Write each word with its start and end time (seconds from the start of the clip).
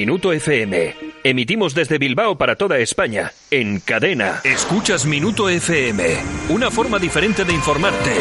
Minuto 0.00 0.32
FM. 0.32 0.96
Emitimos 1.24 1.74
desde 1.74 1.98
Bilbao 1.98 2.38
para 2.38 2.56
toda 2.56 2.78
España, 2.78 3.34
en 3.50 3.80
cadena. 3.80 4.40
Escuchas 4.44 5.04
Minuto 5.04 5.50
FM, 5.50 6.02
una 6.48 6.70
forma 6.70 6.98
diferente 6.98 7.44
de 7.44 7.52
informarte. 7.52 8.14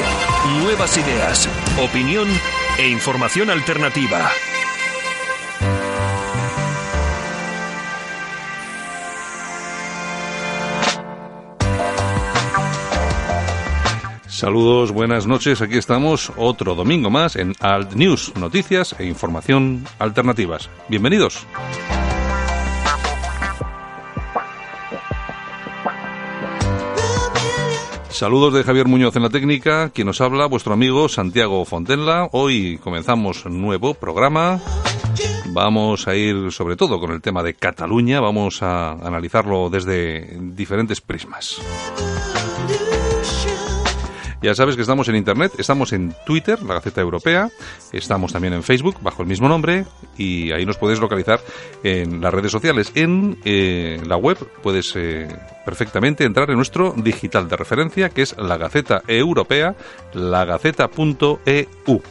Nuevas 0.61 0.97
ideas, 0.97 1.47
opinión 1.81 2.27
e 2.77 2.89
información 2.89 3.49
alternativa. 3.49 4.29
Saludos, 14.39 14.93
buenas 14.93 15.27
noches. 15.27 15.61
Aquí 15.61 15.77
estamos 15.77 16.31
otro 16.37 16.73
domingo 16.73 17.09
más 17.09 17.35
en 17.35 17.55
Alt 17.59 17.91
News, 17.91 18.31
noticias 18.37 18.95
e 18.97 19.05
información 19.05 19.83
alternativas. 19.99 20.69
Bienvenidos. 20.87 21.45
Saludos 28.07 28.53
de 28.53 28.63
Javier 28.63 28.87
Muñoz 28.87 29.13
en 29.17 29.23
la 29.23 29.29
técnica, 29.29 29.89
quien 29.89 30.07
nos 30.07 30.21
habla, 30.21 30.45
vuestro 30.45 30.71
amigo 30.71 31.09
Santiago 31.09 31.65
Fontenla. 31.65 32.29
Hoy 32.31 32.79
comenzamos 32.81 33.45
nuevo 33.45 33.93
programa. 33.93 34.61
Vamos 35.47 36.07
a 36.07 36.15
ir 36.15 36.53
sobre 36.53 36.77
todo 36.77 37.01
con 37.01 37.11
el 37.11 37.21
tema 37.21 37.43
de 37.43 37.55
Cataluña, 37.55 38.21
vamos 38.21 38.63
a 38.63 38.91
analizarlo 38.91 39.69
desde 39.69 40.37
diferentes 40.39 41.01
prismas. 41.01 41.59
Ya 44.41 44.55
sabes 44.55 44.75
que 44.75 44.81
estamos 44.81 45.09
en 45.09 45.17
Internet, 45.17 45.53
estamos 45.57 45.91
en 45.91 46.15
Twitter, 46.25 46.61
la 46.63 46.75
Gaceta 46.75 47.01
Europea, 47.01 47.49
estamos 47.91 48.31
también 48.31 48.53
en 48.53 48.63
Facebook 48.63 48.95
bajo 49.01 49.21
el 49.21 49.27
mismo 49.27 49.49
nombre 49.49 49.85
y 50.17 50.51
ahí 50.51 50.65
nos 50.65 50.77
puedes 50.77 50.99
localizar 50.99 51.41
en 51.83 52.21
las 52.21 52.33
redes 52.33 52.51
sociales. 52.51 52.93
En 52.95 53.37
eh, 53.43 54.01
la 54.05 54.15
web 54.15 54.37
puedes 54.63 54.95
eh, 54.95 55.27
perfectamente 55.65 56.23
entrar 56.23 56.49
en 56.51 56.55
nuestro 56.55 56.93
digital 56.95 57.49
de 57.49 57.57
referencia 57.57 58.09
que 58.09 58.21
es 58.21 58.37
la 58.37 58.57
Gaceta 58.57 59.03
Europea, 59.07 59.75
lagaceta.eu. 60.13 62.01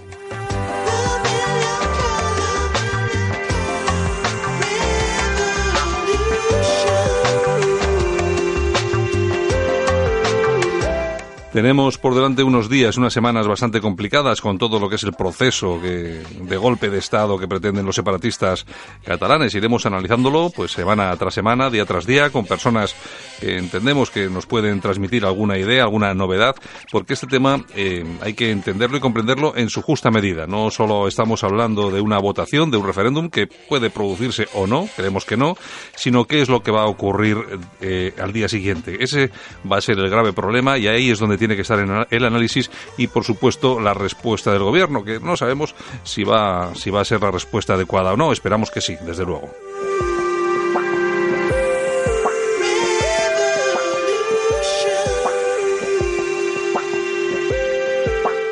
Tenemos 11.58 11.98
por 11.98 12.14
delante 12.14 12.44
unos 12.44 12.68
días, 12.68 12.98
unas 12.98 13.12
semanas 13.12 13.48
bastante 13.48 13.80
complicadas 13.80 14.40
con 14.40 14.58
todo 14.58 14.78
lo 14.78 14.88
que 14.88 14.94
es 14.94 15.02
el 15.02 15.12
proceso 15.12 15.80
de 15.80 16.56
golpe 16.56 16.88
de 16.88 16.98
Estado 16.98 17.36
que 17.36 17.48
pretenden 17.48 17.84
los 17.84 17.96
separatistas 17.96 18.64
catalanes. 19.04 19.56
Iremos 19.56 19.84
analizándolo 19.84 20.52
pues 20.54 20.70
semana 20.70 21.16
tras 21.16 21.34
semana, 21.34 21.68
día 21.68 21.84
tras 21.84 22.06
día, 22.06 22.30
con 22.30 22.46
personas 22.46 22.94
que 23.40 23.58
entendemos 23.58 24.10
que 24.10 24.28
nos 24.28 24.46
pueden 24.46 24.80
transmitir 24.80 25.24
alguna 25.24 25.58
idea, 25.58 25.82
alguna 25.82 26.14
novedad, 26.14 26.54
porque 26.92 27.14
este 27.14 27.26
tema 27.26 27.64
eh, 27.74 28.04
hay 28.20 28.34
que 28.34 28.52
entenderlo 28.52 28.96
y 28.96 29.00
comprenderlo 29.00 29.56
en 29.56 29.68
su 29.68 29.82
justa 29.82 30.12
medida. 30.12 30.46
No 30.46 30.70
solo 30.70 31.08
estamos 31.08 31.42
hablando 31.42 31.90
de 31.90 32.00
una 32.00 32.18
votación, 32.18 32.70
de 32.70 32.76
un 32.76 32.86
referéndum 32.86 33.30
que 33.30 33.48
puede 33.48 33.90
producirse 33.90 34.46
o 34.54 34.68
no, 34.68 34.88
creemos 34.94 35.24
que 35.24 35.36
no, 35.36 35.56
sino 35.96 36.24
qué 36.24 36.40
es 36.40 36.48
lo 36.48 36.62
que 36.62 36.70
va 36.70 36.82
a 36.82 36.86
ocurrir 36.86 37.36
eh, 37.80 38.14
al 38.22 38.32
día 38.32 38.48
siguiente. 38.48 39.02
Ese 39.02 39.32
va 39.70 39.78
a 39.78 39.80
ser 39.80 39.98
el 39.98 40.08
grave 40.08 40.32
problema 40.32 40.78
y 40.78 40.86
ahí 40.86 41.10
es 41.10 41.18
donde 41.18 41.36
tiene 41.36 41.47
que 41.56 41.62
estar 41.62 41.78
en 41.78 42.06
el 42.10 42.24
análisis 42.24 42.70
y, 42.96 43.06
por 43.06 43.24
supuesto, 43.24 43.80
la 43.80 43.94
respuesta 43.94 44.52
del 44.52 44.62
gobierno, 44.62 45.04
que 45.04 45.20
no 45.20 45.36
sabemos 45.36 45.74
si 46.04 46.24
va, 46.24 46.74
si 46.74 46.90
va 46.90 47.00
a 47.00 47.04
ser 47.04 47.20
la 47.22 47.30
respuesta 47.30 47.74
adecuada 47.74 48.12
o 48.12 48.16
no. 48.16 48.32
Esperamos 48.32 48.70
que 48.70 48.80
sí, 48.80 48.96
desde 49.04 49.24
luego. 49.24 49.50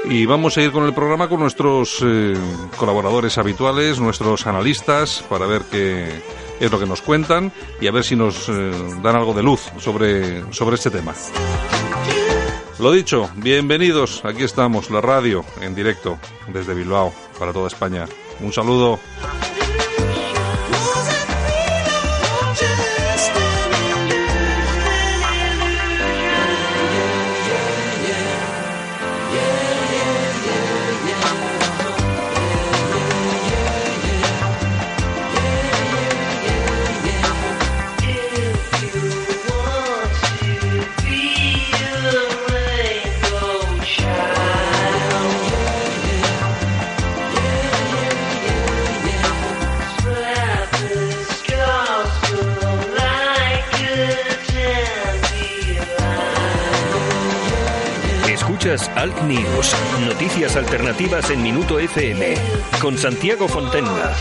Y 0.08 0.24
vamos 0.24 0.56
a 0.56 0.62
ir 0.62 0.70
con 0.70 0.84
el 0.84 0.94
programa 0.94 1.28
con 1.28 1.40
nuestros 1.40 1.98
eh, 2.02 2.34
colaboradores 2.76 3.38
habituales, 3.38 3.98
nuestros 3.98 4.46
analistas, 4.46 5.24
para 5.28 5.46
ver 5.46 5.62
qué 5.70 6.22
es 6.60 6.70
lo 6.70 6.78
que 6.78 6.86
nos 6.86 7.02
cuentan 7.02 7.52
y 7.80 7.88
a 7.88 7.92
ver 7.92 8.04
si 8.04 8.14
nos 8.14 8.48
eh, 8.48 8.70
dan 9.02 9.16
algo 9.16 9.34
de 9.34 9.42
luz 9.42 9.62
sobre, 9.78 10.52
sobre 10.52 10.76
este 10.76 10.90
tema. 10.90 11.12
Lo 12.78 12.92
dicho, 12.92 13.30
bienvenidos. 13.36 14.22
Aquí 14.22 14.44
estamos, 14.44 14.90
la 14.90 15.00
radio 15.00 15.42
en 15.62 15.74
directo 15.74 16.18
desde 16.52 16.74
Bilbao 16.74 17.10
para 17.38 17.52
toda 17.52 17.68
España. 17.68 18.06
Un 18.40 18.52
saludo. 18.52 19.00
Alt 59.06 59.22
News, 59.22 59.76
noticias 60.04 60.56
alternativas 60.56 61.30
en 61.30 61.40
Minuto 61.40 61.78
FM, 61.78 62.34
con 62.80 62.98
Santiago 62.98 63.46
Fontenga. 63.46 64.16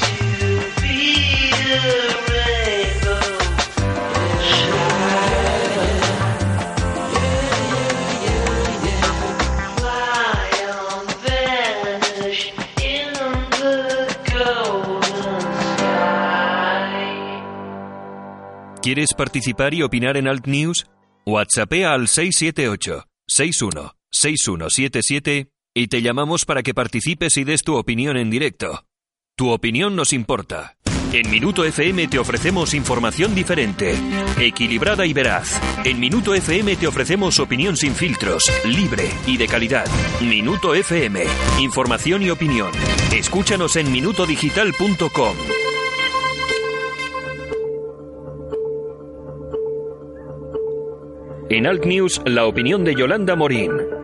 ¿Quieres 18.84 19.16
participar 19.18 19.74
y 19.74 19.82
opinar 19.82 20.16
en 20.16 20.28
Alt 20.28 20.46
News? 20.46 20.86
WhatsAppea 21.26 21.92
al 21.94 22.08
678 22.08 23.08
61 23.26 23.96
6177 24.16 25.50
y 25.74 25.88
te 25.88 26.02
llamamos 26.02 26.46
para 26.46 26.64
que 26.64 26.74
participes 26.74 27.38
y 27.38 27.44
des 27.44 27.64
tu 27.64 27.76
opinión 27.76 28.18
en 28.18 28.30
directo. 28.30 28.86
Tu 29.36 29.50
opinión 29.50 29.96
nos 29.96 30.14
importa. 30.14 30.78
En 31.12 31.30
Minuto 31.30 31.64
FM 31.64 32.08
te 32.08 32.18
ofrecemos 32.18 32.74
información 32.74 33.36
diferente, 33.36 33.96
equilibrada 34.40 35.06
y 35.06 35.14
veraz. 35.14 35.62
En 35.84 36.00
Minuto 36.00 36.34
FM 36.34 36.78
te 36.78 36.88
ofrecemos 36.88 37.40
opinión 37.40 37.78
sin 37.78 37.94
filtros, 37.94 38.52
libre 38.66 39.10
y 39.28 39.38
de 39.38 39.48
calidad. 39.48 39.86
Minuto 40.22 40.74
FM, 40.74 41.24
información 41.60 42.24
y 42.24 42.30
opinión. 42.30 42.72
Escúchanos 43.14 43.76
en 43.76 43.92
minutodigital.com. 43.92 45.36
En 51.50 51.68
Alt 51.68 51.86
News, 51.86 52.22
la 52.26 52.46
opinión 52.46 52.84
de 52.84 52.96
Yolanda 52.96 53.36
Morín. 53.36 53.95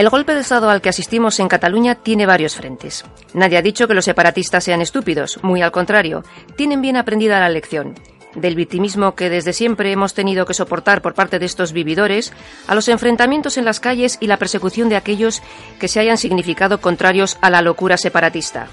El 0.00 0.08
golpe 0.08 0.32
de 0.32 0.40
Estado 0.40 0.70
al 0.70 0.80
que 0.80 0.88
asistimos 0.88 1.40
en 1.40 1.48
Cataluña 1.48 1.94
tiene 1.94 2.24
varios 2.24 2.56
frentes. 2.56 3.04
Nadie 3.34 3.58
ha 3.58 3.62
dicho 3.62 3.86
que 3.86 3.92
los 3.92 4.06
separatistas 4.06 4.64
sean 4.64 4.80
estúpidos, 4.80 5.38
muy 5.42 5.60
al 5.60 5.72
contrario, 5.72 6.24
tienen 6.56 6.80
bien 6.80 6.96
aprendida 6.96 7.38
la 7.38 7.50
lección. 7.50 7.96
Del 8.34 8.54
victimismo 8.54 9.14
que 9.14 9.28
desde 9.28 9.52
siempre 9.52 9.92
hemos 9.92 10.14
tenido 10.14 10.46
que 10.46 10.54
soportar 10.54 11.02
por 11.02 11.12
parte 11.12 11.38
de 11.38 11.44
estos 11.44 11.74
vividores, 11.74 12.32
a 12.66 12.74
los 12.74 12.88
enfrentamientos 12.88 13.58
en 13.58 13.66
las 13.66 13.78
calles 13.78 14.16
y 14.22 14.26
la 14.26 14.38
persecución 14.38 14.88
de 14.88 14.96
aquellos 14.96 15.42
que 15.78 15.88
se 15.88 16.00
hayan 16.00 16.16
significado 16.16 16.80
contrarios 16.80 17.36
a 17.42 17.50
la 17.50 17.60
locura 17.60 17.98
separatista. 17.98 18.68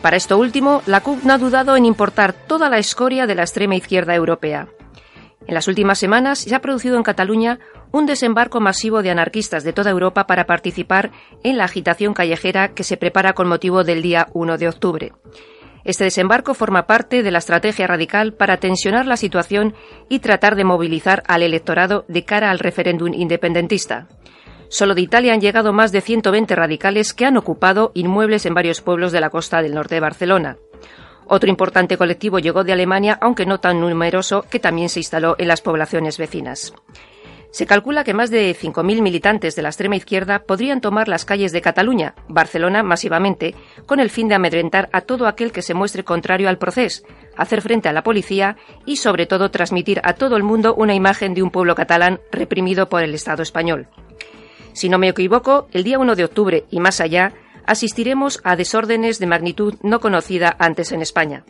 Para 0.00 0.16
esto 0.16 0.38
último, 0.38 0.80
la 0.86 1.02
CUP 1.02 1.22
no 1.22 1.34
ha 1.34 1.38
dudado 1.38 1.76
en 1.76 1.84
importar 1.84 2.32
toda 2.32 2.70
la 2.70 2.78
escoria 2.78 3.26
de 3.26 3.34
la 3.34 3.42
extrema 3.42 3.76
izquierda 3.76 4.14
europea. 4.14 4.68
En 5.46 5.52
las 5.52 5.68
últimas 5.68 5.98
semanas 5.98 6.38
se 6.38 6.54
ha 6.54 6.62
producido 6.62 6.96
en 6.96 7.02
Cataluña 7.02 7.58
un 7.92 8.06
desembarco 8.06 8.60
masivo 8.60 9.02
de 9.02 9.10
anarquistas 9.10 9.64
de 9.64 9.72
toda 9.72 9.90
Europa 9.90 10.26
para 10.26 10.46
participar 10.46 11.12
en 11.44 11.58
la 11.58 11.64
agitación 11.64 12.14
callejera 12.14 12.68
que 12.74 12.84
se 12.84 12.96
prepara 12.96 13.34
con 13.34 13.48
motivo 13.48 13.84
del 13.84 14.02
día 14.02 14.28
1 14.32 14.58
de 14.58 14.68
octubre. 14.68 15.12
Este 15.84 16.04
desembarco 16.04 16.54
forma 16.54 16.86
parte 16.86 17.22
de 17.22 17.30
la 17.30 17.38
estrategia 17.38 17.86
radical 17.86 18.32
para 18.34 18.58
tensionar 18.58 19.06
la 19.06 19.16
situación 19.16 19.74
y 20.08 20.20
tratar 20.20 20.54
de 20.54 20.64
movilizar 20.64 21.22
al 21.26 21.42
electorado 21.42 22.04
de 22.08 22.24
cara 22.24 22.50
al 22.50 22.60
referéndum 22.60 23.12
independentista. 23.12 24.06
Solo 24.68 24.94
de 24.94 25.02
Italia 25.02 25.34
han 25.34 25.40
llegado 25.40 25.72
más 25.72 25.92
de 25.92 26.00
120 26.00 26.54
radicales 26.54 27.12
que 27.12 27.26
han 27.26 27.36
ocupado 27.36 27.90
inmuebles 27.94 28.46
en 28.46 28.54
varios 28.54 28.80
pueblos 28.80 29.12
de 29.12 29.20
la 29.20 29.28
costa 29.28 29.60
del 29.60 29.74
norte 29.74 29.96
de 29.96 30.00
Barcelona. 30.00 30.56
Otro 31.26 31.50
importante 31.50 31.98
colectivo 31.98 32.38
llegó 32.38 32.64
de 32.64 32.72
Alemania, 32.72 33.18
aunque 33.20 33.44
no 33.44 33.60
tan 33.60 33.80
numeroso, 33.80 34.46
que 34.50 34.60
también 34.60 34.88
se 34.88 35.00
instaló 35.00 35.34
en 35.38 35.48
las 35.48 35.60
poblaciones 35.60 36.16
vecinas. 36.16 36.72
Se 37.52 37.66
calcula 37.66 38.02
que 38.02 38.14
más 38.14 38.30
de 38.30 38.56
5.000 38.56 39.02
militantes 39.02 39.54
de 39.54 39.60
la 39.60 39.68
extrema 39.68 39.94
izquierda 39.94 40.38
podrían 40.38 40.80
tomar 40.80 41.06
las 41.06 41.26
calles 41.26 41.52
de 41.52 41.60
Cataluña, 41.60 42.14
Barcelona 42.26 42.82
masivamente, 42.82 43.54
con 43.84 44.00
el 44.00 44.08
fin 44.08 44.26
de 44.28 44.34
amedrentar 44.34 44.88
a 44.90 45.02
todo 45.02 45.26
aquel 45.26 45.52
que 45.52 45.60
se 45.60 45.74
muestre 45.74 46.02
contrario 46.02 46.48
al 46.48 46.56
proceso, 46.56 47.04
hacer 47.36 47.60
frente 47.60 47.90
a 47.90 47.92
la 47.92 48.02
policía 48.02 48.56
y, 48.86 48.96
sobre 48.96 49.26
todo, 49.26 49.50
transmitir 49.50 50.00
a 50.02 50.14
todo 50.14 50.38
el 50.38 50.42
mundo 50.42 50.74
una 50.74 50.94
imagen 50.94 51.34
de 51.34 51.42
un 51.42 51.50
pueblo 51.50 51.74
catalán 51.74 52.20
reprimido 52.30 52.88
por 52.88 53.02
el 53.02 53.14
Estado 53.14 53.42
español. 53.42 53.86
Si 54.72 54.88
no 54.88 54.96
me 54.96 55.08
equivoco, 55.08 55.68
el 55.72 55.84
día 55.84 55.98
1 55.98 56.16
de 56.16 56.24
octubre 56.24 56.64
y 56.70 56.80
más 56.80 57.02
allá, 57.02 57.34
asistiremos 57.66 58.40
a 58.44 58.56
desórdenes 58.56 59.18
de 59.18 59.26
magnitud 59.26 59.74
no 59.82 60.00
conocida 60.00 60.56
antes 60.58 60.90
en 60.90 61.02
España. 61.02 61.44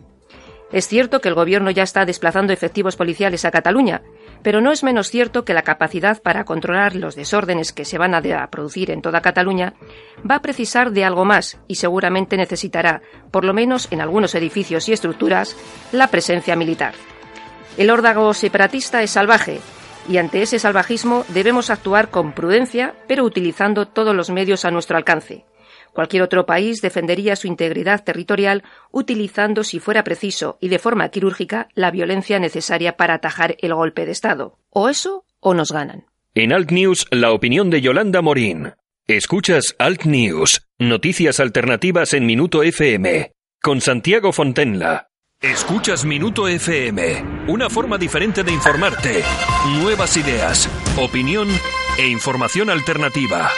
Es 0.72 0.88
cierto 0.88 1.20
que 1.20 1.28
el 1.28 1.34
Gobierno 1.34 1.70
ya 1.70 1.82
está 1.82 2.04
desplazando 2.06 2.52
efectivos 2.52 2.96
policiales 2.96 3.44
a 3.44 3.50
Cataluña, 3.50 4.02
pero 4.42 4.60
no 4.60 4.72
es 4.72 4.82
menos 4.82 5.08
cierto 5.08 5.44
que 5.44 5.54
la 5.54 5.62
capacidad 5.62 6.20
para 6.20 6.44
controlar 6.44 6.94
los 6.96 7.14
desórdenes 7.14 7.72
que 7.72 7.84
se 7.84 7.98
van 7.98 8.14
a 8.14 8.46
producir 8.50 8.90
en 8.90 9.02
toda 9.02 9.20
Cataluña 9.20 9.74
va 10.28 10.36
a 10.36 10.42
precisar 10.42 10.90
de 10.90 11.04
algo 11.04 11.24
más 11.24 11.58
y 11.68 11.76
seguramente 11.76 12.36
necesitará, 12.36 13.02
por 13.30 13.44
lo 13.44 13.54
menos 13.54 13.88
en 13.90 14.00
algunos 14.00 14.34
edificios 14.34 14.88
y 14.88 14.92
estructuras, 14.92 15.56
la 15.92 16.08
presencia 16.08 16.56
militar. 16.56 16.94
El 17.76 17.90
órdago 17.90 18.34
separatista 18.34 19.02
es 19.02 19.12
salvaje 19.12 19.60
y 20.08 20.18
ante 20.18 20.42
ese 20.42 20.58
salvajismo 20.58 21.24
debemos 21.28 21.70
actuar 21.70 22.10
con 22.10 22.32
prudencia, 22.32 22.94
pero 23.06 23.24
utilizando 23.24 23.86
todos 23.86 24.14
los 24.14 24.30
medios 24.30 24.64
a 24.64 24.70
nuestro 24.70 24.96
alcance. 24.96 25.44
Cualquier 25.92 26.22
otro 26.22 26.46
país 26.46 26.80
defendería 26.80 27.36
su 27.36 27.46
integridad 27.46 28.02
territorial 28.02 28.62
utilizando, 28.90 29.62
si 29.62 29.78
fuera 29.78 30.04
preciso 30.04 30.56
y 30.60 30.68
de 30.68 30.78
forma 30.78 31.08
quirúrgica, 31.10 31.68
la 31.74 31.90
violencia 31.90 32.38
necesaria 32.38 32.96
para 32.96 33.14
atajar 33.14 33.56
el 33.60 33.74
golpe 33.74 34.06
de 34.06 34.12
Estado. 34.12 34.58
O 34.70 34.88
eso 34.88 35.24
o 35.40 35.54
nos 35.54 35.70
ganan. 35.70 36.06
En 36.34 36.52
Alt 36.52 36.70
News, 36.70 37.06
la 37.10 37.32
opinión 37.32 37.68
de 37.68 37.82
Yolanda 37.82 38.22
Morín. 38.22 38.72
Escuchas 39.06 39.74
Alt 39.78 40.04
News, 40.04 40.66
noticias 40.78 41.40
alternativas 41.40 42.14
en 42.14 42.24
Minuto 42.24 42.62
FM, 42.62 43.32
con 43.60 43.80
Santiago 43.80 44.32
Fontenla. 44.32 45.08
Escuchas 45.40 46.04
Minuto 46.04 46.46
FM, 46.46 47.48
una 47.48 47.68
forma 47.68 47.98
diferente 47.98 48.44
de 48.44 48.52
informarte. 48.52 49.24
Nuevas 49.82 50.16
ideas, 50.16 50.70
opinión 50.96 51.48
e 51.98 52.06
información 52.06 52.70
alternativa. 52.70 53.50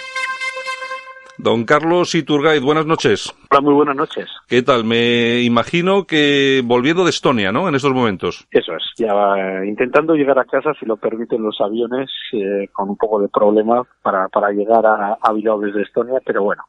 Don 1.39 1.65
Carlos 1.65 2.15
Iturgaiz, 2.15 2.63
buenas 2.63 2.87
noches. 2.87 3.35
Hola, 3.51 3.61
muy 3.61 3.75
buenas 3.75 3.97
noches. 3.97 4.27
¿Qué 4.47 4.63
tal? 4.63 4.85
Me 4.85 5.43
imagino 5.43 6.07
que 6.07 6.63
volviendo 6.65 7.03
de 7.05 7.11
Estonia, 7.11 7.51
¿no? 7.51 7.69
En 7.69 7.75
estos 7.75 7.93
momentos. 7.93 8.47
Eso 8.51 8.73
es, 8.77 8.83
ya 8.97 9.13
va 9.13 9.67
intentando 9.67 10.15
llegar 10.15 10.39
a 10.39 10.45
casa, 10.45 10.73
si 10.79 10.87
lo 10.87 10.97
permiten 10.97 11.43
los 11.43 11.61
aviones, 11.61 12.11
eh, 12.33 12.69
con 12.73 12.91
un 12.91 12.97
poco 12.97 13.21
de 13.21 13.29
problema 13.29 13.83
para, 14.03 14.29
para 14.29 14.51
llegar 14.51 14.87
a, 14.87 15.19
a 15.21 15.33
desde 15.61 15.83
Estonia, 15.83 16.21
pero 16.25 16.45
bueno, 16.45 16.63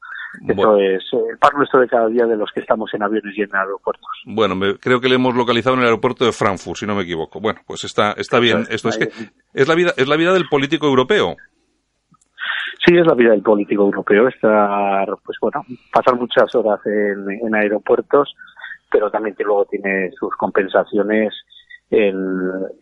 eso 0.48 0.78
es 0.78 1.04
eh, 1.14 1.18
el 1.32 1.38
pan 1.38 1.52
nuestro 1.58 1.80
de 1.80 1.88
cada 1.88 2.08
día 2.08 2.26
de 2.26 2.36
los 2.36 2.50
que 2.54 2.62
estamos 2.62 2.94
en 2.94 3.04
aviones 3.04 3.38
y 3.38 3.42
en 3.42 3.56
aeropuertos. 3.56 4.10
Bueno, 4.26 4.56
creo 4.80 5.00
que 5.00 5.10
le 5.10 5.16
hemos 5.16 5.36
localizado 5.36 5.76
en 5.76 5.82
el 5.82 5.88
aeropuerto 5.88 6.26
de 6.26 6.32
Frankfurt, 6.32 6.78
si 6.78 6.86
no 6.86 6.96
me 6.96 7.04
equivoco. 7.04 7.40
Bueno, 7.40 7.62
pues 7.66 7.84
está, 7.84 8.14
está 8.14 8.40
bien. 8.40 8.66
Esto 8.70 8.90
es 8.90 8.98
que 8.98 9.10
es 9.54 9.68
la 9.68 9.76
vida, 9.76 9.92
es 9.96 10.08
la 10.08 10.18
vida 10.18 10.34
del 10.34 10.48
político 10.50 10.88
europeo. 10.88 11.36
Sí, 12.86 12.96
es 12.96 13.06
la 13.08 13.16
vida 13.16 13.32
del 13.32 13.42
político 13.42 13.84
europeo, 13.84 14.28
estar, 14.28 15.08
pues 15.26 15.38
bueno, 15.42 15.66
pasar 15.92 16.16
muchas 16.20 16.54
horas 16.54 16.80
en, 16.86 17.56
aeropuertos, 17.56 18.36
pero 18.92 19.10
también 19.10 19.36
que 19.36 19.44
luego 19.44 19.66
tiene 19.66 20.12
sus 20.12 20.36
compensaciones 20.36 21.34
en, 21.92 22.16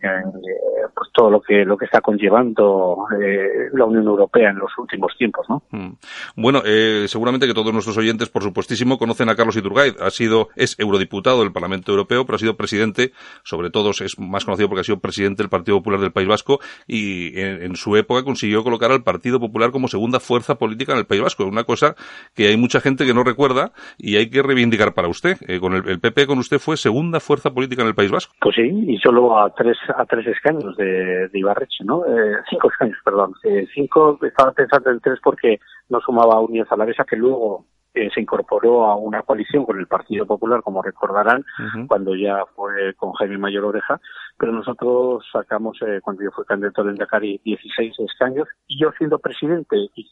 eh, 0.02 0.88
pues 0.96 1.10
todo 1.14 1.30
lo 1.30 1.42
que 1.42 1.66
lo 1.66 1.78
que 1.78 1.86
está 1.86 2.00
conllevando 2.00 3.06
eh, 3.22 3.70
la 3.74 3.86
Unión 3.86 4.06
Europea 4.06 4.50
en 4.52 4.58
los 4.58 4.72
últimos 4.78 5.12
tiempos, 5.18 5.46
¿no? 5.50 5.62
Mm. 5.72 5.98
Bueno, 6.38 6.62
eh, 6.66 7.06
seguramente 7.08 7.46
que 7.46 7.54
todos 7.54 7.74
nuestros 7.74 7.98
oyentes, 7.98 8.30
por 8.30 8.44
supuestísimo, 8.44 8.98
conocen 8.98 9.30
a 9.30 9.36
Carlos 9.36 9.58
Iturgaiz. 9.58 9.96
Ha 10.00 10.10
sido 10.10 10.50
es 10.56 10.80
eurodiputado 10.80 11.42
del 11.42 11.52
Parlamento 11.52 11.92
Europeo, 11.92 12.26
pero 12.26 12.38
ha 12.38 12.40
sido 12.40 12.56
presidente, 12.56 13.12
sobre 13.44 13.70
todo 13.70 13.92
es 13.92 14.18
más 14.20 14.46
conocido 14.46 14.70
porque 14.70 14.82
ha 14.82 14.86
sido 14.86 15.00
presidente 15.00 15.44
del 15.44 15.50
Partido 15.50 15.78
Popular 15.78 16.00
del 16.00 16.12
País 16.12 16.28
Vasco 16.28 16.60
y 16.88 17.40
en, 17.40 17.76
su 17.76 17.96
época 17.98 18.24
consiguió 18.24 18.64
colocar 18.64 18.92
al 18.92 19.04
Partido 19.04 19.40
Popular 19.40 19.72
como 19.72 19.88
segunda 19.88 20.20
fuerza 20.20 20.56
política 20.56 20.94
en 20.94 21.00
el 21.00 21.06
País 21.06 21.22
Vasco. 21.22 21.46
Una 21.46 21.64
cosa 21.64 21.96
que 22.36 22.48
hay 22.48 22.58
mucha 22.58 22.80
gente 22.80 23.06
que 23.06 23.14
no 23.14 23.24
recuerda 23.24 23.74
y 23.98 24.16
hay 24.16 24.30
que 24.30 24.42
reivindicar 24.42 24.94
para 24.94 25.10
usted. 25.10 25.38
con 25.60 25.74
el, 25.74 25.88
el 25.90 26.00
PP 26.00 26.28
con 26.28 26.40
usted 26.40 26.60
fue 26.60 26.78
segunda 26.78 27.20
fuerza 27.20 27.52
política 27.52 27.82
en 27.82 27.90
el 27.90 27.96
País 27.96 28.12
Vasco. 28.12 28.34
Pues 28.40 28.56
sí, 28.56 28.93
y 28.94 29.00
solo 29.00 29.40
a 29.40 29.50
tres 29.56 29.76
a 29.98 30.06
tres 30.06 30.28
escaños 30.28 30.78
de, 30.78 31.28
de 31.28 31.40
Ibarreche, 31.40 31.84
¿no? 31.84 32.06
Eh, 32.06 32.38
cinco 32.48 32.70
escaños, 32.70 32.98
perdón. 33.04 33.34
Eh, 33.44 33.66
cinco, 33.74 34.20
estaba 34.22 34.52
pensando 34.52 34.92
en 34.92 35.00
tres 35.00 35.20
porque 35.24 35.60
no 35.90 36.00
sumaba 36.00 36.36
a 36.36 36.42
Unión 36.42 36.68
Zalavesa, 36.68 37.04
que 37.04 37.16
luego 37.16 37.66
eh, 37.96 38.12
se 38.14 38.22
incorporó 38.22 38.86
a 38.86 38.96
una 38.96 39.24
coalición 39.24 39.66
con 39.66 39.80
el 39.80 39.88
Partido 39.88 40.28
Popular, 40.28 40.62
como 40.62 40.84
recordarán, 40.84 41.44
cuando 41.88 42.16
ya 42.16 42.44
fue 42.56 42.94
con 42.96 43.14
Jaime 43.14 43.40
Mayor 43.40 43.66
Oreja, 43.66 44.00
pero 44.38 44.52
nosotros 44.52 45.26
sacamos, 45.32 45.80
eh, 45.82 46.00
cuando 46.04 46.24
yo 46.24 46.30
fui 46.30 46.46
candidato 46.46 46.84
del 46.84 46.96
Dakar, 46.96 47.22
16 47.22 48.00
escaños, 48.00 48.48
y 48.68 48.80
yo 48.80 48.92
siendo 48.98 49.18
presidente 49.18 49.76
y, 49.96 50.08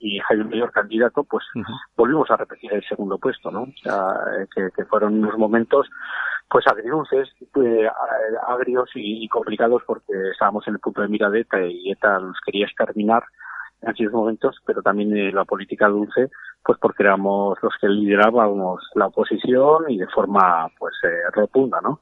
y 0.00 0.18
Jaime 0.20 0.44
Mayor 0.44 0.72
candidato, 0.72 1.24
pues 1.24 1.44
volvimos 1.94 2.30
a 2.30 2.36
repetir 2.36 2.72
el 2.72 2.84
segundo 2.86 3.18
puesto, 3.18 3.50
¿no? 3.50 3.62
O 3.64 3.72
sea, 3.82 4.14
que, 4.54 4.68
que 4.74 4.84
fueron 4.86 5.18
unos 5.18 5.36
momentos 5.36 5.88
pues 6.48 6.66
agridulces, 6.66 7.28
eh, 7.40 7.88
agrios 8.46 8.90
y, 8.94 9.28
complicados 9.28 9.82
porque 9.86 10.12
estábamos 10.32 10.66
en 10.68 10.74
el 10.74 10.80
punto 10.80 11.02
de 11.02 11.08
mira 11.08 11.30
de 11.30 11.40
ETA 11.40 11.66
y 11.66 11.90
ETA 11.90 12.18
nos 12.20 12.40
quería 12.44 12.66
exterminar 12.66 13.24
en 13.82 13.90
aquellos 13.90 14.12
momentos, 14.12 14.56
pero 14.64 14.82
también 14.82 15.16
eh, 15.16 15.32
la 15.32 15.44
política 15.44 15.88
dulce 15.88 16.30
pues 16.64 16.78
porque 16.80 17.02
éramos 17.02 17.58
los 17.62 17.74
que 17.78 17.88
liderábamos 17.88 18.80
la 18.94 19.08
oposición 19.08 19.84
y 19.88 19.98
de 19.98 20.06
forma 20.06 20.66
pues 20.78 20.94
eh, 21.04 21.30
rotunda, 21.32 21.78
¿no? 21.82 22.00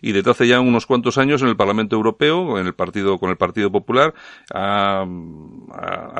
Y 0.00 0.12
desde 0.12 0.30
hace 0.30 0.46
ya 0.46 0.60
unos 0.60 0.86
cuantos 0.86 1.18
años 1.18 1.42
en 1.42 1.48
el 1.48 1.56
Parlamento 1.56 1.96
Europeo, 1.96 2.58
en 2.58 2.66
el 2.66 2.74
partido 2.74 3.18
con 3.18 3.28
el 3.28 3.36
Partido 3.36 3.70
Popular, 3.70 4.14
ha, 4.54 5.04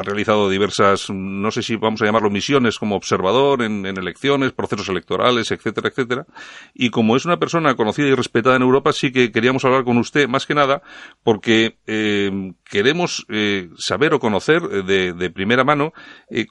realizado 0.05 0.51
diversas, 0.51 1.09
no 1.11 1.51
sé 1.51 1.63
si 1.63 1.77
vamos 1.77 2.03
a 2.03 2.05
llamarlo 2.05 2.29
misiones 2.29 2.79
como 2.79 2.97
observador 2.97 3.63
en, 3.63 3.87
elecciones, 3.87 4.53
procesos 4.53 4.89
electorales, 4.89 5.51
etcétera, 5.51 5.89
etcétera. 5.89 6.27
Y 6.75 6.91
como 6.91 7.17
es 7.17 7.25
una 7.25 7.39
persona 7.39 7.75
conocida 7.77 8.09
y 8.09 8.15
respetada 8.15 8.57
en 8.57 8.63
Europa, 8.63 8.93
sí 8.93 9.11
que 9.11 9.33
queríamos 9.33 9.65
hablar 9.65 9.85
con 9.85 9.97
usted 9.97 10.29
más 10.29 10.47
que 10.47 10.55
nada 10.55 10.83
porque 11.23 11.79
eh, 11.87 12.53
queremos 12.65 13.25
eh, 13.31 13.71
saber 13.77 14.13
o 14.13 14.21
conocer 14.21 14.63
de, 14.85 15.13
de 15.15 15.31
primera 15.31 15.65
mano 15.65 15.93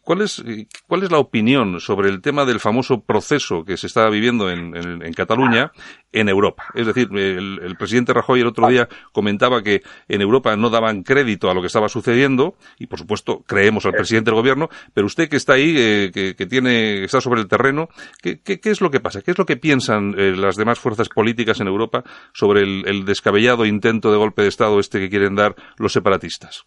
cuál 0.03 0.21
es 0.21 0.43
cuál 0.87 1.03
es 1.03 1.11
la 1.11 1.18
opinión 1.19 1.79
sobre 1.79 2.09
el 2.09 2.21
tema 2.21 2.45
del 2.45 2.59
famoso 2.59 3.01
proceso 3.01 3.63
que 3.63 3.77
se 3.77 3.87
está 3.87 4.09
viviendo 4.09 4.49
en, 4.49 4.69
Cataluña 5.13 5.71
en 6.11 6.29
Europa. 6.29 6.65
Es 6.73 6.87
decir, 6.87 7.09
el, 7.13 7.75
presidente 7.77 8.13
Rajoy 8.13 8.41
el 8.41 8.47
otro 8.47 8.67
día 8.67 8.87
comentaba 9.11 9.61
que 9.61 9.81
en 10.07 10.21
Europa 10.21 10.55
no 10.55 10.69
daban 10.69 11.03
crédito 11.03 11.49
a 11.49 11.53
lo 11.53 11.61
que 11.61 11.67
estaba 11.67 11.89
sucediendo 11.89 12.55
y, 12.77 12.87
por 12.87 12.99
supuesto, 12.99 13.43
creemos 13.45 13.85
al 13.85 13.93
presidente 13.93 14.31
del 14.31 14.39
gobierno, 14.39 14.69
pero 14.93 15.07
usted 15.07 15.29
que 15.29 15.37
está 15.37 15.53
ahí, 15.53 15.75
eh, 15.77 16.11
que, 16.13 16.45
tiene, 16.45 17.03
está 17.03 17.21
sobre 17.21 17.41
el 17.41 17.47
terreno, 17.47 17.89
¿qué, 18.21 18.41
qué, 18.41 18.59
es 18.63 18.81
lo 18.81 18.89
que 18.91 18.99
pasa? 18.99 19.21
¿Qué 19.21 19.31
es 19.31 19.37
lo 19.37 19.45
que 19.45 19.57
piensan 19.57 20.15
eh, 20.17 20.35
las 20.35 20.55
demás 20.55 20.79
fuerzas 20.79 21.09
políticas 21.09 21.59
en 21.59 21.67
Europa 21.67 22.03
sobre 22.33 22.61
el, 22.61 22.83
el 22.87 23.05
descabellado 23.05 23.65
intento 23.65 24.11
de 24.11 24.17
golpe 24.17 24.41
de 24.41 24.47
Estado 24.47 24.79
este 24.79 24.99
que 24.99 25.09
quieren 25.09 25.35
dar 25.35 25.55
los 25.77 25.93
separatistas? 25.93 26.65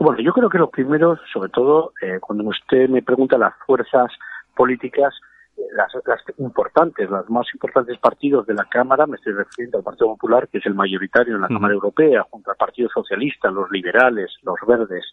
Bueno, 0.00 0.18
yo 0.22 0.32
creo 0.32 0.48
que 0.48 0.56
lo 0.56 0.70
primero, 0.70 1.18
sobre 1.30 1.50
todo, 1.50 1.92
eh, 2.00 2.18
cuando 2.20 2.44
usted 2.44 2.88
me 2.88 3.02
pregunta 3.02 3.36
las 3.36 3.52
fuerzas 3.66 4.10
políticas, 4.56 5.12
eh, 5.58 5.60
las, 5.76 5.92
las, 6.06 6.22
importantes, 6.38 7.10
las 7.10 7.28
más 7.28 7.46
importantes 7.52 7.98
partidos 7.98 8.46
de 8.46 8.54
la 8.54 8.64
Cámara, 8.64 9.06
me 9.06 9.16
estoy 9.16 9.34
refiriendo 9.34 9.76
al 9.76 9.84
Partido 9.84 10.08
Popular, 10.08 10.48
que 10.48 10.56
es 10.56 10.64
el 10.64 10.74
mayoritario 10.74 11.34
en 11.34 11.42
la 11.42 11.48
Cámara 11.48 11.74
Europea, 11.74 12.22
junto 12.30 12.50
al 12.50 12.56
Partido 12.56 12.88
Socialista, 12.88 13.50
los 13.50 13.70
liberales, 13.70 14.34
los 14.42 14.56
verdes, 14.66 15.04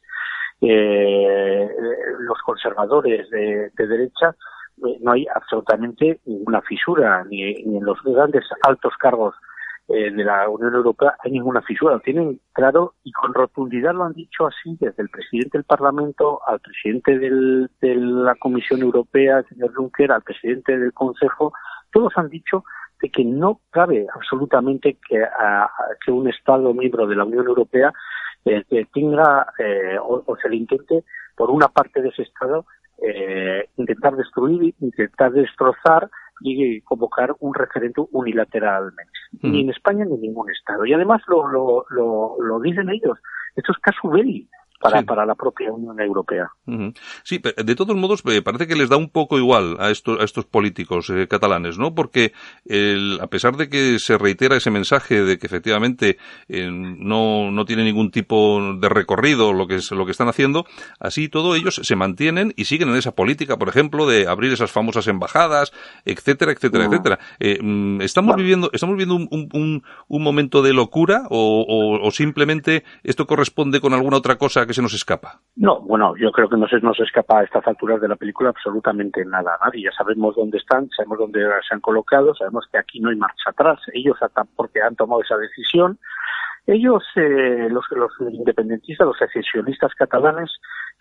eh, 0.61 1.69
los 2.19 2.37
conservadores 2.45 3.29
de, 3.29 3.69
derecha, 3.75 4.37
no 5.01 5.11
hay 5.11 5.27
absolutamente 5.35 6.21
ninguna 6.25 6.61
fisura, 6.61 7.25
ni, 7.29 7.55
ni 7.55 7.75
en 7.75 7.83
los 7.83 8.01
grandes 8.03 8.45
altos 8.65 8.93
cargos 8.97 9.35
eh, 9.89 10.11
de 10.11 10.23
la 10.23 10.49
Unión 10.49 10.73
Europea 10.75 11.15
hay 11.23 11.31
ninguna 11.31 11.61
fisura. 11.61 11.95
Lo 11.95 11.99
tienen 12.01 12.39
claro 12.53 12.95
y 13.03 13.11
con 13.11 13.33
rotundidad 13.33 13.93
lo 13.93 14.03
han 14.03 14.13
dicho 14.13 14.47
así 14.47 14.77
desde 14.79 15.03
el 15.03 15.09
presidente 15.09 15.57
del 15.57 15.65
Parlamento 15.65 16.41
al 16.45 16.59
presidente 16.59 17.17
del, 17.17 17.69
de 17.81 17.95
la 17.95 18.35
Comisión 18.35 18.81
Europea, 18.81 19.39
el 19.39 19.47
señor 19.47 19.73
Juncker, 19.73 20.11
al 20.11 20.23
presidente 20.23 20.77
del 20.77 20.93
Consejo 20.93 21.53
todos 21.91 22.13
han 22.17 22.29
dicho 22.29 22.63
de 23.01 23.09
que 23.09 23.23
no 23.23 23.61
cabe 23.69 24.07
absolutamente 24.13 24.97
que, 25.07 25.23
que 26.05 26.11
un 26.11 26.27
Estado 26.27 26.73
miembro 26.73 27.07
de 27.07 27.15
la 27.15 27.25
Unión 27.25 27.47
Europea 27.47 27.93
eh, 28.45 28.85
tenga 28.93 29.47
eh, 29.59 29.97
o, 30.01 30.23
se 30.41 30.49
le 30.49 30.55
intente 30.55 31.03
por 31.35 31.49
una 31.51 31.67
parte 31.67 32.01
de 32.01 32.09
ese 32.09 32.23
Estado 32.23 32.65
eh, 33.01 33.69
intentar 33.77 34.15
destruir, 34.15 34.73
intentar 34.79 35.31
destrozar 35.31 36.09
y 36.41 36.81
convocar 36.81 37.35
un 37.39 37.53
referéndum 37.53 38.07
unilateralmente. 38.11 39.11
Ni 39.41 39.61
en 39.61 39.69
España 39.69 40.05
ni 40.05 40.15
en 40.15 40.21
ningún 40.21 40.49
Estado. 40.49 40.85
Y 40.85 40.93
además 40.93 41.21
lo, 41.27 41.47
lo, 41.47 41.85
lo, 41.89 42.37
lo 42.41 42.59
dicen 42.59 42.89
ellos. 42.89 43.17
Esto 43.55 43.71
es 43.71 43.77
casu 43.79 44.09
belli 44.09 44.47
para, 44.79 45.01
para 45.03 45.25
la 45.25 45.35
propia 45.35 45.71
Unión 45.71 45.99
Europea. 45.99 46.51
Sí, 47.23 47.39
de 47.39 47.75
todos 47.75 47.95
modos, 47.95 48.21
eh, 48.25 48.41
parece 48.41 48.67
que 48.67 48.75
les 48.75 48.89
da 48.89 48.97
un 48.97 49.09
poco 49.09 49.37
igual 49.37 49.77
a 49.79 49.89
estos, 49.89 50.19
a 50.19 50.23
estos 50.23 50.45
políticos 50.45 51.09
eh, 51.09 51.27
catalanes, 51.27 51.77
¿no? 51.77 51.95
Porque 51.95 52.33
el, 52.65 53.19
a 53.21 53.27
pesar 53.27 53.57
de 53.57 53.69
que 53.69 53.97
se 53.99 54.17
reitera 54.17 54.57
ese 54.57 54.69
mensaje 54.69 55.23
de 55.23 55.39
que 55.39 55.47
efectivamente 55.47 56.17
eh, 56.47 56.69
no, 56.69 57.51
no 57.51 57.65
tiene 57.65 57.83
ningún 57.83 58.11
tipo 58.11 58.61
de 58.79 58.89
recorrido 58.89 59.51
lo 59.53 59.67
que, 59.67 59.75
es, 59.75 59.91
lo 59.91 60.05
que 60.05 60.11
están 60.11 60.29
haciendo, 60.29 60.65
así 60.99 61.27
todo 61.27 61.55
ellos 61.55 61.81
se 61.81 61.95
mantienen 61.95 62.53
y 62.55 62.65
siguen 62.65 62.89
en 62.89 62.97
esa 62.97 63.13
política, 63.13 63.57
por 63.57 63.69
ejemplo, 63.69 64.05
de 64.05 64.27
abrir 64.27 64.53
esas 64.53 64.71
famosas 64.71 65.07
embajadas, 65.07 65.73
etcétera, 66.05 66.51
etcétera, 66.51 66.85
etcétera. 66.85 67.19
Mm, 67.61 68.01
¿Estamos 68.01 68.35
viviendo, 68.35 68.69
estamos 68.73 68.95
viviendo 68.95 69.15
un, 69.15 69.49
un, 69.53 69.83
un, 70.07 70.23
momento 70.23 70.61
de 70.61 70.73
locura 70.73 71.23
o, 71.29 71.65
o, 71.67 72.05
o 72.05 72.11
simplemente 72.11 72.83
esto 73.03 73.25
corresponde 73.25 73.79
con 73.79 73.93
alguna 73.93 74.17
otra 74.17 74.37
cosa 74.37 74.66
que 74.67 74.73
se 74.73 74.81
nos 74.81 74.93
escapa? 74.93 75.41
No, 75.55 75.81
bueno, 75.81 76.15
yo 76.17 76.31
creo 76.31 76.49
que 76.49 76.57
no 76.57 76.67
se 76.67 76.79
nos 76.79 76.99
escapa 76.99 77.39
a 77.39 77.43
estas 77.43 77.65
alturas 77.67 77.99
de 78.01 78.07
la 78.07 78.15
película 78.15 78.49
absolutamente 78.49 79.25
nada 79.25 79.57
nadie. 79.63 79.85
Ya 79.85 79.91
sabemos 79.91 80.35
dónde 80.35 80.57
están, 80.57 80.89
sabemos 80.89 81.17
dónde 81.19 81.39
se 81.67 81.73
han 81.73 81.81
colocado, 81.81 82.35
sabemos 82.35 82.67
que 82.71 82.77
aquí 82.77 82.99
no 82.99 83.09
hay 83.09 83.15
marcha 83.15 83.49
atrás. 83.49 83.79
Ellos, 83.93 84.17
porque 84.55 84.81
han 84.81 84.95
tomado 84.95 85.21
esa 85.21 85.37
decisión, 85.37 85.97
ellos, 86.67 87.03
eh, 87.15 87.69
los, 87.71 87.85
los 87.91 88.11
independentistas, 88.19 89.07
los 89.07 89.17
secesionistas 89.17 89.93
catalanes, 89.95 90.51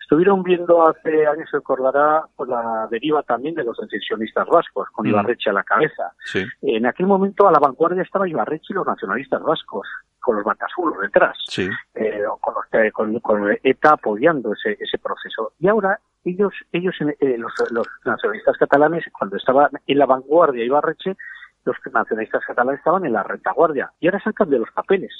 estuvieron 0.07 0.41
viendo 0.41 0.87
hace 0.87 1.27
años, 1.27 1.49
se 1.51 1.57
recordará, 1.57 2.23
pues, 2.37 2.49
la 2.49 2.87
deriva 2.89 3.23
también 3.23 3.55
de 3.55 3.65
los 3.65 3.75
secesionistas 3.75 4.47
vascos, 4.47 4.87
con 4.93 5.05
mm. 5.05 5.09
Ibarreche 5.09 5.49
a 5.49 5.53
la 5.53 5.63
cabeza. 5.63 6.13
En 6.61 6.85
aquel 6.85 7.07
momento 7.07 7.45
a 7.45 7.51
la 7.51 7.59
vanguardia 7.59 8.03
estaba 8.03 8.25
Ibarreche 8.25 8.67
y 8.69 8.73
los 8.73 8.87
nacionalistas 8.87 9.43
vascos 9.43 9.85
con 10.21 10.37
los 10.37 10.45
batasulos 10.45 10.97
detrás, 11.01 11.37
eh, 11.57 12.23
con, 12.39 12.53
los, 12.53 13.21
con, 13.21 13.57
ETA 13.61 13.91
apoyando 13.91 14.53
ese, 14.53 14.77
ese 14.79 14.97
proceso. 14.97 15.51
Y 15.59 15.67
ahora 15.67 15.99
ellos, 16.23 16.53
ellos 16.71 16.95
eh, 17.19 17.37
los, 17.37 17.51
los, 17.71 17.87
nacionalistas 18.05 18.55
catalanes, 18.57 19.03
cuando 19.11 19.35
estaban 19.35 19.71
en 19.85 19.97
la 19.97 20.05
vanguardia 20.05 20.63
Ibarreche, 20.63 21.17
los 21.65 21.75
nacionalistas 21.91 22.45
catalanes 22.47 22.79
estaban 22.79 23.05
en 23.05 23.11
la 23.11 23.23
retaguardia. 23.23 23.91
Y 23.99 24.07
ahora 24.07 24.21
se 24.21 24.29
han 24.29 24.33
cambiado 24.33 24.63
los 24.63 24.73
papeles. 24.73 25.11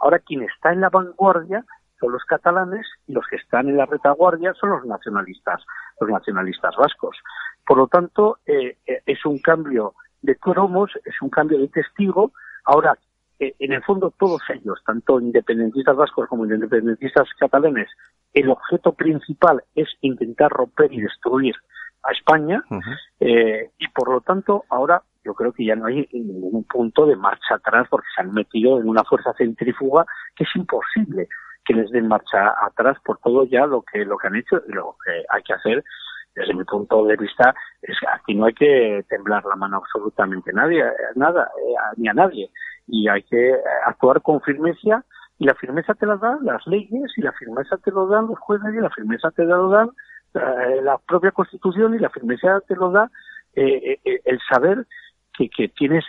Ahora 0.00 0.18
quien 0.18 0.42
está 0.42 0.70
en 0.70 0.82
la 0.82 0.90
vanguardia 0.90 1.64
son 2.04 2.12
los 2.12 2.24
catalanes 2.24 2.86
y 3.06 3.12
los 3.12 3.26
que 3.26 3.36
están 3.36 3.68
en 3.68 3.76
la 3.76 3.86
retaguardia 3.86 4.52
son 4.54 4.70
los 4.70 4.84
nacionalistas, 4.84 5.62
los 6.00 6.10
nacionalistas 6.10 6.74
vascos. 6.76 7.16
Por 7.66 7.78
lo 7.78 7.86
tanto, 7.88 8.38
eh, 8.46 8.76
es 9.06 9.24
un 9.24 9.38
cambio 9.38 9.94
de 10.22 10.36
cromos, 10.36 10.90
es 11.04 11.20
un 11.22 11.30
cambio 11.30 11.58
de 11.58 11.68
testigo. 11.68 12.32
Ahora, 12.64 12.96
en 13.38 13.72
el 13.72 13.82
fondo 13.82 14.12
todos 14.18 14.42
ellos, 14.48 14.80
tanto 14.86 15.20
independentistas 15.20 15.96
vascos 15.96 16.28
como 16.28 16.44
independentistas 16.44 17.28
catalanes, 17.38 17.88
el 18.32 18.50
objeto 18.50 18.92
principal 18.92 19.62
es 19.74 19.88
intentar 20.00 20.50
romper 20.50 20.92
y 20.92 21.00
destruir 21.00 21.54
a 22.02 22.12
España 22.12 22.62
eh, 23.20 23.70
y 23.78 23.88
por 23.88 24.10
lo 24.10 24.20
tanto 24.20 24.64
ahora 24.68 25.02
yo 25.24 25.34
creo 25.34 25.52
que 25.52 25.64
ya 25.64 25.74
no 25.74 25.86
hay 25.86 26.06
ningún 26.12 26.64
punto 26.64 27.06
de 27.06 27.16
marcha 27.16 27.54
atrás 27.54 27.86
porque 27.88 28.08
se 28.14 28.20
han 28.20 28.32
metido 28.32 28.78
en 28.78 28.88
una 28.88 29.04
fuerza 29.04 29.32
centrífuga 29.38 30.04
que 30.36 30.44
es 30.44 30.50
imposible 30.54 31.28
que 31.64 31.74
les 31.74 31.90
den 31.90 32.08
marcha 32.08 32.54
atrás 32.62 32.98
por 33.04 33.18
todo 33.18 33.44
ya 33.44 33.66
lo 33.66 33.82
que 33.82 34.04
lo 34.04 34.18
que 34.18 34.26
han 34.26 34.36
hecho 34.36 34.62
y 34.68 34.72
lo 34.72 34.96
que 35.04 35.24
hay 35.28 35.42
que 35.42 35.54
hacer. 35.54 35.84
Desde 36.34 36.54
mi 36.54 36.64
punto 36.64 37.04
de 37.04 37.16
vista 37.16 37.54
es 37.80 37.98
que 37.98 38.06
aquí 38.12 38.34
no 38.34 38.46
hay 38.46 38.54
que 38.54 39.04
temblar 39.08 39.44
la 39.44 39.54
mano 39.56 39.76
absolutamente 39.76 40.52
nadie 40.52 40.84
nada 41.14 41.44
eh, 41.44 41.74
ni 41.96 42.08
a 42.08 42.12
nadie. 42.12 42.50
Y 42.86 43.08
hay 43.08 43.22
que 43.22 43.50
eh, 43.50 43.60
actuar 43.86 44.20
con 44.20 44.40
firmeza 44.40 45.04
y 45.38 45.46
la 45.46 45.54
firmeza 45.54 45.94
te 45.94 46.06
la 46.06 46.16
dan 46.16 46.44
las 46.44 46.66
leyes 46.66 47.12
y 47.16 47.22
la 47.22 47.32
firmeza 47.32 47.76
te 47.78 47.90
lo 47.90 48.06
dan 48.06 48.26
los 48.26 48.38
jueces 48.38 48.74
y 48.74 48.80
la 48.80 48.90
firmeza 48.90 49.30
te 49.30 49.44
lo 49.44 49.68
dan 49.68 49.90
eh, 50.34 50.80
la 50.82 50.98
propia 50.98 51.30
constitución 51.30 51.94
y 51.94 51.98
la 51.98 52.10
firmeza 52.10 52.60
te 52.66 52.76
lo 52.76 52.90
da 52.90 53.10
eh, 53.54 54.00
el 54.24 54.40
saber 54.48 54.86
que, 55.32 55.48
que 55.48 55.68
tienes 55.68 56.04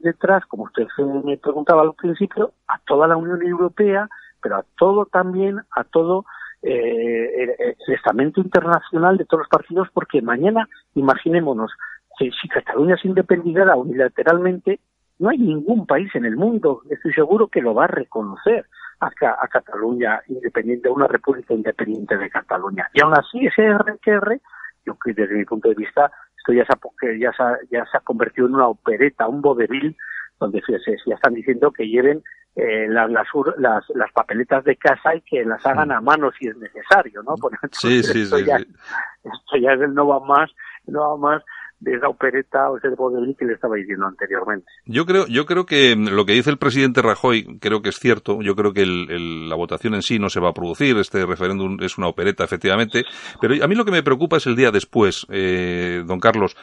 detrás, 0.00 0.44
como 0.46 0.64
usted 0.64 0.86
me 1.24 1.36
preguntaba 1.36 1.82
al 1.82 1.94
principio, 1.94 2.52
a 2.68 2.78
toda 2.86 3.06
la 3.06 3.16
Unión 3.16 3.42
Europea, 3.42 4.08
pero 4.42 4.56
a 4.56 4.64
todo 4.78 5.06
también, 5.06 5.60
a 5.70 5.84
todo 5.84 6.24
el, 6.62 7.50
estamento 7.88 8.40
internacional 8.40 9.16
de 9.16 9.24
todos 9.24 9.40
los 9.40 9.48
partidos, 9.48 9.88
porque 9.92 10.22
mañana, 10.22 10.68
imaginémonos, 10.94 11.72
que 12.18 12.30
si 12.40 12.48
Cataluña 12.48 12.96
se 12.96 13.08
independizara 13.08 13.76
unilateralmente, 13.76 14.80
no 15.18 15.30
hay 15.30 15.38
ningún 15.38 15.86
país 15.86 16.14
en 16.14 16.24
el 16.24 16.36
mundo, 16.36 16.82
estoy 16.90 17.12
seguro, 17.12 17.48
que 17.48 17.60
lo 17.60 17.74
va 17.74 17.84
a 17.84 17.88
reconocer 17.88 18.66
a, 19.00 19.48
Cataluña 19.48 20.20
independiente, 20.28 20.88
a 20.88 20.92
una 20.92 21.06
república 21.06 21.54
independiente 21.54 22.16
de 22.16 22.30
Cataluña. 22.30 22.88
Y 22.92 23.00
aún 23.00 23.14
así, 23.14 23.46
ese 23.46 23.72
RQR, 23.72 24.40
yo 24.84 24.96
que 25.02 25.14
desde 25.14 25.36
mi 25.36 25.44
punto 25.44 25.68
de 25.68 25.74
vista, 25.74 26.10
esto 26.36 26.52
ya 26.52 26.64
se 26.64 26.72
ha, 26.72 27.18
ya 27.18 27.32
se 27.32 27.42
ha, 27.42 27.58
ya 27.70 27.84
se 27.86 27.96
ha 27.96 28.00
convertido 28.00 28.46
en 28.46 28.54
una 28.54 28.68
opereta, 28.68 29.28
un 29.28 29.40
vodevil, 29.40 29.96
donde 30.40 30.60
se, 30.62 30.96
ya 31.06 31.14
están 31.14 31.34
diciendo 31.34 31.70
que 31.70 31.86
lleven 31.86 32.22
eh, 32.56 32.88
las, 32.88 33.10
las, 33.10 33.84
las, 33.94 34.12
papeletas 34.12 34.64
de 34.64 34.76
casa 34.76 35.14
y 35.14 35.20
que 35.20 35.44
las 35.44 35.64
hagan 35.64 35.92
a 35.92 36.00
mano 36.00 36.30
si 36.38 36.48
es 36.48 36.56
necesario, 36.56 37.22
¿no? 37.22 37.36
sí, 37.70 38.02
sí, 38.02 38.22
esto, 38.22 38.38
sí, 38.38 38.44
ya, 38.44 38.56
esto 38.56 39.56
ya 39.60 39.76
no 39.76 40.08
va 40.08 40.20
más, 40.20 40.50
no 40.86 41.10
va 41.10 41.16
más 41.16 41.42
de 41.80 41.94
esa 41.94 42.08
opereta 42.08 42.70
o 42.70 42.76
ese 42.76 42.88
vodevil 42.90 43.34
que 43.38 43.46
le 43.46 43.54
estaba 43.54 43.76
diciendo 43.76 44.06
anteriormente. 44.06 44.66
Yo 44.84 45.06
creo, 45.06 45.26
yo 45.26 45.46
creo 45.46 45.64
que 45.64 45.96
lo 45.96 46.26
que 46.26 46.34
dice 46.34 46.50
el 46.50 46.58
presidente 46.58 47.00
Rajoy, 47.00 47.58
creo 47.58 47.80
que 47.80 47.88
es 47.88 47.98
cierto. 47.98 48.42
Yo 48.42 48.54
creo 48.54 48.72
que 48.72 48.82
el, 48.82 49.48
la 49.48 49.56
votación 49.56 49.94
en 49.94 50.02
sí 50.02 50.18
no 50.18 50.28
se 50.28 50.40
va 50.40 50.50
a 50.50 50.54
producir. 50.54 50.96
Este 50.98 51.24
referéndum 51.24 51.78
es 51.80 51.96
una 51.96 52.08
opereta, 52.08 52.44
efectivamente. 52.44 53.04
Pero 53.40 53.64
a 53.64 53.66
mí 53.66 53.74
lo 53.74 53.86
que 53.86 53.92
me 53.92 54.02
preocupa 54.02 54.36
es 54.36 54.46
el 54.46 54.56
día 54.56 54.70
después, 54.70 55.26
eh, 55.30 56.02
don 56.06 56.20
Carlos. 56.20 56.54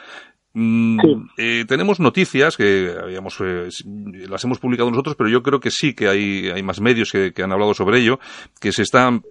Mm, 0.54 0.98
eh, 1.36 1.64
tenemos 1.68 2.00
noticias 2.00 2.56
que 2.56 2.94
habíamos, 3.00 3.38
eh, 3.40 3.68
las 4.28 4.42
hemos 4.44 4.58
publicado 4.58 4.90
nosotros, 4.90 5.14
pero 5.16 5.28
yo 5.28 5.42
creo 5.42 5.60
que 5.60 5.70
sí 5.70 5.94
que 5.94 6.08
hay, 6.08 6.50
hay 6.50 6.62
más 6.62 6.80
medios 6.80 7.12
que, 7.12 7.32
que 7.32 7.42
han 7.42 7.52
hablado 7.52 7.74
sobre 7.74 8.00
ello, 8.00 8.18
que 8.60 8.72
se 8.72 8.82
están 8.82 9.22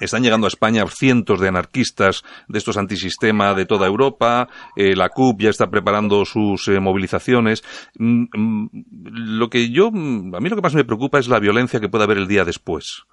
están 0.00 0.22
llegando 0.22 0.46
a 0.46 0.48
España 0.48 0.84
cientos 0.86 1.40
de 1.40 1.48
anarquistas 1.48 2.22
de 2.48 2.58
estos 2.58 2.76
antisistema 2.76 3.54
de 3.54 3.66
toda 3.66 3.86
Europa. 3.86 4.48
Eh, 4.76 4.94
la 4.96 5.08
CUP 5.08 5.40
ya 5.40 5.50
está 5.50 5.68
preparando 5.68 6.24
sus 6.24 6.68
eh, 6.68 6.80
movilizaciones. 6.80 7.62
Mm, 7.98 8.24
mm, 8.34 8.68
lo 9.38 9.48
que 9.48 9.70
yo, 9.70 9.88
a 9.88 9.90
mí 9.90 10.48
lo 10.48 10.56
que 10.56 10.62
más 10.62 10.74
me 10.74 10.84
preocupa 10.84 11.18
es 11.18 11.28
la 11.28 11.40
violencia 11.40 11.80
que 11.80 11.88
puede 11.88 12.04
haber 12.04 12.18
el 12.18 12.28
día 12.28 12.44
después. 12.44 13.04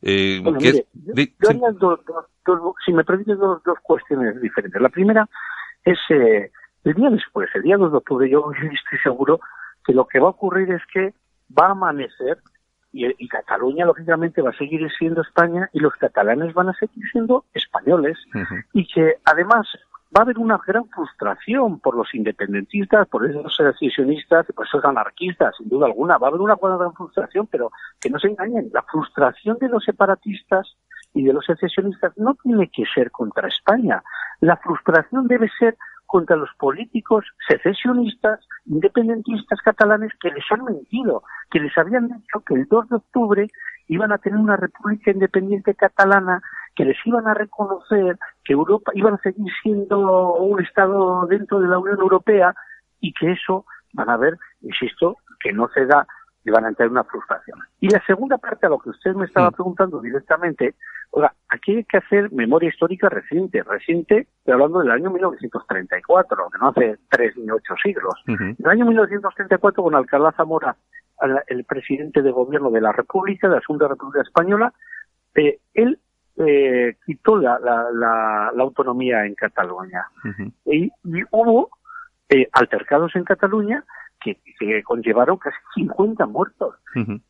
Eh, 0.00 0.42
si 2.84 2.92
me 2.92 3.04
permite 3.04 3.34
dos, 3.36 3.62
dos 3.64 3.78
cuestiones 3.82 4.40
diferentes. 4.40 4.80
La 4.82 4.88
primera 4.88 5.28
es 5.84 5.98
el 6.84 6.94
día 6.94 7.10
después, 7.10 7.48
el 7.54 7.62
día 7.62 7.76
2 7.76 7.92
de 7.92 7.98
octubre, 7.98 8.30
yo 8.30 8.50
estoy 8.52 8.98
seguro 9.02 9.40
que 9.84 9.92
lo 9.92 10.06
que 10.06 10.20
va 10.20 10.26
a 10.26 10.30
ocurrir 10.30 10.70
es 10.72 10.82
que 10.92 11.14
va 11.58 11.66
a 11.66 11.72
amanecer 11.72 12.38
y, 12.94 13.26
Cataluña, 13.26 13.86
lógicamente, 13.86 14.42
va 14.42 14.50
a 14.50 14.58
seguir 14.58 14.86
siendo 14.98 15.22
España 15.22 15.70
y 15.72 15.80
los 15.80 15.94
catalanes 15.94 16.52
van 16.52 16.68
a 16.68 16.74
seguir 16.74 17.02
siendo 17.10 17.46
españoles. 17.54 18.18
Y 18.74 18.86
que, 18.86 19.14
además, 19.24 19.66
va 20.14 20.20
a 20.20 20.22
haber 20.24 20.38
una 20.38 20.60
gran 20.66 20.86
frustración 20.90 21.80
por 21.80 21.96
los 21.96 22.14
independentistas, 22.14 23.08
por 23.08 23.24
esos 23.24 23.56
secesionistas, 23.56 24.46
por 24.54 24.66
esos 24.66 24.84
anarquistas, 24.84 25.56
sin 25.56 25.70
duda 25.70 25.86
alguna. 25.86 26.18
Va 26.18 26.26
a 26.26 26.30
haber 26.30 26.42
una 26.42 26.56
gran 26.60 26.92
frustración, 26.92 27.46
pero 27.46 27.70
que 27.98 28.10
no 28.10 28.18
se 28.18 28.28
engañen. 28.28 28.68
La 28.74 28.82
frustración 28.82 29.56
de 29.58 29.70
los 29.70 29.84
separatistas 29.84 30.76
y 31.14 31.24
de 31.24 31.32
los 31.32 31.46
secesionistas 31.46 32.12
no 32.18 32.34
tiene 32.42 32.68
que 32.68 32.84
ser 32.94 33.10
contra 33.10 33.48
España. 33.48 34.02
La 34.40 34.58
frustración 34.58 35.28
debe 35.28 35.48
ser 35.58 35.78
contra 36.12 36.36
los 36.36 36.50
políticos 36.58 37.24
secesionistas, 37.48 38.38
independentistas 38.66 39.58
catalanes 39.62 40.10
que 40.20 40.28
les 40.28 40.44
han 40.50 40.62
mentido, 40.62 41.22
que 41.50 41.58
les 41.58 41.72
habían 41.78 42.08
dicho 42.08 42.40
que 42.46 42.52
el 42.52 42.66
2 42.66 42.90
de 42.90 42.96
octubre 42.96 43.50
iban 43.88 44.12
a 44.12 44.18
tener 44.18 44.38
una 44.38 44.58
república 44.58 45.10
independiente 45.10 45.74
catalana, 45.74 46.42
que 46.76 46.84
les 46.84 46.98
iban 47.06 47.26
a 47.28 47.32
reconocer, 47.32 48.18
que 48.44 48.52
Europa 48.52 48.92
iban 48.94 49.14
a 49.14 49.22
seguir 49.22 49.50
siendo 49.62 50.34
un 50.34 50.60
Estado 50.62 51.24
dentro 51.28 51.60
de 51.60 51.68
la 51.68 51.78
Unión 51.78 51.98
Europea 51.98 52.54
y 53.00 53.14
que 53.14 53.32
eso 53.32 53.64
van 53.94 54.10
a 54.10 54.18
ver, 54.18 54.36
insisto, 54.60 55.16
que 55.40 55.54
no 55.54 55.68
se 55.68 55.86
da 55.86 56.06
y 56.44 56.50
van 56.50 56.64
a 56.64 56.68
entrar 56.68 56.88
una 56.88 57.04
frustración. 57.04 57.58
Y 57.80 57.88
la 57.88 58.04
segunda 58.04 58.38
parte 58.38 58.66
a 58.66 58.68
lo 58.68 58.78
que 58.78 58.90
usted 58.90 59.14
me 59.14 59.26
estaba 59.26 59.50
preguntando 59.50 60.00
directamente, 60.00 60.74
oiga, 61.10 61.32
aquí 61.48 61.76
hay 61.76 61.84
que 61.84 61.98
hacer 61.98 62.32
memoria 62.32 62.68
histórica 62.68 63.08
reciente, 63.08 63.62
reciente, 63.62 64.26
estoy 64.38 64.54
hablando 64.54 64.80
del 64.80 64.90
año 64.90 65.10
1934, 65.10 66.50
que 66.50 66.58
no 66.58 66.68
hace 66.68 66.98
tres 67.08 67.36
ni 67.36 67.50
ocho 67.50 67.74
siglos. 67.82 68.14
En 68.26 68.56
el 68.58 68.68
año 68.68 68.86
1934, 68.86 69.82
con 69.82 69.94
Alcalá 69.94 70.32
Zamora, 70.32 70.76
el 71.46 71.64
presidente 71.64 72.22
de 72.22 72.32
gobierno 72.32 72.70
de 72.70 72.80
la 72.80 72.92
República, 72.92 73.48
de 73.48 73.56
la 73.56 73.60
Segunda 73.60 73.88
República 73.88 74.22
Española, 74.22 74.72
eh, 75.34 75.60
él 75.74 75.98
eh, 76.36 76.96
quitó 77.06 77.36
la, 77.36 77.58
la, 77.60 78.52
autonomía 78.58 79.24
en 79.24 79.34
Cataluña. 79.34 80.06
y, 80.64 80.90
hubo 81.30 81.70
eh, 82.28 82.48
altercados 82.52 83.14
en 83.14 83.24
Cataluña 83.24 83.84
que, 84.22 84.82
conllevaron 84.84 85.36
casi 85.38 85.56
50 85.74 86.26
muertos. 86.26 86.76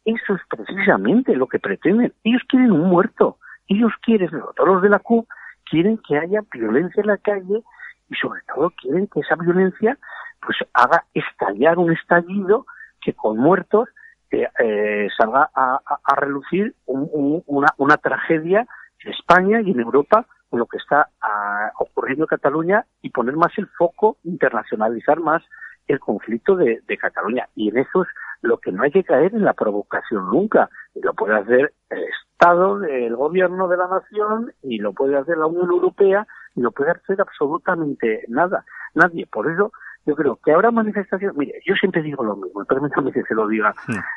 Eso 0.05 0.35
es 0.35 0.41
precisamente 0.49 1.35
lo 1.35 1.47
que 1.47 1.59
pretenden. 1.59 2.13
Ellos 2.25 2.43
quieren 2.49 2.73
un 2.73 2.89
muerto. 2.89 3.39
Ellos 3.69 3.93
quieren, 4.03 4.31
todos 4.31 4.69
los 4.69 4.83
de 4.83 4.91
la 4.91 4.99
CUP, 4.99 5.27
quieren 5.71 5.99
que 6.07 6.19
haya 6.19 6.41
violencia 6.53 7.01
en 7.01 7.07
la 7.07 7.17
calle 7.17 7.63
y 8.11 8.15
sobre 8.17 8.41
todo 8.55 8.71
quieren 8.71 9.07
que 9.07 9.21
esa 9.21 9.37
violencia 9.37 9.99
pues 10.45 10.59
haga 10.75 11.05
estallar 11.15 11.79
un 11.79 11.93
estallido 11.93 12.67
que 13.01 13.15
con 13.15 13.39
muertos 13.39 13.89
eh, 14.31 15.09
salga 15.17 15.51
a, 15.55 16.15
relucir 16.17 16.75
una, 16.87 17.69
una 17.77 17.97
tragedia 17.97 18.67
en 19.05 19.13
España 19.13 19.61
y 19.61 19.71
en 19.71 19.81
Europa 19.81 20.27
con 20.49 20.59
lo 20.59 20.67
que 20.67 20.79
está 20.79 21.09
ah, 21.21 21.73
ocurriendo 21.79 22.25
en 22.25 22.29
Cataluña 22.29 22.87
y 23.01 23.11
poner 23.11 23.37
más 23.37 23.53
el 23.57 23.67
foco, 23.69 24.19
internacionalizar 24.25 25.21
más 25.21 25.43
el 25.89 26.01
conflicto 26.01 26.57
de, 26.57 26.83
Cataluña. 27.01 27.49
Y 27.55 27.71
en 27.71 27.79
eso 27.79 28.03
es 28.03 28.09
lo 28.43 28.59
que 28.59 28.73
no 28.73 28.83
hay 28.83 28.91
que 28.91 29.05
caer 29.05 29.35
en 29.35 29.45
la 29.45 29.55
provocación 29.55 30.31
nunca. 30.31 30.69
Lo 30.95 31.15
puede 31.15 31.35
hacer 31.35 31.73
el 31.91 32.05
Estado, 32.05 32.85
el 32.85 33.17
gobierno 33.17 33.69
de 33.69 33.77
la 33.77 33.89
nación, 33.89 34.53
y 34.63 34.79
lo 34.79 34.93
puede 34.93 35.17
hacer 35.17 35.39
la 35.39 35.47
Unión 35.47 35.71
Europea, 35.71 36.27
y 36.55 36.61
no 36.61 36.71
puede 36.71 36.91
hacer 36.91 37.21
absolutamente 37.21 38.25
nada. 38.29 38.65
Nadie. 38.95 39.27
Por 39.27 39.51
eso 39.51 39.73
yo 40.07 40.15
creo 40.15 40.39
que 40.45 40.53
habrá 40.53 40.71
manifestaciones. 40.71 41.37
Mire, 41.37 41.61
yo 41.65 41.75
siempre 41.75 42.03
digo 42.03 42.23
lo 42.25 42.37
mismo, 42.37 42.65
permítanme 42.65 43.13
que 43.13 43.23
se 43.23 43.35
lo 43.35 43.49
diga. 43.49 43.75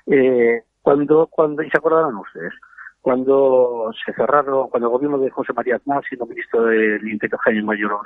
Eh, 0.07 0.63
cuando, 0.81 1.27
cuando, 1.27 1.63
y 1.63 1.69
se 1.69 1.77
acordarán 1.77 2.15
ustedes, 2.15 2.53
cuando 3.01 3.91
se 4.03 4.13
cerraron, 4.13 4.69
cuando 4.69 4.87
el 4.87 4.93
gobierno 4.93 5.19
de 5.19 5.29
José 5.29 5.53
María 5.53 5.75
Aznar, 5.75 6.03
siendo 6.07 6.25
ministro 6.25 6.63
del 6.63 7.07
Interior 7.07 7.39
Jaime 7.41 7.61
Mayor 7.61 7.99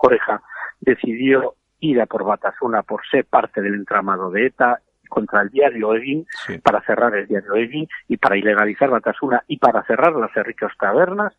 Oreja, 0.00 0.42
decidió 0.80 1.54
ir 1.80 2.00
a 2.00 2.06
por 2.06 2.24
Batasuna 2.24 2.82
por 2.82 3.06
ser 3.06 3.24
parte 3.24 3.60
del 3.60 3.74
entramado 3.74 4.30
de 4.30 4.46
ETA 4.46 4.80
contra 5.08 5.42
el 5.42 5.50
diario 5.50 5.94
Egin, 5.94 6.26
para 6.62 6.80
cerrar 6.82 7.14
el 7.14 7.26
diario 7.26 7.54
Egin 7.54 7.86
y 8.08 8.16
para 8.16 8.36
ilegalizar 8.36 8.90
Batasuna 8.90 9.44
y 9.46 9.58
para 9.58 9.84
cerrar 9.84 10.12
las 10.14 10.34
ricas 10.34 10.72
tabernas. 10.78 11.32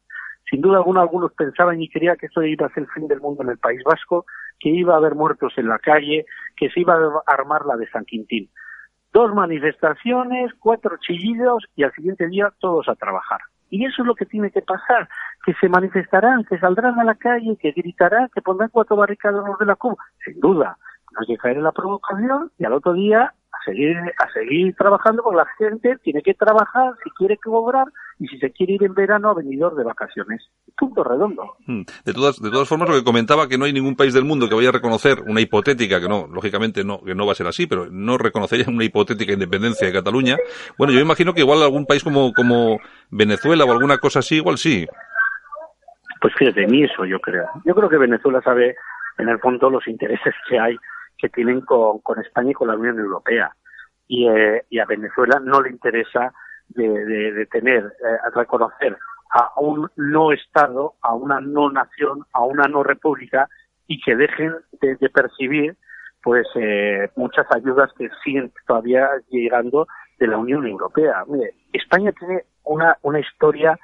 Sin 0.49 0.61
duda 0.61 0.77
alguna, 0.77 1.01
algunos 1.01 1.33
pensaban 1.33 1.81
y 1.81 1.89
creían 1.89 2.17
que 2.17 2.27
esto 2.27 2.43
iba 2.43 2.67
a 2.67 2.73
ser 2.73 2.83
el 2.83 2.89
fin 2.89 3.07
del 3.07 3.19
mundo 3.19 3.43
en 3.43 3.49
el 3.49 3.57
País 3.57 3.81
Vasco, 3.83 4.25
que 4.59 4.69
iba 4.69 4.93
a 4.93 4.97
haber 4.97 5.15
muertos 5.15 5.53
en 5.57 5.67
la 5.67 5.79
calle, 5.79 6.25
que 6.55 6.69
se 6.69 6.81
iba 6.81 6.93
a 6.93 7.33
armar 7.33 7.65
la 7.65 7.75
de 7.75 7.89
San 7.89 8.05
Quintín 8.05 8.49
dos 9.15 9.33
manifestaciones, 9.33 10.51
cuatro 10.59 10.97
chillidos 10.97 11.63
y 11.73 11.83
al 11.83 11.93
siguiente 11.93 12.27
día 12.27 12.51
todos 12.59 12.89
a 12.89 12.95
trabajar. 12.95 13.39
Y 13.69 13.85
eso 13.85 14.01
es 14.01 14.07
lo 14.07 14.13
que 14.13 14.25
tiene 14.25 14.51
que 14.51 14.61
pasar, 14.61 15.07
que 15.45 15.53
se 15.61 15.69
manifestarán, 15.69 16.43
que 16.45 16.57
saldrán 16.57 16.99
a 16.99 17.03
la 17.03 17.15
calle, 17.15 17.55
que 17.61 17.71
gritarán, 17.71 18.29
que 18.33 18.41
pondrán 18.41 18.69
cuatro 18.71 18.95
barricadas 18.95 19.45
los 19.45 19.59
de 19.59 19.65
la 19.67 19.75
Cuba. 19.75 20.03
Sin 20.25 20.39
duda, 20.39 20.77
no 21.15 21.49
en 21.49 21.63
la 21.63 21.71
provocación 21.71 22.51
y 22.57 22.65
al 22.65 22.73
otro 22.73 22.93
día 22.93 23.33
a 23.51 23.65
seguir, 23.65 23.95
a 23.97 24.31
seguir 24.33 24.75
trabajando 24.75 25.23
con 25.23 25.35
la 25.35 25.45
gente, 25.57 25.97
tiene 26.03 26.21
que 26.21 26.33
trabajar 26.33 26.93
si 27.03 27.09
quiere 27.11 27.37
cobrar 27.37 27.87
y 28.19 28.27
si 28.27 28.37
se 28.37 28.51
quiere 28.51 28.73
ir 28.73 28.83
en 28.83 28.93
verano 28.93 29.29
a 29.29 29.33
venidor 29.33 29.75
de 29.75 29.83
vacaciones. 29.83 30.41
Punto 30.77 31.03
redondo. 31.03 31.55
Hmm. 31.65 31.83
De 32.03 32.13
todas, 32.13 32.41
de 32.41 32.49
todas 32.49 32.67
formas, 32.67 32.89
lo 32.89 32.95
que 32.95 33.03
comentaba 33.03 33.47
que 33.47 33.57
no 33.57 33.65
hay 33.65 33.73
ningún 33.73 33.95
país 33.95 34.13
del 34.13 34.25
mundo 34.25 34.49
que 34.49 34.55
vaya 34.55 34.69
a 34.69 34.73
reconocer 34.73 35.21
una 35.25 35.41
hipotética, 35.41 36.01
que 36.01 36.09
no, 36.09 36.27
lógicamente 36.27 36.83
no, 36.83 37.01
que 37.01 37.15
no 37.15 37.25
va 37.25 37.31
a 37.31 37.35
ser 37.35 37.47
así, 37.47 37.67
pero 37.67 37.87
no 37.89 38.17
reconocería 38.17 38.65
una 38.67 38.83
hipotética 38.83 39.33
independencia 39.33 39.87
de 39.87 39.93
Cataluña. 39.93 40.37
Bueno, 40.77 40.93
yo 40.93 40.99
imagino 40.99 41.33
que 41.33 41.41
igual 41.41 41.61
algún 41.61 41.85
país 41.85 42.03
como, 42.03 42.33
como 42.33 42.79
Venezuela 43.09 43.63
o 43.63 43.71
alguna 43.71 43.99
cosa 43.99 44.19
así, 44.19 44.35
igual 44.35 44.57
sí. 44.57 44.85
Pues 46.25 46.33
fíjate, 46.37 46.65
ni 46.65 46.83
eso 46.83 47.05
yo 47.05 47.19
creo. 47.19 47.45
Yo 47.65 47.75
creo 47.75 47.87
que 47.87 47.99
Venezuela 47.99 48.41
sabe 48.41 48.75
en 49.19 49.29
el 49.29 49.37
fondo 49.37 49.69
los 49.69 49.87
intereses 49.87 50.33
que 50.49 50.59
hay 50.59 50.75
que 51.19 51.29
tienen 51.29 51.61
con, 51.61 51.99
con 51.99 52.19
España 52.19 52.49
y 52.49 52.53
con 52.55 52.67
la 52.67 52.75
Unión 52.75 52.97
Europea. 52.97 53.55
Y, 54.07 54.27
eh, 54.27 54.65
y 54.71 54.79
a 54.79 54.85
Venezuela 54.85 55.39
no 55.39 55.61
le 55.61 55.69
interesa 55.69 56.33
de, 56.69 56.87
de, 57.05 57.45
tener, 57.45 57.83
eh, 57.85 58.17
reconocer 58.33 58.97
a 59.29 59.51
un 59.59 59.87
no 59.97 60.31
Estado, 60.31 60.95
a 61.03 61.13
una 61.13 61.39
no 61.41 61.69
nación, 61.69 62.25
a 62.33 62.43
una 62.43 62.63
no 62.63 62.81
república 62.81 63.47
y 63.85 64.01
que 64.01 64.15
dejen 64.15 64.55
de, 64.81 64.97
percibir 65.09 65.75
pues 66.23 66.47
eh, 66.55 67.07
muchas 67.15 67.45
ayudas 67.51 67.91
que 67.99 68.09
siguen 68.23 68.51
todavía 68.65 69.07
llegando 69.29 69.87
de 70.17 70.25
la 70.25 70.37
Unión 70.37 70.65
Europea. 70.65 71.23
Mire, 71.27 71.53
España 71.71 72.11
tiene 72.13 72.45
una, 72.63 72.97
una 73.03 73.19
historia 73.19 73.77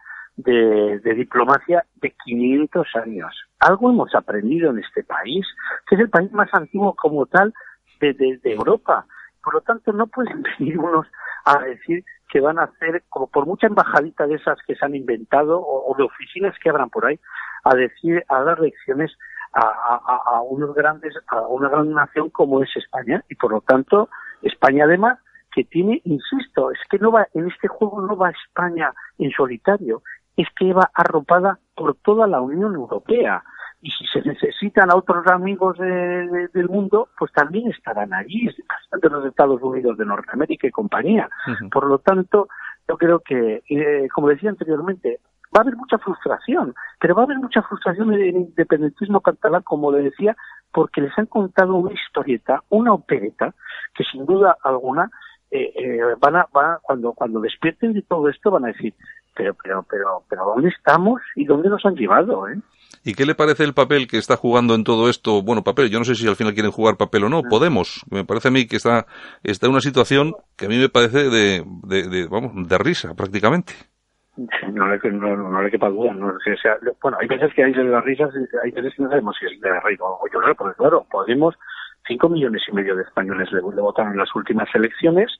de, 0.43 1.13
diplomacia 1.15 1.85
de 1.95 2.13
500 2.23 2.87
años. 2.95 3.35
Algo 3.59 3.89
hemos 3.89 4.13
aprendido 4.15 4.71
en 4.71 4.79
este 4.79 5.03
país, 5.03 5.45
que 5.87 5.95
es 5.95 6.01
el 6.01 6.09
país 6.09 6.31
más 6.31 6.49
antiguo 6.53 6.95
como 6.95 7.25
tal 7.25 7.53
de 7.99 8.39
Europa. 8.43 9.05
Por 9.43 9.55
lo 9.55 9.61
tanto, 9.61 9.93
no 9.93 10.07
pueden 10.07 10.43
venir 10.59 10.79
unos 10.79 11.07
a 11.45 11.59
decir 11.59 12.03
que 12.29 12.39
van 12.39 12.59
a 12.59 12.63
hacer, 12.63 13.03
como 13.09 13.27
por 13.27 13.45
mucha 13.45 13.67
embajadita 13.67 14.25
de 14.25 14.35
esas 14.35 14.57
que 14.65 14.75
se 14.75 14.85
han 14.85 14.95
inventado 14.95 15.61
o, 15.61 15.93
de 15.97 16.03
oficinas 16.03 16.55
que 16.63 16.69
abran 16.69 16.89
por 16.89 17.05
ahí, 17.05 17.19
a 17.63 17.75
decir, 17.75 18.23
a 18.29 18.41
dar 18.43 18.59
lecciones 18.59 19.11
a, 19.53 19.99
a, 20.27 20.41
unos 20.41 20.73
grandes, 20.73 21.13
a 21.27 21.41
una 21.41 21.67
gran 21.67 21.91
nación 21.91 22.29
como 22.29 22.63
es 22.63 22.69
España 22.73 23.21
y 23.27 23.35
por 23.35 23.51
lo 23.51 23.59
tanto 23.59 24.09
España 24.41 24.85
además 24.85 25.19
que 25.53 25.65
tiene, 25.65 26.01
insisto, 26.05 26.71
es 26.71 26.79
que 26.89 26.97
no 26.99 27.11
va, 27.11 27.27
en 27.33 27.49
este 27.49 27.67
juego 27.67 28.01
no 28.01 28.15
va 28.15 28.29
España 28.29 28.93
en 29.17 29.31
solitario, 29.31 30.01
es 30.37 30.47
que 30.55 30.73
va 30.73 30.89
arropada 30.93 31.59
por 31.75 31.95
toda 31.95 32.27
la 32.27 32.41
Unión 32.41 32.75
Europea 32.75 33.43
y 33.81 33.89
si 33.91 34.05
se 34.07 34.21
necesitan 34.21 34.91
a 34.91 34.95
otros 34.95 35.25
amigos 35.27 35.77
del 35.77 36.69
mundo, 36.69 37.09
pues 37.17 37.31
también 37.31 37.71
estarán 37.71 38.13
allí, 38.13 38.47
de 38.91 39.09
los 39.09 39.25
Estados 39.25 39.61
Unidos 39.63 39.97
de 39.97 40.05
Norteamérica 40.05 40.67
y 40.67 40.71
compañía. 40.71 41.27
Por 41.71 41.87
lo 41.87 41.97
tanto, 41.97 42.47
yo 42.87 42.97
creo 42.97 43.19
que, 43.19 43.63
eh, 43.67 44.07
como 44.13 44.29
decía 44.29 44.51
anteriormente, 44.51 45.19
va 45.55 45.59
a 45.59 45.61
haber 45.61 45.75
mucha 45.75 45.97
frustración, 45.97 46.75
pero 46.99 47.15
va 47.15 47.23
a 47.23 47.25
haber 47.25 47.39
mucha 47.39 47.63
frustración 47.63 48.13
en 48.13 48.21
el 48.21 48.35
independentismo 48.35 49.21
catalán, 49.21 49.63
como 49.63 49.91
le 49.91 50.03
decía, 50.03 50.35
porque 50.71 51.01
les 51.01 51.17
han 51.17 51.25
contado 51.25 51.75
una 51.75 51.93
historieta, 51.93 52.61
una 52.69 52.93
opereta, 52.93 53.53
que 53.95 54.03
sin 54.03 54.25
duda 54.25 54.57
alguna 54.63 55.09
eh, 55.49 55.73
eh, 55.75 55.99
van 56.19 56.37
a, 56.37 56.47
van 56.53 56.77
cuando 56.81 57.11
cuando 57.13 57.41
despierten 57.41 57.91
de 57.93 58.03
todo 58.03 58.29
esto 58.29 58.51
van 58.51 58.65
a 58.65 58.67
decir 58.69 58.93
pero 59.35 59.55
pero 59.63 59.85
pero 59.89 60.23
pero 60.29 60.45
dónde 60.45 60.69
estamos 60.69 61.21
y 61.35 61.45
dónde 61.45 61.69
nos 61.69 61.85
han 61.85 61.95
llevado 61.95 62.47
eh 62.47 62.59
¿Y 63.03 63.15
qué 63.15 63.25
le 63.25 63.33
parece 63.33 63.63
el 63.63 63.73
papel 63.73 64.07
que 64.07 64.17
está 64.17 64.35
jugando 64.35 64.75
en 64.75 64.83
todo 64.83 65.09
esto? 65.09 65.41
Bueno, 65.41 65.63
papel, 65.63 65.89
yo 65.89 65.97
no 65.97 66.05
sé 66.05 66.13
si 66.13 66.27
al 66.27 66.35
final 66.35 66.53
quieren 66.53 66.71
jugar 66.71 66.97
papel 66.97 67.23
o 67.23 67.29
no. 67.29 67.41
Podemos. 67.41 68.05
Me 68.11 68.25
parece 68.25 68.49
a 68.49 68.51
mí 68.51 68.67
que 68.67 68.75
está, 68.75 69.07
está 69.43 69.65
en 69.65 69.71
una 69.71 69.81
situación 69.81 70.35
que 70.55 70.65
a 70.65 70.69
mí 70.69 70.77
me 70.77 70.89
parece 70.89 71.29
de, 71.29 71.63
de, 71.83 72.27
vamos, 72.29 72.51
de 72.55 72.77
risa 72.77 73.15
prácticamente. 73.15 73.73
No 74.37 74.87
le, 74.87 74.99
no, 75.11 75.35
no 75.35 75.61
le 75.63 75.71
quepa 75.71 75.89
duda. 75.89 76.13
No, 76.13 76.31
sea, 76.61 76.77
bueno, 77.01 77.17
hay 77.19 77.27
veces 77.27 77.51
que 77.55 77.63
hay 77.63 77.73
de 77.73 77.83
las 77.83 78.03
risas, 78.03 78.29
hay 78.63 78.71
veces 78.71 78.93
que 78.95 79.03
no 79.03 79.09
sabemos 79.09 79.35
si 79.39 79.45
es 79.47 79.59
de 79.59 79.79
risa 79.81 80.03
o 80.03 80.27
llorar, 80.31 80.55
porque 80.55 80.77
claro, 80.77 81.05
Podemos, 81.09 81.55
cinco 82.07 82.29
millones 82.29 82.61
y 82.67 82.71
medio 82.71 82.95
de 82.95 83.03
españoles 83.03 83.51
le, 83.51 83.61
le 83.61 83.81
votaron 83.81 84.11
en 84.11 84.19
las 84.19 84.33
últimas 84.35 84.69
elecciones 84.75 85.31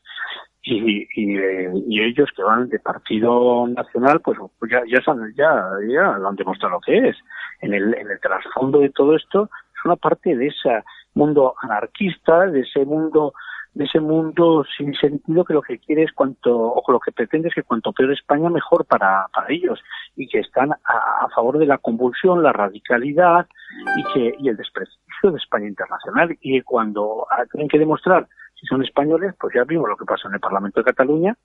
y, 0.64 1.08
y, 1.16 2.02
ellos 2.02 2.30
que 2.36 2.44
van 2.44 2.70
de 2.70 2.80
partido 2.80 3.68
nacional, 3.68 4.22
pues, 4.22 4.38
ya, 4.70 4.82
ya, 4.88 5.00
ya, 5.36 5.66
ya 5.88 6.18
lo 6.18 6.30
han 6.30 6.36
demostrado 6.36 6.76
lo 6.76 6.82
que 6.82 7.10
es. 7.10 7.18
En 7.62 7.74
el, 7.74 7.94
en 7.96 8.10
el 8.10 8.20
trasfondo 8.20 8.80
de 8.80 8.90
todo 8.90 9.16
esto 9.16 9.50
es 9.76 9.86
una 9.86 9.96
parte 9.96 10.36
de 10.36 10.48
ese 10.48 10.84
mundo 11.16 11.56
anarquista, 11.62 12.46
de 12.48 12.62
ese 12.62 12.86
mundo 12.86 13.34
de 13.74 13.86
ese 13.86 14.00
mundo 14.00 14.66
sin 14.78 14.94
sentido 14.96 15.46
que 15.46 15.54
lo 15.54 15.62
que 15.62 15.80
quiere 15.80 16.04
es 16.04 16.12
cuanto, 16.12 16.74
o 16.74 16.92
lo 16.92 17.00
que 17.00 17.12
pretende 17.12 17.48
es 17.48 17.56
que 17.56 17.64
cuanto 17.64 17.94
peor 17.94 18.12
España, 18.12 18.50
mejor 18.50 18.86
para, 18.86 19.28
para 19.34 19.48
ellos, 19.50 19.80
y 20.16 20.28
que 20.28 20.40
están 20.40 20.72
a, 20.74 21.28
favor 21.34 21.58
de 21.58 21.66
la 21.66 21.78
convulsión, 21.78 22.44
la 22.44 22.52
radicalidad 22.52 23.48
y 23.96 24.04
que 24.14 24.36
y 24.40 24.50
el 24.50 24.58
desprestigio 24.58 25.32
de 25.32 25.38
España 25.38 25.68
internacional. 25.68 26.38
Y 26.42 26.62
cuando 26.62 27.26
tienen 27.52 27.70
que 27.70 27.80
demostrar 27.80 28.28
si 28.62 28.68
son 28.68 28.84
españoles, 28.84 29.34
pues 29.40 29.56
ya 29.56 29.64
vimos 29.64 29.90
lo 29.90 29.98
que 29.98 30.06
pasó 30.06 30.28
en 30.28 30.36
el 30.36 30.40
Parlamento 30.40 30.80
de 30.80 30.86
Cataluña, 30.86 31.36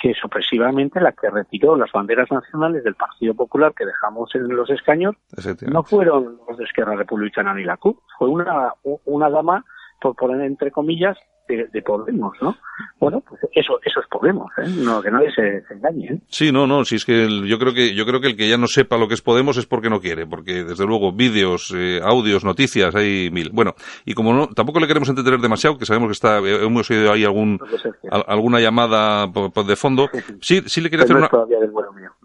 que 0.00 0.10
es 0.10 0.24
opresivamente 0.24 0.98
la 0.98 1.12
que 1.12 1.28
retiró 1.28 1.76
las 1.76 1.92
banderas 1.92 2.30
nacionales 2.30 2.82
del 2.84 2.94
Partido 2.94 3.34
Popular 3.34 3.74
que 3.76 3.84
dejamos 3.84 4.34
en 4.34 4.48
los 4.48 4.70
escaños, 4.70 5.14
no 5.70 5.82
fueron 5.82 6.38
los 6.48 6.56
de 6.56 6.64
Esquerra 6.64 6.96
Republicana 6.96 7.54
ni 7.54 7.64
la 7.64 7.76
CUP, 7.76 7.98
fue 8.18 8.28
una, 8.28 8.72
una 9.04 9.30
dama, 9.30 9.64
por 10.00 10.16
poner 10.16 10.40
entre 10.40 10.70
comillas, 10.70 11.18
de, 11.48 11.82
Podemos, 11.82 12.32
¿no? 12.40 12.56
Bueno, 12.98 13.22
pues 13.28 13.40
eso, 13.52 13.78
eso 13.84 14.00
es 14.00 14.06
Podemos, 14.08 14.50
¿eh? 14.58 14.68
No, 14.78 15.02
que 15.02 15.10
nadie 15.10 15.30
se, 15.34 15.62
engañe, 15.70 16.06
¿eh? 16.06 16.20
Sí, 16.28 16.50
no, 16.50 16.66
no, 16.66 16.84
si 16.84 16.96
es 16.96 17.04
que 17.04 17.28
yo 17.46 17.58
creo 17.58 17.74
que 17.74 17.94
yo 17.94 18.06
creo 18.06 18.20
que 18.20 18.28
el 18.28 18.36
que 18.36 18.48
ya 18.48 18.56
no 18.56 18.66
sepa 18.66 18.96
lo 18.96 19.08
que 19.08 19.14
es 19.14 19.22
Podemos 19.22 19.56
es 19.56 19.66
porque 19.66 19.90
no 19.90 20.00
quiere, 20.00 20.26
porque 20.26 20.64
desde 20.64 20.86
luego 20.86 21.12
vídeos, 21.12 21.72
eh, 21.76 22.00
audios, 22.02 22.44
noticias, 22.44 22.94
hay 22.94 23.30
mil. 23.30 23.50
Bueno, 23.52 23.74
y 24.04 24.14
como 24.14 24.32
no, 24.32 24.48
tampoco 24.48 24.80
le 24.80 24.86
queremos 24.86 25.08
entretener 25.08 25.40
demasiado, 25.40 25.78
que 25.78 25.86
sabemos 25.86 26.08
que 26.08 26.12
está, 26.12 26.38
hemos 26.38 26.90
oído 26.90 27.12
ahí 27.12 27.24
algún, 27.24 27.58
alguna 28.10 28.60
llamada 28.60 29.26
de 29.26 29.76
fondo. 29.76 30.08
Sí, 30.40 30.62
sí 30.66 30.80
le 30.80 30.90
quería 30.90 31.04
hacer 31.04 31.16
una... 31.16 31.28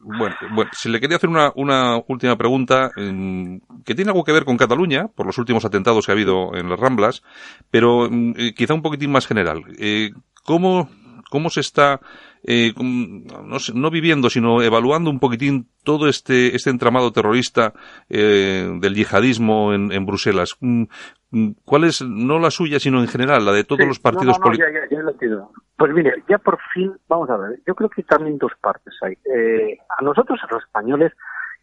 Bueno, 0.02 0.36
bueno, 0.52 0.72
si 0.74 0.90
le 0.90 1.00
quería 1.00 1.18
hacer 1.18 1.30
una, 1.30 1.52
una 1.56 2.02
última 2.08 2.38
pregunta 2.38 2.92
em, 2.96 3.60
que 3.86 3.96
tiene 3.96 4.12
algo 4.12 4.24
que 4.24 4.32
ver 4.32 4.46
con 4.46 4.58
Cataluña, 4.58 5.08
por 5.08 5.26
los 5.26 5.38
últimos 5.38 5.66
atentados 5.66 6.06
que 6.06 6.12
ha 6.12 6.16
habido 6.16 6.56
en 6.56 6.70
las 6.70 6.80
Ramblas, 6.80 7.22
pero 7.70 8.06
em, 8.06 8.34
quizá 8.56 8.74
un 8.74 8.82
poquitín 8.82 9.12
más 9.12 9.28
general. 9.28 9.64
Eh, 9.78 10.12
¿cómo, 10.44 10.90
¿Cómo 11.30 11.50
se 11.50 11.62
está, 11.62 12.00
eh, 12.44 12.74
no, 12.78 13.58
no, 13.74 13.92
viviendo, 13.92 14.30
sino 14.30 14.62
evaluando 14.62 15.10
un 15.10 15.20
poquitín 15.20 15.68
todo 15.84 16.08
este, 16.08 16.56
este 16.56 16.70
entramado 16.70 17.12
terrorista 17.12 17.74
eh, 18.10 18.68
del 18.82 18.96
yihadismo 18.96 19.74
en, 19.74 19.92
en, 19.92 20.06
Bruselas? 20.06 20.56
Mm, 20.60 20.84
mm, 21.32 21.52
¿Cuál 21.66 21.84
es, 21.86 22.02
no 22.02 22.40
la 22.40 22.52
suya, 22.52 22.80
sino 22.80 23.00
en 23.00 23.08
general, 23.08 23.46
la 23.46 23.52
de 23.52 23.64
todos 23.64 23.86
los 23.86 24.00
partidos 24.00 24.40
políticos? 24.40 24.74
Ya, 24.90 24.98
ya, 24.98 25.06
ya 25.22 25.48
Pues 25.78 25.94
mire, 25.94 26.24
ya 26.28 26.38
por 26.38 26.60
fin, 26.74 26.92
vamos 27.08 27.30
a 27.30 27.38
ver, 27.38 27.60
yo 27.68 27.76
creo 27.76 27.90
que 27.90 28.04
también 28.04 28.38
dos 28.38 28.52
partes 28.60 28.94
hay. 29.02 29.14
Eh, 29.34 29.78
a 29.98 30.04
nosotros, 30.04 30.40
a 30.44 30.54
los 30.54 30.64
españoles, 30.64 31.14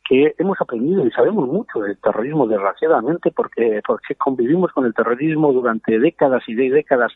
que 0.09 0.35
hemos 0.38 0.61
aprendido 0.61 1.05
y 1.05 1.11
sabemos 1.11 1.48
mucho 1.48 1.81
del 1.81 1.98
terrorismo, 1.98 2.46
desgraciadamente, 2.46 3.33
porque, 3.33 3.81
porque 3.87 4.14
convivimos 4.14 4.72
con 4.72 4.87
el 4.87 4.94
terrorismo 4.94 5.52
durante 5.52 5.98
décadas 5.98 6.44
y 6.46 6.55
décadas 6.55 7.12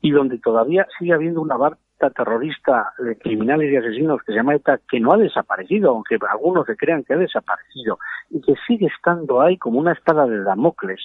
y 0.00 0.10
donde 0.10 0.38
todavía 0.38 0.86
sigue 0.98 1.14
habiendo 1.14 1.40
una 1.40 1.56
barca 1.98 2.14
terrorista 2.14 2.92
de 2.98 3.16
criminales 3.18 3.72
y 3.72 3.76
asesinos 3.76 4.20
que 4.22 4.32
se 4.32 4.36
llama 4.36 4.54
ETA 4.54 4.80
que 4.88 5.00
no 5.00 5.12
ha 5.12 5.16
desaparecido, 5.16 5.90
aunque 5.90 6.18
algunos 6.30 6.66
se 6.66 6.76
crean 6.76 7.04
que 7.04 7.14
ha 7.14 7.18
desaparecido, 7.18 7.98
y 8.30 8.40
que 8.40 8.54
sigue 8.66 8.86
estando 8.86 9.40
ahí 9.40 9.58
como 9.58 9.78
una 9.78 9.92
espada 9.92 10.26
de 10.26 10.42
Damocles. 10.42 11.00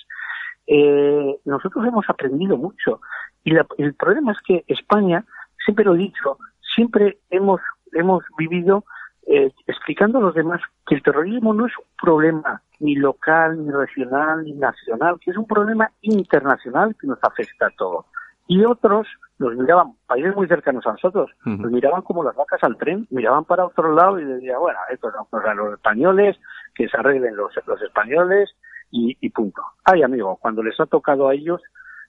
Eh, 0.67 1.37
nosotros 1.45 1.85
hemos 1.85 2.07
aprendido 2.09 2.57
mucho 2.57 3.01
y 3.43 3.55
el 3.77 3.93
problema 3.95 4.33
es 4.33 4.37
que 4.45 4.63
España, 4.67 5.25
siempre 5.63 5.85
lo 5.85 5.95
he 5.95 5.99
dicho, 5.99 6.37
siempre 6.75 7.17
hemos, 7.31 7.61
hemos 7.93 8.23
vivido 8.37 8.83
eh, 9.25 9.51
explicando 9.65 10.19
a 10.19 10.21
los 10.21 10.35
demás 10.35 10.61
que 10.85 10.95
el 10.95 11.03
terrorismo 11.03 11.53
no 11.53 11.65
es 11.65 11.73
un 11.77 11.85
problema 11.99 12.61
ni 12.79 12.95
local, 12.95 13.65
ni 13.65 13.71
regional, 13.71 14.43
ni 14.43 14.53
nacional, 14.53 15.19
que 15.19 15.31
es 15.31 15.37
un 15.37 15.47
problema 15.47 15.91
internacional 16.01 16.95
que 16.99 17.07
nos 17.07 17.19
afecta 17.23 17.67
a 17.67 17.71
todos. 17.71 18.05
Y 18.47 18.63
otros 18.63 19.07
nos 19.39 19.55
miraban, 19.55 19.93
países 20.05 20.35
muy 20.35 20.47
cercanos 20.47 20.85
a 20.85 20.91
nosotros, 20.91 21.31
nos 21.45 21.71
miraban 21.71 22.01
como 22.01 22.23
las 22.23 22.35
vacas 22.35 22.61
al 22.63 22.77
tren, 22.77 23.07
miraban 23.09 23.45
para 23.45 23.65
otro 23.65 23.93
lado 23.93 24.19
y 24.19 24.25
decían, 24.25 24.59
bueno, 24.59 24.77
estos 24.91 25.13
son 25.13 25.57
los 25.57 25.73
españoles, 25.73 26.37
que 26.75 26.87
se 26.89 26.97
arreglen 26.97 27.35
los, 27.35 27.53
los 27.65 27.81
españoles 27.81 28.49
y, 28.91 29.17
y 29.21 29.29
punto. 29.29 29.61
Ay, 29.85 30.03
amigo, 30.03 30.37
cuando 30.41 30.61
les 30.61 30.77
ha 30.79 30.85
tocado 30.85 31.29
a 31.29 31.33
ellos, 31.33 31.61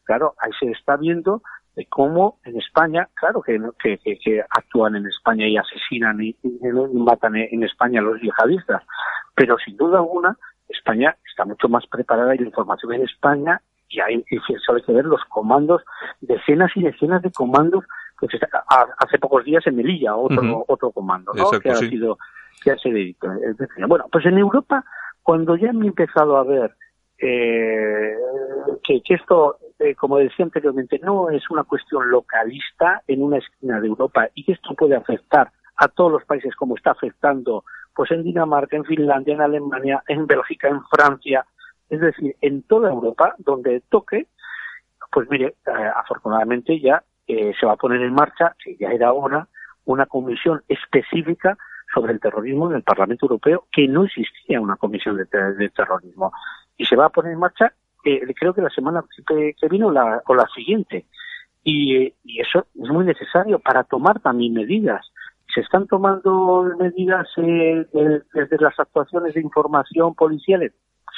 claro, 0.05 0.35
ahí 0.40 0.51
se 0.59 0.71
está 0.73 0.97
viendo 0.97 1.43
de 1.77 1.87
cómo 1.87 2.40
en 2.45 2.59
España, 2.59 3.09
claro 3.14 3.43
que, 3.43 3.61
que, 3.81 4.45
actúan 4.51 4.97
en 4.97 5.07
España 5.07 5.47
y 5.47 5.57
asesinan 5.57 6.21
y, 6.21 6.37
matan 6.93 7.37
en 7.37 7.62
España 7.62 8.01
a 8.01 8.03
los 8.03 8.21
yihadistas, 8.21 8.83
pero 9.35 9.57
sin 9.59 9.77
duda 9.77 9.99
alguna 9.99 10.37
España 10.69 11.16
está 11.29 11.45
mucho 11.45 11.69
más 11.69 11.87
preparada 11.87 12.35
y 12.35 12.38
la 12.38 12.47
información 12.47 12.93
en 12.93 13.03
España 13.03 13.61
y 13.90 14.00
hay 14.00 14.24
y 14.31 14.37
hay 14.38 14.83
que 14.83 14.92
ver 14.92 15.05
los 15.05 15.22
comandos, 15.24 15.83
decenas 16.20 16.70
y 16.76 16.83
decenas 16.83 17.22
de 17.22 17.31
comandos 17.31 17.85
pues 18.18 18.33
hace 18.98 19.18
pocos 19.18 19.44
días 19.44 19.66
en 19.66 19.76
Melilla 19.76 20.14
otro 20.14 20.64
otro 20.68 20.90
comando 20.90 21.33
que 21.62 21.70
ha 21.70 21.74
sido 21.74 22.18
que 22.62 22.70
ha 22.70 22.76
sido 22.76 22.96
bueno 23.88 24.05
pues 24.12 24.26
en 24.26 24.37
Europa 24.37 24.85
cuando 25.22 25.57
ya 25.57 25.70
han 25.70 25.83
empezado 25.83 26.37
a 26.37 26.44
ver 26.44 26.74
eh, 27.18 28.14
que, 28.83 29.00
que, 29.03 29.14
esto 29.14 29.59
eh, 29.81 29.94
como 29.94 30.18
decía 30.18 30.44
anteriormente, 30.44 31.00
no 31.03 31.31
es 31.31 31.48
una 31.48 31.64
cuestión 31.64 32.11
localista 32.11 33.03
en 33.07 33.22
una 33.22 33.38
esquina 33.38 33.81
de 33.81 33.88
Europa 33.88 34.29
y 34.35 34.44
que 34.44 34.53
esto 34.53 34.74
puede 34.74 34.94
afectar 34.94 35.50
a 35.76 35.88
todos 35.88 36.12
los 36.12 36.24
países 36.24 36.55
como 36.55 36.76
está 36.76 36.90
afectando 36.90 37.64
pues 37.94 38.11
en 38.11 38.22
Dinamarca, 38.22 38.76
en 38.76 38.85
Finlandia, 38.85 39.35
en 39.35 39.40
Alemania, 39.40 40.03
en 40.07 40.26
Bélgica, 40.26 40.68
en 40.68 40.83
Francia, 40.85 41.46
es 41.90 42.00
decir, 42.00 42.37
en 42.40 42.62
toda 42.62 42.90
Europa 42.90 43.35
donde 43.38 43.83
toque, 43.88 44.29
pues 45.12 45.29
mire, 45.31 45.57
eh, 45.66 45.90
afortunadamente 45.96 46.81
ya 46.81 47.03
eh, 47.26 47.53
se 47.59 47.66
va 47.66 47.72
a 47.72 47.76
poner 47.76 48.00
en 48.03 48.14
marcha, 48.14 48.55
que 48.62 48.76
ya 48.76 48.88
era 48.88 49.12
hora, 49.12 49.48
una 49.85 50.07
comisión 50.07 50.62
específica 50.68 51.59
sobre 51.92 52.12
el 52.12 52.20
terrorismo 52.20 52.70
en 52.70 52.76
el 52.76 52.83
Parlamento 52.83 53.26
Europeo, 53.26 53.66
que 53.72 53.88
no 53.88 54.05
existía 54.05 54.61
una 54.61 54.76
comisión 54.76 55.16
de, 55.16 55.24
de 55.55 55.68
terrorismo. 55.70 56.33
Y 56.76 56.87
se 56.87 56.96
va 56.96 57.07
a 57.07 57.11
poner 57.11 57.33
en 57.33 57.40
marcha 57.40 57.72
eh, 58.05 58.20
creo 58.38 58.55
que 58.55 58.62
la 58.62 58.70
semana 58.70 59.05
que, 59.26 59.68
vino 59.68 59.90
la, 59.90 60.22
o 60.26 60.35
la 60.35 60.46
siguiente. 60.55 61.07
Y, 61.62 62.14
y, 62.24 62.40
eso 62.40 62.66
es 62.74 62.88
muy 62.88 63.05
necesario 63.05 63.59
para 63.59 63.85
tomar 63.85 64.20
también 64.20 64.55
medidas. 64.55 65.07
Se 65.55 65.61
están 65.61 65.87
tomando 65.87 66.64
medidas 66.79 67.29
eh, 67.37 67.87
desde 68.33 68.57
las 68.59 68.79
actuaciones 68.79 69.35
de 69.35 69.40
información 69.40 70.14
policiales, 70.14 70.72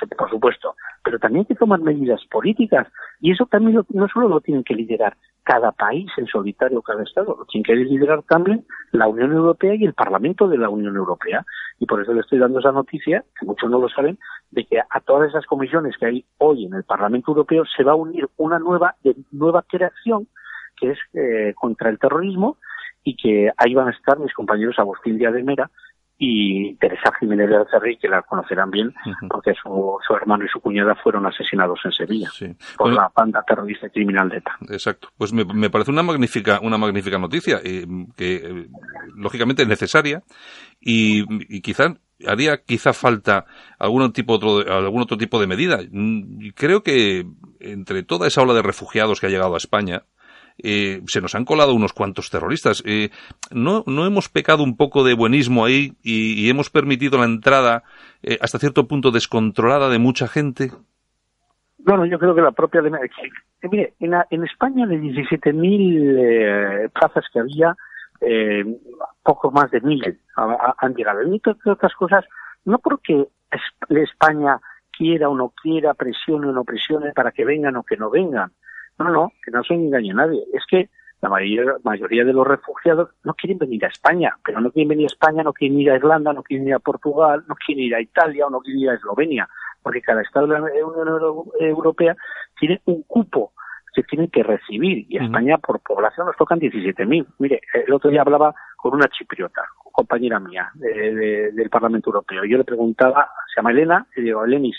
por 0.06 0.30
supuesto, 0.30 0.74
pero 1.04 1.18
también 1.18 1.40
hay 1.40 1.46
que 1.46 1.54
tomar 1.54 1.80
medidas 1.80 2.20
políticas 2.30 2.88
y 3.20 3.32
eso 3.32 3.46
también 3.46 3.84
no 3.90 4.08
solo 4.08 4.28
lo 4.28 4.40
tienen 4.40 4.64
que 4.64 4.74
liderar 4.74 5.16
cada 5.44 5.72
país 5.72 6.10
en 6.16 6.26
solitario, 6.26 6.82
cada 6.82 7.02
Estado, 7.02 7.36
lo 7.38 7.44
tienen 7.46 7.64
que 7.64 7.74
liderar 7.74 8.22
también 8.22 8.64
la 8.92 9.08
Unión 9.08 9.32
Europea 9.32 9.74
y 9.74 9.84
el 9.84 9.94
Parlamento 9.94 10.48
de 10.48 10.58
la 10.58 10.68
Unión 10.68 10.94
Europea. 10.96 11.44
Y 11.80 11.86
por 11.86 12.00
eso 12.00 12.12
le 12.12 12.20
estoy 12.20 12.38
dando 12.38 12.60
esa 12.60 12.70
noticia, 12.70 13.24
que 13.38 13.46
muchos 13.46 13.68
no 13.68 13.80
lo 13.80 13.88
saben, 13.88 14.18
de 14.52 14.64
que 14.64 14.78
a 14.78 15.00
todas 15.00 15.30
esas 15.30 15.44
comisiones 15.46 15.96
que 15.98 16.06
hay 16.06 16.24
hoy 16.38 16.66
en 16.66 16.74
el 16.74 16.84
Parlamento 16.84 17.32
Europeo 17.32 17.64
se 17.76 17.82
va 17.82 17.92
a 17.92 17.96
unir 17.96 18.28
una 18.36 18.58
nueva, 18.60 18.94
nueva 19.32 19.62
creación 19.62 20.28
que 20.76 20.92
es 20.92 20.98
eh, 21.14 21.54
contra 21.54 21.90
el 21.90 21.98
terrorismo 21.98 22.58
y 23.04 23.16
que 23.16 23.50
ahí 23.56 23.74
van 23.74 23.88
a 23.88 23.92
estar 23.92 24.18
mis 24.18 24.32
compañeros 24.32 24.78
Agustín 24.78 25.18
Díaz 25.18 25.34
de 25.34 25.42
Mera 25.42 25.70
y 26.18 26.76
Teresa 26.76 27.12
Jiménez 27.18 27.48
de 27.48 27.56
Alcerri, 27.56 27.96
que 27.98 28.08
la 28.08 28.22
conocerán 28.22 28.70
bien, 28.70 28.94
porque 29.28 29.54
su, 29.60 29.98
su, 30.06 30.14
hermano 30.14 30.44
y 30.44 30.48
su 30.48 30.60
cuñada 30.60 30.94
fueron 31.02 31.26
asesinados 31.26 31.80
en 31.84 31.92
Sevilla 31.92 32.30
por 32.76 32.86
pues 32.88 32.94
la 32.94 33.10
banda 33.14 33.42
terrorista 33.46 33.88
criminal 33.88 34.28
de 34.28 34.38
ETA. 34.38 34.56
Exacto. 34.70 35.08
Pues 35.18 35.32
me, 35.32 35.44
me 35.44 35.70
parece 35.70 35.90
una 35.90 36.02
magnífica, 36.02 36.60
una 36.62 36.78
magnífica 36.78 37.18
noticia, 37.18 37.58
eh, 37.64 37.86
que 38.16 38.36
eh, 38.36 38.66
lógicamente 39.16 39.62
es 39.62 39.68
necesaria 39.68 40.22
y, 40.80 41.24
y 41.54 41.60
quizá 41.60 41.94
haría 42.26 42.58
quizá 42.64 42.92
falta 42.92 43.46
algún 43.78 44.12
tipo 44.12 44.34
otro 44.34 44.58
algún 44.72 45.02
otro 45.02 45.16
tipo 45.16 45.40
de 45.40 45.46
medida. 45.46 45.80
Mm, 45.90 46.50
creo 46.54 46.82
que 46.82 47.24
entre 47.60 48.02
toda 48.02 48.26
esa 48.26 48.42
ola 48.42 48.54
de 48.54 48.62
refugiados 48.62 49.20
que 49.20 49.26
ha 49.26 49.30
llegado 49.30 49.54
a 49.54 49.58
España, 49.58 50.04
eh, 50.58 51.00
se 51.06 51.20
nos 51.20 51.34
han 51.34 51.44
colado 51.44 51.74
unos 51.74 51.92
cuantos 51.92 52.30
terroristas. 52.30 52.82
Eh, 52.86 53.10
¿no, 53.50 53.84
¿No 53.86 54.06
hemos 54.06 54.28
pecado 54.28 54.62
un 54.62 54.76
poco 54.76 55.04
de 55.04 55.14
buenismo 55.14 55.64
ahí 55.64 55.92
y, 56.02 56.48
hemos 56.50 56.70
permitido 56.70 57.18
la 57.18 57.24
entrada 57.24 57.82
eh, 58.22 58.38
hasta 58.40 58.58
cierto 58.58 58.86
punto 58.86 59.10
descontrolada 59.10 59.88
de 59.88 59.98
mucha 59.98 60.28
gente? 60.28 60.70
Bueno, 61.78 62.06
yo 62.06 62.18
creo 62.18 62.34
que 62.34 62.42
la 62.42 62.52
propia... 62.52 62.80
Eh, 62.80 63.68
mire, 63.70 63.94
en, 64.00 64.12
en 64.30 64.44
España 64.44 64.86
de 64.86 65.00
17.000 65.00 66.84
eh, 66.84 66.88
plazas 66.90 67.24
que 67.32 67.40
había, 67.40 67.76
poco 69.24 69.50
más 69.50 69.68
de 69.72 69.80
mil 69.80 70.00
han 70.36 70.94
llegado. 70.94 71.22
Y 71.24 71.42
otras 71.64 71.92
cosas, 71.94 72.24
no 72.64 72.78
porque 72.78 73.26
España 73.88 74.60
quiera 74.96 75.28
o 75.28 75.36
no 75.36 75.52
quiera, 75.60 75.94
presione 75.94 76.48
o 76.48 76.52
no 76.52 76.64
presione 76.64 77.12
para 77.12 77.32
que 77.32 77.44
vengan 77.44 77.76
o 77.76 77.82
que 77.82 77.96
no 77.96 78.10
vengan, 78.10 78.52
no, 78.98 79.10
no, 79.10 79.32
que 79.44 79.50
no 79.50 79.62
se 79.64 79.74
engañe 79.74 80.12
a 80.12 80.14
nadie. 80.14 80.44
Es 80.52 80.64
que 80.68 80.88
la 81.20 81.28
mayoría, 81.28 81.74
mayoría 81.84 82.24
de 82.24 82.32
los 82.32 82.46
refugiados 82.46 83.10
no 83.24 83.34
quieren 83.34 83.58
venir 83.58 83.84
a 83.84 83.88
España, 83.88 84.36
pero 84.44 84.60
no 84.60 84.70
quieren 84.72 84.88
venir 84.88 85.06
a 85.06 85.12
España, 85.12 85.42
no 85.42 85.52
quieren 85.52 85.78
ir 85.78 85.90
a 85.90 85.96
Irlanda, 85.96 86.32
no 86.32 86.42
quieren 86.42 86.66
ir 86.66 86.74
a 86.74 86.80
Portugal, 86.80 87.44
no 87.46 87.54
quieren 87.54 87.84
ir 87.84 87.94
a 87.94 88.00
Italia 88.00 88.46
o 88.46 88.50
no 88.50 88.60
quieren 88.60 88.82
ir 88.82 88.90
a 88.90 88.94
Eslovenia, 88.94 89.48
porque 89.82 90.02
cada 90.02 90.22
estado 90.22 90.48
de 90.48 90.58
la 90.58 90.62
Unión 90.62 91.48
Europea 91.60 92.16
tiene 92.58 92.80
un 92.86 93.02
cupo 93.04 93.52
que 93.94 94.02
tienen 94.04 94.28
que 94.28 94.42
recibir 94.42 95.06
y 95.08 95.18
a 95.18 95.24
España 95.24 95.58
por 95.58 95.80
población 95.80 96.26
nos 96.26 96.36
tocan 96.36 96.58
17.000. 96.58 97.26
Mire, 97.38 97.60
el 97.74 97.92
otro 97.92 98.10
día 98.10 98.22
hablaba 98.22 98.54
con 98.76 98.94
una 98.94 99.06
chipriota, 99.08 99.62
compañera 99.92 100.40
mía 100.40 100.70
del 100.74 101.70
Parlamento 101.70 102.08
Europeo. 102.10 102.44
Yo 102.44 102.58
le 102.58 102.64
preguntaba, 102.64 103.28
se 103.52 103.60
llama 103.60 103.70
Elena, 103.70 104.06
y 104.16 104.22
digo, 104.22 104.44
Elenis, 104.44 104.76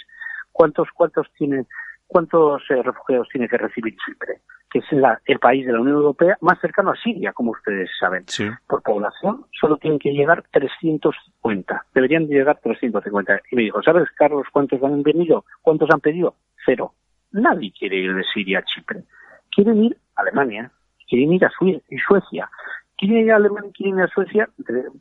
¿cuántos, 0.51 0.89
cuántos 0.93 1.31
tienen 1.33 1.67
¿Cuántos 2.13 2.61
eh, 2.69 2.79
refugiados 2.83 3.27
tiene 3.29 3.49
que 3.49 3.57
recibir 3.57 3.95
Chipre? 4.05 4.41
Que 4.69 4.77
es 4.77 4.85
el 5.25 5.39
país 5.39 5.65
de 5.65 5.73
la 5.73 5.81
Unión 5.81 5.95
Europea 5.95 6.37
más 6.41 6.59
cercano 6.61 6.91
a 6.91 6.95
Siria, 6.95 7.33
como 7.33 7.53
ustedes 7.53 7.89
saben. 7.99 8.23
Por 8.67 8.83
población 8.83 9.45
solo 9.59 9.77
tienen 9.77 9.97
que 9.97 10.11
llegar 10.11 10.43
350. 10.51 11.85
Deberían 11.91 12.27
llegar 12.27 12.59
350. 12.61 13.41
Y 13.49 13.55
me 13.55 13.63
dijo, 13.63 13.81
¿sabes, 13.81 14.07
Carlos, 14.11 14.45
cuántos 14.53 14.83
han 14.83 15.01
venido? 15.01 15.43
¿Cuántos 15.63 15.89
han 15.89 16.01
pedido? 16.01 16.35
Cero. 16.63 16.93
Nadie 17.31 17.71
quiere 17.71 17.97
ir 17.97 18.13
de 18.13 18.23
Siria 18.31 18.59
a 18.59 18.63
Chipre. 18.63 19.05
Quieren 19.49 19.83
ir 19.83 19.97
Alemania, 20.15 20.69
quieren 21.09 21.33
ir 21.33 21.43
a 21.45 21.49
Suecia. 21.49 22.47
Quieren 22.95 23.25
ir 23.25 23.31
a 23.31 23.37
Alemania 23.37 23.71
y 23.71 23.73
quieren 23.73 23.97
ir 23.97 24.03
a 24.03 24.07
Suecia, 24.09 24.49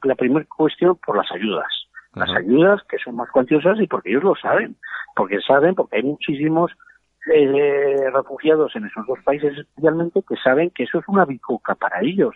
la 0.02 0.14
primera 0.14 0.46
cuestión 0.46 0.96
por 0.96 1.18
las 1.18 1.30
ayudas. 1.30 1.68
Las 2.14 2.30
ayudas 2.30 2.80
que 2.88 2.96
son 2.96 3.16
más 3.16 3.30
cuantiosas 3.30 3.78
y 3.80 3.86
porque 3.86 4.08
ellos 4.08 4.24
lo 4.24 4.34
saben. 4.34 4.76
Porque 5.14 5.42
saben, 5.42 5.74
porque 5.74 5.96
hay 5.96 6.04
muchísimos 6.04 6.72
eh, 7.32 8.10
refugiados 8.12 8.74
en 8.74 8.86
esos 8.86 9.06
dos 9.06 9.18
países 9.24 9.56
especialmente 9.56 10.22
que 10.28 10.36
saben 10.36 10.70
que 10.70 10.84
eso 10.84 10.98
es 10.98 11.04
una 11.08 11.24
bicoca 11.24 11.74
para 11.74 12.00
ellos 12.00 12.34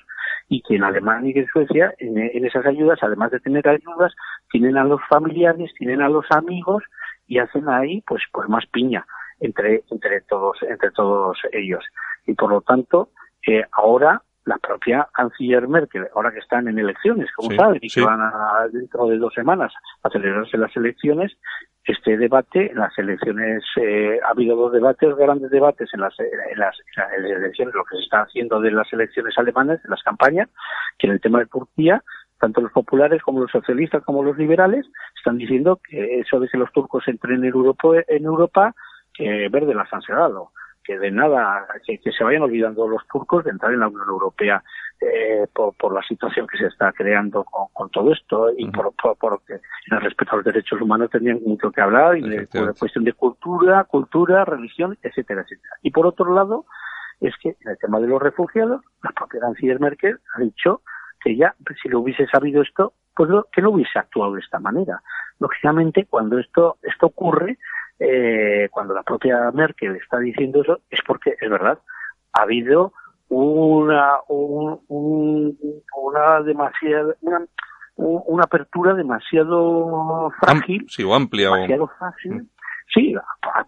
y 0.49 0.63
que 0.63 0.77
en 0.77 0.85
Alemania 0.85 1.33
y 1.35 1.39
en 1.41 1.47
Suecia 1.49 1.93
en, 1.99 2.45
esas 2.45 2.65
ayudas 2.67 2.99
además 3.03 3.33
de 3.33 3.41
tener 3.41 3.69
ayudas 3.69 4.15
tienen 4.51 4.77
a 4.77 4.85
los 4.85 5.01
familiares 5.09 5.73
tienen 5.77 6.03
a 6.03 6.09
los 6.09 6.27
amigos 6.31 6.85
y 7.27 7.39
hacen 7.39 7.69
ahí 7.69 8.03
pues 8.07 8.23
pues 8.33 8.49
más 8.49 8.65
piña 8.67 9.05
entre 9.41 9.83
entre 9.91 10.21
todos 10.23 10.59
entre 10.63 10.91
todos 10.93 11.39
ellos. 11.53 11.85
Y 12.27 12.35
por 12.35 12.51
lo 12.51 12.61
tanto 12.61 13.11
eh, 13.47 13.65
ahora 13.73 14.23
la 14.47 14.59
propia 14.59 15.09
canciller 15.13 15.67
Merkel, 15.67 16.07
ahora 16.15 16.31
que 16.31 16.39
están 16.39 16.69
en 16.69 16.79
elecciones, 16.79 17.29
como 17.35 17.55
saben, 17.55 17.81
y 17.83 17.89
que 17.89 18.01
van 18.01 18.21
a, 18.21 18.67
dentro 18.73 19.07
de 19.09 19.19
dos 19.19 19.35
semanas 19.35 19.73
a 20.05 20.09
celebrarse 20.09 20.57
las 20.57 20.75
elecciones, 20.77 21.37
este 21.85 22.17
debate, 22.17 22.71
en 22.71 22.79
las 22.79 22.97
elecciones, 22.97 23.65
eh, 23.77 24.19
ha 24.25 24.31
habido 24.31 24.57
dos 24.57 24.73
debates, 24.73 25.17
grandes 25.17 25.51
debates 25.51 25.91
en 25.93 26.01
las, 26.01 26.15
en 26.19 26.59
las, 26.59 26.77
elecciones, 27.19 27.75
lo 27.75 27.85
que 27.85 27.97
se 27.97 28.05
está 28.05 28.23
haciendo 28.23 28.61
de 28.61 28.71
las 28.71 28.91
elecciones 28.93 29.37
alemanas, 29.37 29.81
en 29.85 29.91
las 29.91 30.03
campañas, 30.05 30.49
que 30.97 31.09
en 31.09 31.15
el 31.15 31.21
tema 31.21 31.41
de 31.41 31.47
Turquía, 31.47 32.05
tanto 32.39 32.61
los 32.61 32.73
populares 32.73 33.23
como 33.23 33.41
los 33.41 33.51
socialistas 33.51 34.05
como 34.05 34.23
los 34.23 34.39
liberales 34.39 34.87
están 35.17 35.39
diciendo 35.39 35.81
que 35.89 36.21
eso 36.21 36.39
de 36.39 36.49
que 36.49 36.59
los 36.59 36.71
turcos 36.71 37.07
entren 37.09 37.45
en 37.45 37.47
Europa, 37.47 37.89
en 38.07 38.25
Europa 38.25 38.75
que 39.13 39.49
verde 39.49 39.75
las 39.75 39.93
han 39.93 40.03
cerrado 40.03 40.51
que 40.87 40.99
de 40.99 41.11
nada, 41.11 41.67
que, 41.85 41.99
se 42.13 42.25
vayan 42.25 42.43
olvidando 42.43 42.87
los 42.87 43.07
turcos 43.09 43.45
de 43.45 43.51
entrar 43.51 43.73
en 43.73 43.81
la 43.81 43.89
Unión 43.89 44.09
Europea 44.09 44.63
eh, 45.01 45.47
por, 45.53 45.93
la 45.93 46.03
situación 46.03 46.47
que 46.47 46.59
se 46.59 46.67
está 46.67 46.93
creando 46.93 47.45
con, 47.45 47.91
todo 47.91 48.13
esto 48.13 48.51
y 48.57 48.71
por, 48.71 48.95
por, 48.95 49.43
en 49.49 49.61
el 49.91 50.01
respeto 50.01 50.33
a 50.33 50.37
los 50.37 50.45
derechos 50.45 50.81
humanos 50.81 51.11
tendrían 51.11 51.41
mucho 51.45 51.71
que 51.71 51.81
hablar 51.81 52.17
y 52.17 52.29
de, 52.29 52.47
cuestión 52.79 53.05
de 53.05 53.13
cultura, 53.13 53.85
cultura, 53.85 54.45
religión, 54.45 54.97
etcétera, 55.03 55.43
etcétera. 55.43 55.75
Y 55.83 55.91
por 55.91 56.07
otro 56.07 56.33
lado, 56.33 56.67
es 57.21 57.35
que 57.43 57.57
en 57.61 57.71
el 57.71 57.79
tema 57.79 57.99
de 57.99 58.07
los 58.07 58.23
refugiados, 58.23 58.83
la 59.03 59.11
propia 59.11 59.41
canciller 59.41 59.81
Merkel 59.81 60.19
ha 60.35 60.41
dicho 60.41 60.83
que 61.23 61.37
ya, 61.37 61.55
si 61.83 61.89
lo 61.89 62.01
hubiese 62.01 62.27
sabido 62.27 62.63
esto, 62.63 62.93
pues 63.15 63.31
que 63.51 63.63
no 63.63 63.71
hubiese 63.71 63.99
actuado 63.99 64.35
de 64.35 64.41
esta 64.41 64.61
manera. 64.61 65.03
Lógicamente, 65.41 66.07
cuando 66.09 66.39
esto, 66.39 66.77
esto 66.83 67.07
ocurre, 67.07 67.59
eh, 67.99 68.69
cuando 68.71 68.95
la 68.95 69.03
propia 69.03 69.51
Merkel 69.53 69.97
está 69.97 70.19
diciendo 70.19 70.63
eso, 70.63 70.81
es 70.91 71.01
porque 71.07 71.35
es 71.41 71.51
verdad, 71.51 71.79
ha 72.33 72.43
habido 72.43 72.93
una, 73.29 74.19
una 74.29 76.41
demasiada, 76.45 77.15
una, 77.97 78.45
apertura 78.45 78.95
demasiado 78.95 80.31
frágil. 80.41 80.87
sí, 80.89 81.03
o 81.03 81.15
amplia. 81.15 81.51
Demasiado 81.51 81.91
fácil. 81.99 82.49
Sí, 82.95 83.15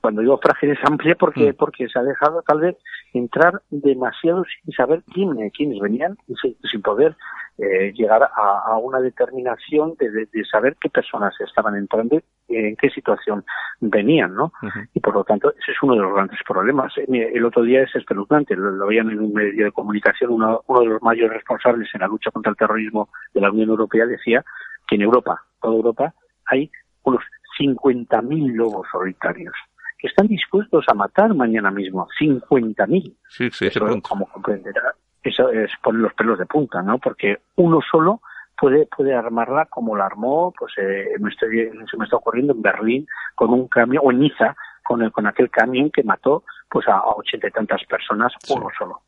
cuando 0.00 0.22
digo 0.22 0.38
frágil 0.38 0.70
es 0.70 0.78
amplia 0.85 1.16
porque, 1.18 1.52
mm. 1.52 1.57
porque 1.57 1.88
se 1.88 1.98
ha 1.98 2.02
dejado 2.02 2.42
tal 2.46 2.61
vez 2.61 2.76
entrar 3.12 3.61
demasiado 3.70 4.44
sin 4.44 4.72
saber 4.74 5.02
quién, 5.12 5.50
quiénes 5.50 5.81
venían 5.81 6.16
y 6.28 6.35
sin, 6.37 6.83
poder 6.83 7.16
eh, 7.59 7.92
llegar 7.94 8.22
a, 8.22 8.76
una 8.78 9.00
determinación 9.00 9.94
de, 9.98 10.28
saber 10.44 10.76
qué 10.81 10.88
personas 10.88 11.35
estaban 11.40 11.74
entrando 11.74 12.20
en 12.48 12.76
qué 12.76 12.90
situación 12.90 13.44
venían, 13.81 14.35
¿no? 14.35 14.52
Y 14.94 15.00
por 15.00 15.14
lo 15.14 15.24
tanto, 15.24 15.50
ese 15.50 15.72
es 15.72 15.83
uno 15.83 15.94
de 15.94 16.00
los 16.00 16.14
grandes 16.14 16.38
problemas. 16.46 16.92
Eh, 16.96 17.33
el 17.35 17.44
otro 17.44 17.62
día 17.62 17.83
es 17.83 17.94
espeluznante, 17.96 18.54
lo, 18.54 18.87
veían 18.87 19.11
en 19.11 19.20
un 19.20 19.33
medio 19.33 19.64
de 19.64 19.72
comunicación, 19.72 20.31
uno, 20.31 20.62
uno 20.68 20.81
de 20.81 20.87
los 20.87 21.02
mayores 21.02 21.33
responsables 21.33 21.88
en 21.92 22.00
la 22.02 22.07
lucha 22.07 22.31
contra 22.31 22.50
el 22.50 22.57
terrorismo 22.57 23.11
de 23.35 23.40
la 23.40 23.50
Unión 23.50 23.68
Europea 23.68 24.07
decía 24.07 24.44
que 24.87 24.94
en 24.94 25.02
Europa, 25.02 25.42
toda 25.61 25.74
Europa, 25.74 26.14
hay 26.46 26.70
unos 27.02 27.22
50.000 27.59 28.55
lobos 28.55 28.87
solitarios 28.90 29.55
que 29.99 30.07
están 30.07 30.29
dispuestos 30.29 30.85
a 30.88 30.94
matar 30.94 31.35
mañana 31.35 31.71
mismo. 31.71 32.07
50.000. 32.21 33.14
Sí, 33.29 33.51
sí, 33.51 33.66
eso, 33.66 33.87
como 34.03 34.27
comprenderá, 34.27 34.94
eso 35.23 35.51
es 35.51 35.71
poner 35.83 36.03
los 36.03 36.14
pelos 36.14 36.38
de 36.38 36.47
punta, 36.47 36.83
¿no? 36.83 36.99
Porque 36.99 37.38
uno 37.57 37.81
solo 37.90 38.21
puede 38.57 38.87
puede 38.87 39.14
armarla 39.14 39.66
como 39.66 39.97
la 39.97 40.07
armó, 40.07 40.53
pues 40.57 40.73
eh, 40.79 41.14
me 41.21 41.31
estoy, 41.31 41.71
se 41.90 41.97
me 41.97 42.05
está 42.05 42.16
ocurriendo 42.16 42.53
en 42.53 42.62
Berlín 42.62 43.07
con 43.35 43.51
un 43.51 43.68
camión, 43.68 44.03
o 44.05 44.11
en 44.11 44.21
Niza, 44.21 44.57
con, 44.85 45.03
el, 45.03 45.12
con 45.12 45.27
aquel 45.27 45.51
camión 45.51 45.90
que 45.90 46.03
mató 46.03 46.44
pues 46.68 46.87
a 46.88 47.03
ochenta 47.05 47.49
y 47.49 47.51
tantas 47.51 47.85
personas, 47.85 48.33
uno 48.51 48.68
solo. 48.77 49.01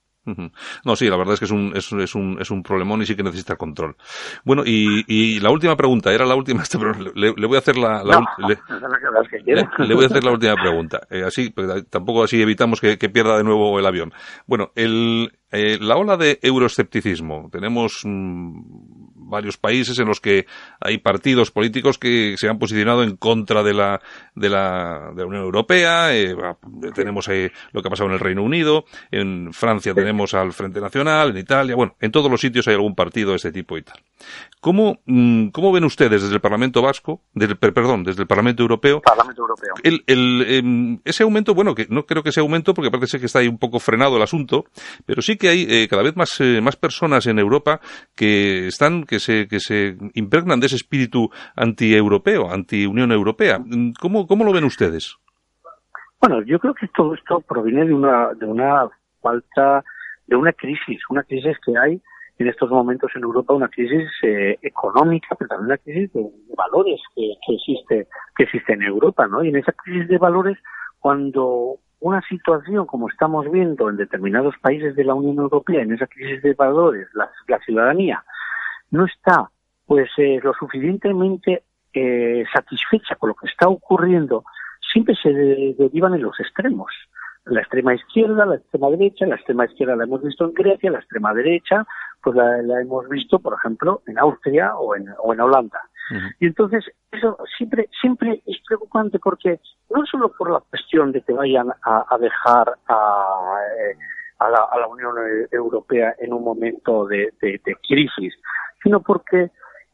No, 0.85 0.97
sí, 0.97 1.09
la 1.09 1.17
verdad 1.17 1.35
es 1.35 1.41
que 1.41 1.47
es 1.47 1.51
un, 1.51 1.73
es, 1.75 1.91
es, 1.93 2.15
un, 2.15 2.37
es 2.41 2.51
un 2.51 2.63
problemón 2.63 3.01
y 3.03 3.07
sí 3.07 3.17
que 3.17 3.23
necesita 3.23 3.57
control. 3.57 3.97
Bueno, 4.45 4.63
y, 4.65 5.05
y 5.07 5.41
la 5.41 5.51
última 5.51 5.77
pregunta, 5.77 6.13
era 6.13 6.27
la 6.27 6.35
última, 6.35 6.63
este, 6.63 6.79
pero 6.79 6.93
le, 7.15 7.33
le 7.37 7.47
voy 7.47 7.57
a 7.57 7.61
hacer 7.61 7.77
la, 7.77 8.05
la 8.05 8.25
le, 8.39 8.59
le, 9.79 9.95
voy 9.95 10.05
a 10.05 10.07
hacer 10.07 10.23
la 10.23 10.33
última 10.33 10.55
pregunta. 10.55 11.01
Eh, 11.11 11.23
así, 11.25 11.53
tampoco 11.89 12.23
así 12.25 12.41
evitamos 12.41 12.81
que, 12.81 12.99
que, 12.99 13.09
pierda 13.09 13.39
de 13.39 13.45
nuevo 13.45 13.79
el 13.79 13.87
avión. 13.87 14.13
Bueno, 14.47 14.73
el, 14.75 15.33
eh, 15.51 15.79
la 15.81 15.97
ola 15.97 16.17
de 16.17 16.39
euroescepticismo. 16.43 17.49
Tenemos 17.51 18.03
mm, 18.05 19.00
varios 19.31 19.57
países 19.57 19.99
en 19.99 20.07
los 20.07 20.21
que 20.21 20.47
hay 20.81 20.99
partidos 20.99 21.51
políticos 21.51 21.99
que 21.99 22.35
se 22.37 22.49
han 22.49 22.59
posicionado 22.59 23.03
en 23.03 23.17
contra 23.17 23.63
de 23.63 23.75
la, 23.75 24.01
de 24.35 24.49
la, 24.49 25.13
de 25.15 25.23
la 25.23 25.27
Unión 25.27 25.43
Europea. 25.43 26.15
Eh, 26.15 26.37
tenemos 26.95 27.29
eh, 27.29 27.53
lo 27.73 27.81
que 27.81 27.89
ha 27.89 27.91
pasado 27.91 28.09
en 28.09 28.15
el 28.15 28.21
Reino 28.21 28.43
Unido. 28.43 28.85
En 29.11 29.53
Francia 29.53 29.95
tenemos 29.95 30.35
al 30.35 30.53
Frente 30.53 30.81
Nacional. 30.81 31.31
En 31.31 31.39
Italia. 31.39 31.77
Bueno, 31.77 31.97
en 32.01 32.11
todos 32.11 32.31
los 32.31 32.41
sitios 32.41 32.67
hay 32.69 32.75
algún 32.75 32.95
partido 32.95 33.31
de 33.31 33.37
este 33.37 33.53
tipo 33.53 33.79
y 33.79 33.83
tal. 33.83 34.01
¿Cómo, 34.61 35.01
mm, 35.07 35.49
cómo 35.49 35.73
ven 35.73 35.85
ustedes 35.85 36.23
desde 36.23 36.35
el 36.35 36.41
Parlamento 36.41 36.83
Vasco, 36.83 37.23
del, 37.33 37.57
perdón, 37.57 38.05
desde 38.05 38.23
el 38.23 38.29
Parlamento 38.29 38.63
Europeo? 38.63 39.01
Parlamento 39.01 39.43
Europeo. 39.43 39.75
El, 39.83 40.05
el, 40.07 40.45
em, 40.49 40.99
ese 41.05 41.23
aumento, 41.23 41.55
bueno, 41.55 41.75
que 41.75 41.87
no 41.89 42.05
creo 42.05 42.23
que 42.23 42.33
sea 42.33 42.43
aumento 42.43 42.75
porque 42.75 42.91
parece 42.91 43.19
que 43.19 43.27
está 43.27 43.39
ahí 43.39 43.49
un 43.49 43.59
poco 43.59 43.79
frenado 43.79 44.17
el 44.17 44.23
asunto, 44.23 44.67
pero 45.07 45.23
sí 45.23 45.37
que 45.37 45.49
hay 45.49 45.67
eh, 45.69 45.89
cada 45.89 46.03
vez 46.03 46.17
más, 46.17 46.41
eh, 46.41 46.61
más 46.61 46.77
personas 46.77 47.27
en 47.27 47.39
Europa 47.39 47.81
que 48.15 48.67
están, 48.67 49.05
que 49.05 49.20
se, 49.21 49.47
que 49.47 49.61
se 49.61 49.97
impregnan 50.15 50.59
de 50.61 50.67
ese 50.67 50.77
espíritu 50.77 51.31
anti-europeo, 51.55 52.51
anti-Unión 52.51 53.13
Europea. 53.13 53.61
¿Cómo, 54.01 54.27
¿Cómo 54.27 54.45
lo 54.45 54.53
ven 54.53 54.65
ustedes? 54.65 55.17
Bueno, 56.21 56.43
yo 56.43 56.59
creo 56.59 56.75
que 56.75 56.89
todo 56.89 57.15
esto 57.15 57.41
proviene 57.41 57.87
de 57.87 57.95
una, 57.95 58.35
de 58.35 58.47
una 58.47 58.89
falta, 59.23 59.85
de 60.27 60.37
una 60.37 60.53
crisis, 60.53 61.01
una 61.09 61.23
crisis 61.23 61.57
que 61.65 61.79
hay 61.79 62.03
en 62.39 62.49
estos 62.49 62.71
momentos 62.71 63.11
en 63.15 63.23
Europa, 63.23 63.53
una 63.53 63.69
crisis 63.69 64.09
eh, 64.23 64.59
económica, 64.63 65.37
pero 65.39 65.49
también 65.49 65.67
una 65.67 65.79
crisis 65.79 66.13
de, 66.15 66.27
valores 66.57 67.01
que, 67.15 67.35
que, 67.47 67.55
existe, 67.55 68.09
que 68.35 68.45
existe 68.45 68.73
en 68.73 68.83
Europa, 68.83 69.27
¿no? 69.29 69.45
Y 69.45 69.49
en 69.49 69.57
esa 69.57 69.73
crisis 69.73 70.09
de 70.09 70.19
valores, 70.19 70.59
cuando 70.99 71.79
una 72.01 72.23
situación 72.23 72.87
como 72.87 73.09
estamos 73.09 73.51
viendo 73.51 73.91
en 73.91 73.97
determinados 73.97 74.55
países 74.63 74.97
de 74.97 75.05
la 75.05 75.15
Unión 75.15 75.37
Europea, 75.37 75.83
en 75.83 75.93
esa 75.93 76.07
crisis 76.07 76.43
de 76.43 76.55
valores, 76.55 77.09
la, 77.15 77.31
ciudadanía 77.65 78.25
no 78.91 79.05
está 79.07 79.51
pues 79.87 80.09
eh, 80.19 80.39
lo 80.43 80.53
suficientemente 80.55 81.65
eh, 81.93 82.45
satisfecha 82.53 83.17
con 83.17 83.31
lo 83.31 83.35
que 83.35 83.49
está 83.49 83.69
ocurriendo, 83.69 84.45
siempre 84.93 85.17
se 85.17 85.33
derivan 85.33 86.15
en 86.15 86.23
los 86.23 86.39
extremos. 86.39 86.93
La 87.47 87.61
extrema 87.61 87.95
izquierda, 87.95 88.47
la 88.47 88.57
extrema 88.57 88.91
derecha, 88.91 89.27
la 89.27 89.35
extrema 89.35 89.65
izquierda 89.65 89.97
la 89.97 90.05
hemos 90.05 90.23
visto 90.23 90.45
en 90.45 90.55
Grecia, 90.55 90.91
la 90.93 90.99
extrema 90.99 91.35
derecha, 91.35 91.85
pues 92.23 92.37
la, 92.37 92.63
la 92.63 92.81
hemos 92.81 93.09
visto, 93.09 93.41
por 93.41 93.55
ejemplo, 93.55 94.03
en 94.07 94.19
Austria 94.19 94.77
o 94.77 94.95
en, 94.95 95.07
o 95.23 95.33
en 95.33 95.41
Holanda. 95.41 95.81
Y 96.41 96.47
entonces 96.47 96.85
eso 97.11 97.39
siempre 97.57 97.89
siempre 98.01 98.43
es 98.47 98.59
preocupante 98.67 99.19
porque 99.19 99.61
no 99.91 100.05
solo 100.07 100.33
por 100.33 100.51
la 100.51 100.61
cuestión 100.61 101.13
de 101.13 101.23
que 101.23 101.33
vayan 101.33 101.69
a, 101.83 102.19
dejar 102.19 102.75
a, 102.89 103.59
eh, 103.79 103.97
a, 104.39 104.51
la, 104.51 104.87
Unión 104.89 105.15
Europea 105.53 106.15
en 106.19 106.33
un 106.33 106.43
momento 106.43 107.07
de, 107.07 107.33
crisis, 107.89 108.35
sino 108.83 109.01
porque 109.03 109.51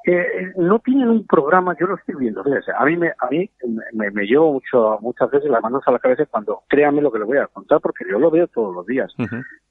eh, 0.07 0.53
no 0.57 0.79
tienen 0.79 1.09
un 1.09 1.27
programa, 1.27 1.77
yo 1.79 1.87
lo 1.87 1.97
estoy 1.97 2.15
viendo, 2.15 2.43
a 2.43 2.85
mí 2.85 2.97
me, 2.97 3.13
a 3.19 3.27
mí 3.29 3.51
me, 3.93 4.25
llevo 4.25 4.53
mucho, 4.53 4.99
muchas 5.01 5.31
veces 5.31 5.51
las 5.51 5.63
manos 5.63 5.83
a 5.87 5.93
la 5.93 5.99
cabeza 5.99 6.27
cuando, 6.27 6.63
créame 6.69 7.03
lo 7.03 7.11
que 7.11 7.19
le 7.19 7.25
voy 7.25 7.39
a 7.39 7.47
contar, 7.49 7.81
porque 7.81 8.05
yo 8.09 8.19
lo 8.19 8.31
veo 8.31 8.47
todos 8.47 8.75
los 8.75 8.87
días, 8.87 9.13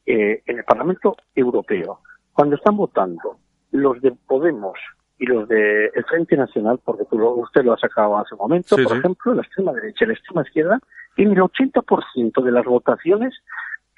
eh, 0.06 0.44
en 0.46 0.58
el 0.58 0.64
Parlamento 0.66 1.16
Europeo, 1.34 2.00
cuando 2.34 2.58
están 2.58 2.76
votando 2.76 3.38
los 3.72 4.02
de 4.02 4.12
Podemos, 4.12 4.78
y 5.18 5.26
los 5.26 5.48
de 5.48 5.86
el 5.94 6.04
Frente 6.06 6.36
Nacional, 6.36 6.80
porque 6.84 7.06
tú 7.06 7.18
usted 7.26 7.64
lo 7.64 7.74
ha 7.74 7.78
sacado 7.78 8.18
hace 8.18 8.36
un 8.36 8.40
momento, 8.40 8.76
por 8.76 8.98
ejemplo, 8.98 9.34
la 9.34 9.42
extrema 9.44 9.72
derecha 9.74 10.04
y 10.04 10.08
la 10.08 10.14
extrema 10.14 10.42
izquierda, 10.42 10.80
en 11.18 11.32
el 11.32 11.38
80% 11.40 12.44
de 12.44 12.52
las 12.52 12.66
votaciones, 12.66 13.34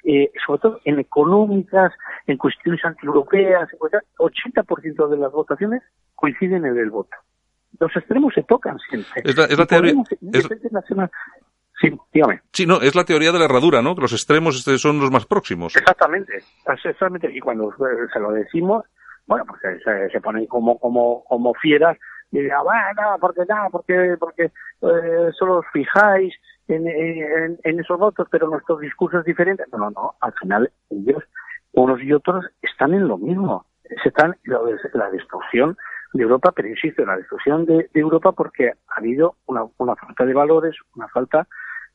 eh, 0.04 0.30
sobre 0.46 0.60
todo 0.60 0.80
en 0.84 0.98
económicas, 0.98 1.92
en 2.26 2.36
cuestiones 2.36 2.84
antieuropeas, 2.84 3.68
80% 4.18 5.08
de 5.08 5.16
las 5.16 5.32
votaciones 5.32 5.82
coinciden 6.14 6.64
en 6.66 6.76
el 6.76 6.90
voto. 6.90 7.16
Los 7.78 7.94
extremos 7.96 8.32
se 8.34 8.42
tocan 8.42 8.78
siempre. 8.78 9.22
Es 9.24 9.36
la, 9.36 9.66
teoría, 9.66 9.94
Sí, 11.80 11.96
dígame. 12.12 12.40
Sí, 12.52 12.66
no, 12.66 12.80
es 12.80 12.94
la 12.96 13.04
teoría 13.04 13.30
de 13.30 13.38
la 13.38 13.44
herradura, 13.44 13.82
¿no? 13.82 13.94
Que 13.94 14.02
los 14.02 14.12
extremos 14.12 14.56
este, 14.56 14.78
son 14.78 14.98
los 14.98 15.12
más 15.12 15.26
próximos. 15.26 15.76
Exactamente, 15.76 16.42
exactamente. 16.66 17.30
Y 17.32 17.38
cuando 17.38 17.72
se 18.12 18.18
lo 18.18 18.32
decimos, 18.32 18.84
bueno, 19.26 19.44
pues 19.46 19.60
se, 19.84 20.10
se 20.10 20.20
ponen 20.20 20.46
como, 20.46 20.78
como, 20.78 21.22
como 21.24 21.54
fieras 21.54 21.96
y 22.32 22.40
dirán, 22.40 22.64
bueno, 22.64 23.16
porque 23.20 23.42
nada, 23.48 23.68
porque, 23.70 24.16
porque 24.18 24.44
eh, 24.44 25.30
solo 25.38 25.58
os 25.58 25.66
fijáis 25.72 26.34
en, 26.68 27.80
esos 27.80 27.98
votos, 27.98 28.28
pero 28.30 28.48
nuestros 28.48 28.80
discursos 28.80 29.24
diferentes. 29.24 29.66
No, 29.72 29.78
no, 29.78 29.90
no, 29.90 30.14
al 30.20 30.32
final 30.34 30.70
ellos, 30.90 31.22
unos 31.72 32.02
y 32.02 32.12
otros, 32.12 32.44
están 32.62 32.94
en 32.94 33.08
lo 33.08 33.18
mismo. 33.18 33.66
Se 34.02 34.08
están 34.10 34.36
la 34.44 35.10
destrucción 35.10 35.76
de 36.12 36.22
Europa, 36.22 36.52
pero 36.52 36.68
insisto, 36.68 37.04
la 37.04 37.16
destrucción 37.16 37.64
de, 37.64 37.88
Europa 37.94 38.32
porque 38.32 38.68
ha 38.70 38.98
habido 38.98 39.36
una, 39.46 39.64
una, 39.78 39.96
falta 39.96 40.24
de 40.24 40.34
valores, 40.34 40.74
una 40.94 41.08
falta 41.08 41.46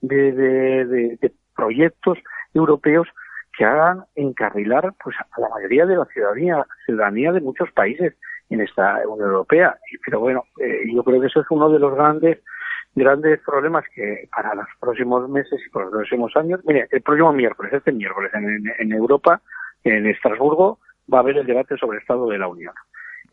de, 0.01 0.31
de, 0.31 1.33
proyectos 1.55 2.17
europeos 2.53 3.07
que 3.55 3.65
hagan 3.65 4.05
encarrilar 4.15 4.93
pues 5.03 5.15
a 5.19 5.39
la 5.39 5.49
mayoría 5.49 5.85
de 5.85 5.95
la 5.95 6.05
ciudadanía, 6.05 6.65
ciudadanía 6.85 7.31
de 7.31 7.41
muchos 7.41 7.71
países 7.71 8.15
en 8.49 8.61
esta 8.61 9.07
Unión 9.07 9.29
Europea. 9.29 9.77
Pero 10.03 10.19
bueno, 10.19 10.45
eh, 10.59 10.81
yo 10.91 11.03
creo 11.03 11.21
que 11.21 11.27
eso 11.27 11.41
es 11.41 11.47
uno 11.49 11.69
de 11.69 11.79
los 11.79 11.93
grandes 11.93 12.39
grandes 12.95 13.39
problemas 13.41 13.85
que 13.93 14.27
para 14.31 14.53
los 14.55 14.67
próximos 14.79 15.27
meses 15.29 15.59
y 15.65 15.69
para 15.69 15.85
los 15.85 15.93
próximos 15.95 16.35
años, 16.35 16.59
mire, 16.65 16.87
el 16.91 17.01
próximo 17.01 17.33
miércoles, 17.33 17.73
este 17.73 17.91
miércoles 17.91 18.31
en, 18.33 18.71
en 18.77 18.91
Europa, 18.91 19.41
en 19.83 20.05
Estrasburgo, 20.07 20.79
va 21.11 21.19
a 21.19 21.21
haber 21.21 21.37
el 21.37 21.45
debate 21.45 21.77
sobre 21.77 21.97
el 21.97 22.01
Estado 22.01 22.27
de 22.29 22.37
la 22.37 22.47
Unión. 22.47 22.73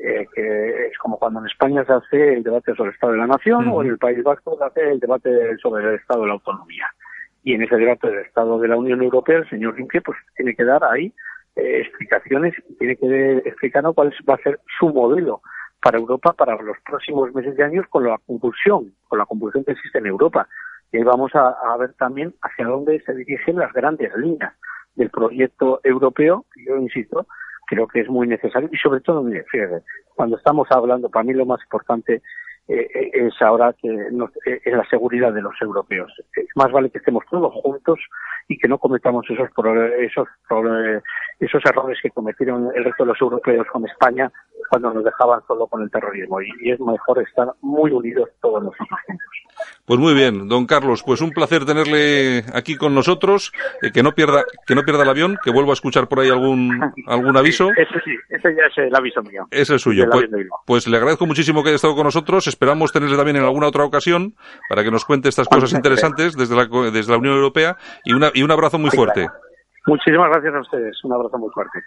Eh, 0.03 0.27
que 0.35 0.87
es 0.87 0.97
como 0.97 1.19
cuando 1.19 1.41
en 1.41 1.47
España 1.47 1.85
se 1.85 1.93
hace 1.93 2.33
el 2.33 2.43
debate 2.43 2.75
sobre 2.75 2.89
el 2.89 2.95
Estado 2.95 3.13
de 3.13 3.19
la 3.19 3.27
Nación 3.27 3.69
o 3.69 3.83
en 3.83 3.89
el 3.89 3.99
País 3.99 4.23
Vasco 4.23 4.57
se 4.57 4.65
hace 4.65 4.93
el 4.93 4.99
debate 4.99 5.59
sobre 5.59 5.87
el 5.87 5.95
Estado 5.97 6.23
de 6.23 6.29
la 6.29 6.33
Autonomía. 6.35 6.87
Y 7.45 7.53
en 7.53 7.63
ese 7.63 7.77
debate 7.77 8.09
del 8.09 8.21
Estado 8.21 8.59
de 8.59 8.69
la 8.69 8.79
Unión 8.79 9.03
Europea, 9.03 9.39
el 9.39 9.51
señor 9.51 9.75
Rinke 9.75 10.01
pues 10.01 10.17
tiene 10.37 10.55
que 10.55 10.65
dar 10.65 10.83
ahí 10.85 11.13
eh, 11.57 11.83
explicaciones 11.83 12.55
y 12.71 12.75
tiene 12.77 12.97
que 12.97 13.49
explicarnos 13.49 13.95
cuál 13.95 14.15
va 14.29 14.35
a 14.35 14.43
ser 14.43 14.59
su 14.79 14.89
modelo 14.89 15.43
para 15.83 15.99
Europa 15.99 16.33
para 16.33 16.61
los 16.61 16.77
próximos 16.85 17.33
meses 17.35 17.57
de 17.57 17.65
años 17.65 17.87
con 17.89 18.05
la 18.05 18.19
compulsión, 18.27 18.93
con 19.09 19.19
la 19.19 19.27
compulsión 19.27 19.65
que 19.65 19.73
existe 19.73 19.99
en 19.99 20.07
Europa. 20.07 20.47
Y 20.93 20.99
ahí 20.99 21.05
vamos 21.05 21.33
a, 21.35 21.77
ver 21.79 21.93
también 21.95 22.35
hacia 22.43 22.67
dónde 22.67 23.01
se 23.01 23.15
dirigen 23.15 23.57
las 23.57 23.73
grandes 23.73 24.15
líneas 24.17 24.53
del 24.97 25.11
proyecto 25.11 25.81
europeo, 25.85 26.45
yo 26.57 26.77
insisto, 26.77 27.27
creo 27.67 27.87
que 27.87 28.01
es 28.01 28.09
muy 28.09 28.27
necesario 28.27 28.69
y 28.73 28.77
sobre 28.77 29.01
todo, 29.01 29.25
fíjate, 29.51 29.83
cuando 30.15 30.37
estamos 30.37 30.67
hablando, 30.71 31.09
para 31.09 31.23
mí 31.23 31.33
lo 31.33 31.47
más 31.47 31.63
importante 31.63 32.23
eh, 32.71 32.89
eh, 32.95 33.11
es 33.15 33.43
ahora 33.43 33.73
que 33.73 33.89
eh, 33.89 34.61
es 34.65 34.73
la 34.73 34.89
seguridad 34.89 35.33
de 35.33 35.43
los 35.43 35.55
europeos. 35.61 36.13
más 36.55 36.71
vale 36.71 36.89
que 36.89 36.99
estemos 36.99 37.25
todos 37.29 37.53
juntos 37.53 37.99
y 38.47 38.57
que 38.57 38.69
no 38.69 38.79
cometamos 38.79 39.29
esos 39.29 39.49
esos 39.99 40.29
esos 41.41 41.63
errores 41.65 41.99
que 42.01 42.11
cometieron 42.11 42.71
el 42.77 42.85
resto 42.85 43.03
de 43.03 43.09
los 43.09 43.21
europeos 43.21 43.67
con 43.73 43.85
España 43.89 44.31
cuando 44.69 44.95
nos 44.95 45.05
dejaban 45.05 45.41
solo 45.49 45.67
con 45.67 45.83
el 45.83 45.91
terrorismo. 45.91 46.41
Y, 46.41 46.49
y 46.61 46.71
es 46.71 46.79
mejor 46.79 47.21
estar 47.21 47.49
muy 47.61 47.91
unidos 47.91 48.29
todos 48.41 48.63
nosotros 48.63 49.01
juntos. 49.05 49.50
Pues 49.85 49.99
muy 49.99 50.15
bien, 50.15 50.49
don 50.49 50.67
Carlos, 50.67 51.03
pues 51.05 51.21
un 51.21 51.31
placer 51.31 51.65
tenerle 51.65 52.45
aquí 52.55 52.77
con 52.77 52.95
nosotros, 52.95 53.53
eh, 53.83 53.91
que 53.93 54.03
no 54.03 54.13
pierda 54.13 54.45
que 54.67 54.75
no 54.75 54.83
pierda 54.83 55.03
el 55.03 55.09
avión, 55.09 55.37
que 55.43 55.51
vuelva 55.51 55.71
a 55.71 55.75
escuchar 55.75 56.09
por 56.09 56.21
ahí 56.21 56.29
algún 56.29 56.81
algún 57.07 57.37
aviso. 57.37 57.71
ese 57.77 58.01
sí, 58.05 58.15
ese 58.29 58.55
ya 58.55 58.67
es 58.71 58.79
el 58.79 58.95
aviso 58.95 59.23
mío. 59.23 59.47
Ese 59.51 59.75
es 59.75 59.83
suyo. 59.83 60.07
Pues, 60.11 60.29
pues, 60.67 60.87
le 60.87 60.97
agradezco 60.97 61.27
muchísimo 61.27 61.63
que 61.63 61.71
haya 61.71 61.77
estado 61.77 61.95
con 61.95 62.05
nosotros, 62.05 62.47
esperamos 62.47 62.93
tenerle 62.93 63.17
también 63.17 63.37
en 63.37 63.45
alguna 63.45 63.67
otra 63.67 63.85
ocasión 63.85 64.35
para 64.69 64.85
que 64.85 64.91
nos 64.91 65.05
cuente 65.05 65.29
estas 65.29 65.49
cosas 65.49 65.73
interesantes 65.73 66.37
desde 66.37 66.55
la, 66.55 66.67
desde 66.91 67.11
la 67.11 67.19
Unión 67.19 67.35
Europea 67.35 67.77
y, 68.05 68.13
una, 68.13 68.31
y 68.33 68.43
un 68.43 68.51
abrazo 68.51 68.79
muy 68.79 68.91
fuerte. 68.91 69.29
Muchísimas 69.87 70.29
gracias 70.31 70.55
a 70.55 70.61
ustedes, 70.61 71.05
un 71.05 71.13
abrazo 71.15 71.39
muy 71.39 71.51
fuerte. 71.51 71.81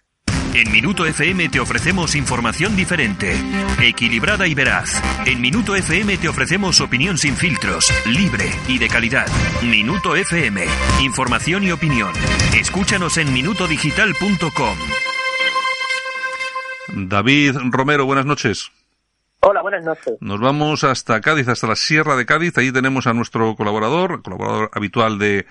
En 0.56 0.72
Minuto 0.72 1.08
FM 1.08 1.50
te 1.50 1.60
ofrecemos 1.60 2.14
información 2.16 2.76
diferente, 2.76 3.34
equilibrada 3.82 4.46
y 4.46 4.54
veraz. 4.54 5.02
En 5.26 5.42
Minuto 5.42 5.76
FM 5.76 6.16
te 6.18 6.30
ofrecemos 6.30 6.80
opinión 6.80 7.18
sin 7.18 7.36
filtros, 7.36 7.92
libre 8.06 8.52
y 8.68 8.78
de 8.78 8.88
calidad. 8.88 9.26
Minuto 9.64 10.16
FM, 10.16 10.64
información 11.02 11.64
y 11.64 11.72
opinión. 11.72 12.12
Escúchanos 12.56 13.18
en 13.18 13.34
minutodigital.com. 13.34 14.78
David 17.10 17.56
Romero, 17.72 18.06
buenas 18.06 18.28
noches. 18.28 18.72
Hola, 19.40 19.62
buenas 19.62 19.84
noches. 19.84 20.14
Nos 20.22 20.40
vamos 20.40 20.84
hasta 20.84 21.20
Cádiz, 21.20 21.48
hasta 21.48 21.68
la 21.68 21.76
Sierra 21.76 22.16
de 22.16 22.26
Cádiz. 22.26 22.58
Ahí 22.60 22.72
tenemos 22.72 23.08
a 23.08 23.14
nuestro 23.14 23.56
colaborador, 23.56 24.22
colaborador 24.22 24.70
habitual 24.74 25.18
de 25.18 25.48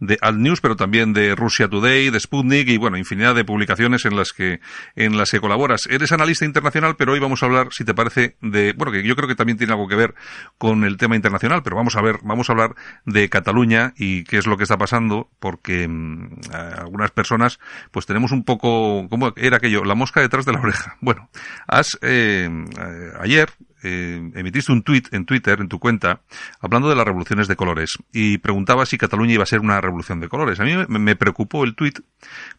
de 0.00 0.18
Alt 0.20 0.38
News, 0.38 0.60
pero 0.60 0.76
también 0.76 1.12
de 1.12 1.34
Russia 1.34 1.68
Today, 1.68 2.10
de 2.10 2.20
Sputnik 2.20 2.68
y 2.68 2.76
bueno, 2.76 2.96
infinidad 2.96 3.34
de 3.34 3.44
publicaciones 3.44 4.04
en 4.04 4.16
las 4.16 4.32
que 4.32 4.60
en 4.94 5.16
las 5.16 5.30
que 5.30 5.40
colaboras. 5.40 5.86
Eres 5.90 6.12
analista 6.12 6.44
internacional, 6.44 6.96
pero 6.96 7.12
hoy 7.12 7.20
vamos 7.20 7.42
a 7.42 7.46
hablar, 7.46 7.68
si 7.70 7.84
te 7.84 7.94
parece, 7.94 8.36
de 8.42 8.72
bueno, 8.74 8.92
que 8.92 9.02
yo 9.02 9.16
creo 9.16 9.28
que 9.28 9.34
también 9.34 9.58
tiene 9.58 9.72
algo 9.72 9.88
que 9.88 9.96
ver 9.96 10.14
con 10.58 10.84
el 10.84 10.96
tema 10.96 11.16
internacional, 11.16 11.62
pero 11.62 11.76
vamos 11.76 11.96
a 11.96 12.02
ver, 12.02 12.18
vamos 12.22 12.48
a 12.48 12.52
hablar 12.52 12.74
de 13.04 13.28
Cataluña 13.28 13.94
y 13.96 14.24
qué 14.24 14.38
es 14.38 14.46
lo 14.46 14.56
que 14.56 14.64
está 14.64 14.76
pasando, 14.76 15.30
porque 15.38 15.88
mm, 15.88 16.40
algunas 16.78 17.10
personas, 17.10 17.58
pues 17.90 18.06
tenemos 18.06 18.32
un 18.32 18.44
poco, 18.44 19.08
¿cómo 19.08 19.32
era 19.36 19.56
aquello? 19.56 19.84
La 19.84 19.94
mosca 19.94 20.20
detrás 20.20 20.44
de 20.44 20.52
la 20.52 20.60
oreja. 20.60 20.96
Bueno, 21.06 21.28
has 21.68 21.98
eh, 22.02 22.48
eh 22.50 23.12
ayer 23.20 23.50
eh, 23.86 24.16
emitiste 24.34 24.72
un 24.72 24.82
tuit 24.82 25.06
en 25.12 25.26
Twitter, 25.26 25.60
en 25.60 25.68
tu 25.68 25.78
cuenta, 25.78 26.22
hablando 26.60 26.88
de 26.88 26.96
las 26.96 27.04
revoluciones 27.04 27.46
de 27.46 27.54
colores 27.54 27.96
y 28.12 28.38
preguntaba 28.38 28.84
si 28.84 28.98
Cataluña 28.98 29.34
iba 29.34 29.44
a 29.44 29.46
ser 29.46 29.60
una 29.60 29.80
revolución 29.80 30.18
de 30.18 30.28
colores. 30.28 30.58
A 30.58 30.64
mí 30.64 30.72
me, 30.88 31.14
preocupó 31.14 31.62
el 31.62 31.76
tuit 31.76 32.00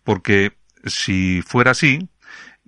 porque 0.06 0.54
si 0.86 1.42
fuera 1.42 1.72
así, 1.72 2.08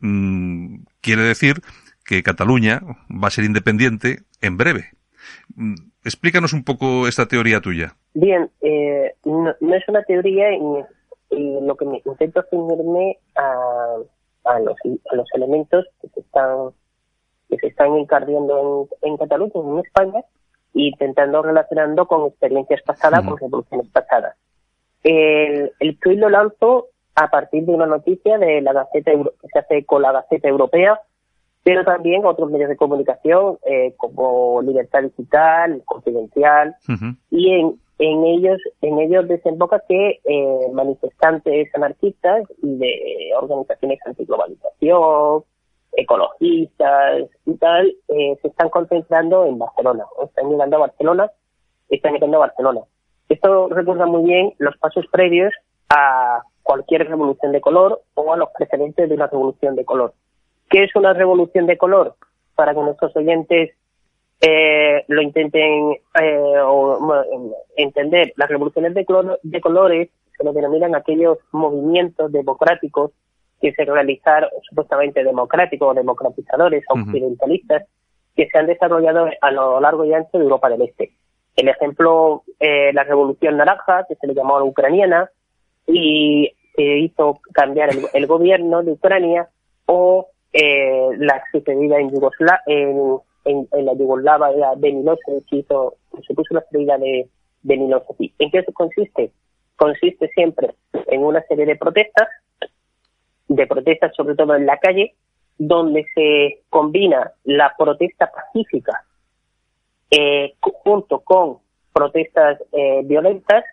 mm, 0.02 0.80
quiere 1.00 1.22
decir 1.22 1.62
que 2.04 2.22
Cataluña 2.22 2.82
va 3.10 3.30
a 3.30 3.32
ser 3.32 3.46
independiente 3.46 4.24
en 4.42 4.58
breve. 4.58 4.90
Mm, 5.56 5.76
explícanos 6.04 6.52
un 6.52 6.66
poco 6.66 7.08
esta 7.08 7.28
teoría 7.28 7.62
tuya. 7.62 7.96
Bien, 8.14 8.50
eh, 8.62 9.14
no, 9.24 9.52
es 9.74 9.88
una 9.88 10.04
teoría 10.04 10.54
y, 10.54 10.60
lo 11.62 11.78
que 11.78 11.86
me 11.86 12.02
intento 12.04 12.44
ceñirme 12.50 13.20
a, 13.36 14.60
los, 14.60 14.76
a 15.12 15.16
los 15.16 15.28
elementos 15.36 15.86
que 16.02 16.10
se 16.10 16.22
están 16.22 16.72
que 17.50 17.58
se 17.58 17.68
están 17.68 17.96
encardiendo 17.96 18.88
en, 19.02 19.18
Cataluña, 19.18 19.52
en 19.56 19.80
España, 19.80 20.24
intentando 20.74 21.42
relacionando 21.42 22.06
con 22.08 22.28
experiencias 22.28 22.82
pasadas, 22.84 23.26
con 23.26 23.38
revoluciones 23.38 23.88
pasadas. 23.90 24.36
El, 25.04 25.72
el 25.80 26.00
tuit 26.00 26.20
lo 26.20 26.30
lanzo 26.30 26.88
a 27.16 27.30
partir 27.30 27.66
de 27.66 27.74
una 27.74 27.86
noticia 27.86 28.38
de 28.38 28.62
la 28.62 28.74
Gaceta 28.74 29.12
que 29.12 29.48
se 29.52 29.60
hace 29.60 29.86
con 29.86 30.02
la 30.02 30.12
Gaceta 30.12 30.48
Europea, 30.48 31.00
pero 31.64 31.84
también 31.84 32.26
otros 32.26 32.50
medios 32.50 32.70
de 32.70 32.78
comunicación 32.78 33.58
eh, 33.66 33.94
como 33.98 34.62
Libertad 34.62 35.04
Digital, 35.04 35.82
Confidencial, 35.86 36.76
y 37.30 37.52
en, 37.52 37.80
en 38.00 38.26
ellos 38.26 38.62
en 38.82 39.00
ellos 39.00 39.28
desemboca 39.28 39.84
que 39.88 40.20
eh, 40.24 40.68
manifestantes 40.72 41.74
anarquistas 41.76 42.44
y 42.64 42.78
de 42.78 43.32
organizaciones 43.40 44.00
antiglobalización, 44.06 45.44
ecologistas 45.94 47.30
y 47.46 47.56
tal, 47.58 47.94
eh, 48.08 48.38
se 48.42 48.48
están 48.48 48.70
concentrando 48.70 49.46
en 49.46 49.58
Barcelona, 49.58 50.06
están 50.24 50.50
llegando 50.50 50.78
a 50.78 50.80
Barcelona, 50.80 51.32
están 51.90 52.14
llegando 52.14 52.38
a 52.38 52.48
Barcelona. 52.48 52.82
Esto 53.28 53.70
recuerda 53.70 54.06
muy 54.06 54.24
bien 54.24 54.54
los 54.58 54.78
pasos 54.78 55.06
previos 55.12 55.54
a 55.90 56.42
cualquier 56.64 57.08
revolución 57.08 57.52
de 57.52 57.62
color 57.62 58.02
o 58.14 58.34
a 58.34 58.38
los 58.38 58.50
precedentes 58.58 59.10
de 59.10 59.16
una 59.16 59.28
revolución 59.28 59.76
de 59.76 59.86
color. 59.86 60.14
¿Qué 60.70 60.84
es 60.84 60.96
una 60.96 61.14
revolución 61.14 61.66
de 61.66 61.78
color? 61.78 62.16
Para 62.56 62.74
que 62.74 62.82
nuestros 62.82 63.16
oyentes 63.16 63.72
eh, 64.42 65.04
lo 65.08 65.22
intenten 65.22 65.98
eh, 66.22 66.54
entender, 67.76 68.34
las 68.36 68.50
revoluciones 68.50 68.94
de, 68.94 69.06
de 69.44 69.62
colores 69.62 70.10
se 70.38 70.44
lo 70.44 70.54
denominan 70.54 70.96
aquellos 70.96 71.38
movimientos 71.52 72.32
democráticos 72.32 73.12
que 73.62 73.74
se 73.74 73.86
realizaron 73.86 74.50
supuestamente 74.68 75.24
democráticos 75.24 75.90
o 75.90 75.94
democratizadores 75.94 76.84
occidentalistas 76.90 77.84
que 78.36 78.48
se 78.48 78.58
han 78.58 78.68
desarrollado 78.68 79.30
a 79.42 79.52
lo 79.52 79.82
largo 79.82 80.06
y 80.06 80.14
ancho 80.14 80.38
de 80.38 80.46
Europa 80.46 80.70
del 80.70 80.84
Este. 80.84 81.12
El 81.56 81.68
ejemplo, 81.68 82.44
eh, 82.60 82.94
la 82.94 83.04
Revolución 83.04 83.58
Naranja, 83.58 84.06
que 84.08 84.16
se 84.16 84.28
le 84.28 84.34
llamó 84.34 84.60
la 84.60 84.66
ucraniana, 84.66 85.30
y 85.86 86.50
se 86.76 86.84
hizo 87.00 87.42
cambiar 87.54 87.90
el, 88.14 88.28
gobierno 88.28 88.82
de 88.82 88.94
Ucrania, 88.94 89.50
o 89.86 90.28
eh, 90.54 91.10
la 91.18 91.44
sucedida 91.52 92.00
en, 92.00 92.12
Yugoslavia, 92.12 92.64
en, 93.44 93.68
la 93.86 93.94
Yugoslavia 93.94 94.76
de 94.78 94.94
Milosevic, 94.94 95.52
hizo, 95.52 95.96
se 96.26 96.34
puso 96.34 96.54
la 96.54 96.64
salida 96.72 96.98
de, 96.98 97.28
de 97.64 97.78
Milosevic. 97.78 98.34
¿En 98.40 98.52
qué 98.52 98.60
eso 98.60 98.72
consiste? 98.72 99.32
Consiste 99.76 100.30
siempre 100.30 100.76
en 101.08 101.24
una 101.24 101.42
serie 101.44 101.66
de 101.66 101.76
protestas 101.76 102.30
de 103.50 103.68
protestas, 103.68 104.16
sobre 104.16 104.36
todo 104.36 104.56
en 104.56 104.66
la 104.66 104.78
calle, 104.78 105.16
donde 105.58 106.06
se 106.16 106.62
combina 106.70 107.34
la 107.44 107.76
protesta 107.78 108.32
pacífica 108.32 109.04
eh, 110.10 110.54
junto 110.62 111.20
con 111.20 111.58
protestas 111.92 112.62
eh, 112.72 113.02
violentas, 113.04 113.66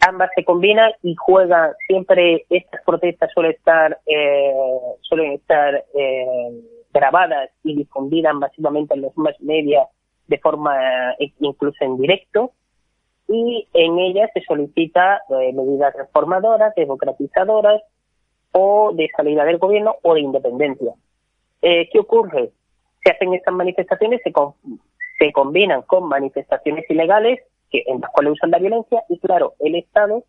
ambas 0.00 0.30
se 0.34 0.44
combinan 0.44 0.92
y 1.02 1.14
juegan 1.14 1.72
siempre 1.86 2.44
estas 2.50 2.82
protestas 2.84 3.30
suelen 3.32 3.52
estar 3.52 3.98
eh, 4.06 4.52
suelen 5.02 5.32
estar 5.32 5.84
eh, 5.94 6.50
grabadas 6.92 7.50
y 7.62 7.76
difundidas 7.76 8.34
masivamente 8.34 8.94
en 8.94 9.02
los 9.02 9.16
más 9.16 9.40
media 9.40 9.86
de 10.26 10.38
forma 10.38 10.74
incluso 11.38 11.84
en 11.84 11.96
directo. 11.96 12.52
Y 13.28 13.68
en 13.74 13.98
ellas 14.00 14.28
se 14.34 14.42
solicita 14.42 15.22
medidas 15.28 15.94
reformadoras, 15.94 16.74
democratizadoras 16.74 17.80
o 18.52 18.92
de 18.94 19.08
salida 19.16 19.44
del 19.44 19.58
gobierno 19.58 19.96
o 20.02 20.14
de 20.14 20.20
independencia. 20.20 20.94
¿Qué 21.60 21.98
ocurre? 21.98 22.50
Se 23.04 23.10
hacen 23.12 23.34
estas 23.34 23.54
manifestaciones, 23.54 24.20
se, 24.24 24.32
se 25.18 25.32
combinan 25.32 25.82
con 25.82 26.08
manifestaciones 26.08 26.88
ilegales 26.88 27.40
que 27.70 27.84
en 27.86 28.00
las 28.00 28.10
cuales 28.10 28.32
usan 28.32 28.50
la 28.50 28.58
violencia 28.58 29.04
y 29.08 29.18
claro, 29.18 29.54
el 29.60 29.76
Estado 29.76 30.24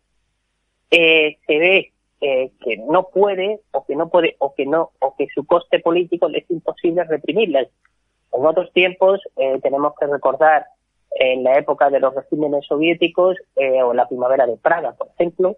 eh, 0.90 1.38
se 1.46 1.58
ve 1.58 1.92
eh, 2.20 2.52
que 2.64 2.76
no 2.76 3.08
puede 3.08 3.60
o 3.72 3.84
que 3.84 3.96
no 3.96 4.08
puede 4.08 4.36
o 4.38 4.54
que 4.54 4.64
no 4.66 4.92
o 5.00 5.16
que 5.16 5.26
su 5.34 5.44
coste 5.44 5.80
político 5.80 6.28
es 6.32 6.48
imposible 6.50 7.04
reprimirlas. 7.04 7.68
En 8.32 8.46
otros 8.46 8.72
tiempos 8.72 9.20
eh, 9.36 9.58
tenemos 9.62 9.94
que 9.98 10.06
recordar 10.06 10.66
en 11.14 11.44
la 11.44 11.58
época 11.58 11.90
de 11.90 12.00
los 12.00 12.14
regímenes 12.14 12.64
soviéticos 12.66 13.36
o 13.84 13.92
la 13.92 14.08
primavera 14.08 14.46
de 14.46 14.56
Praga, 14.56 14.92
por 14.92 15.08
ejemplo, 15.08 15.56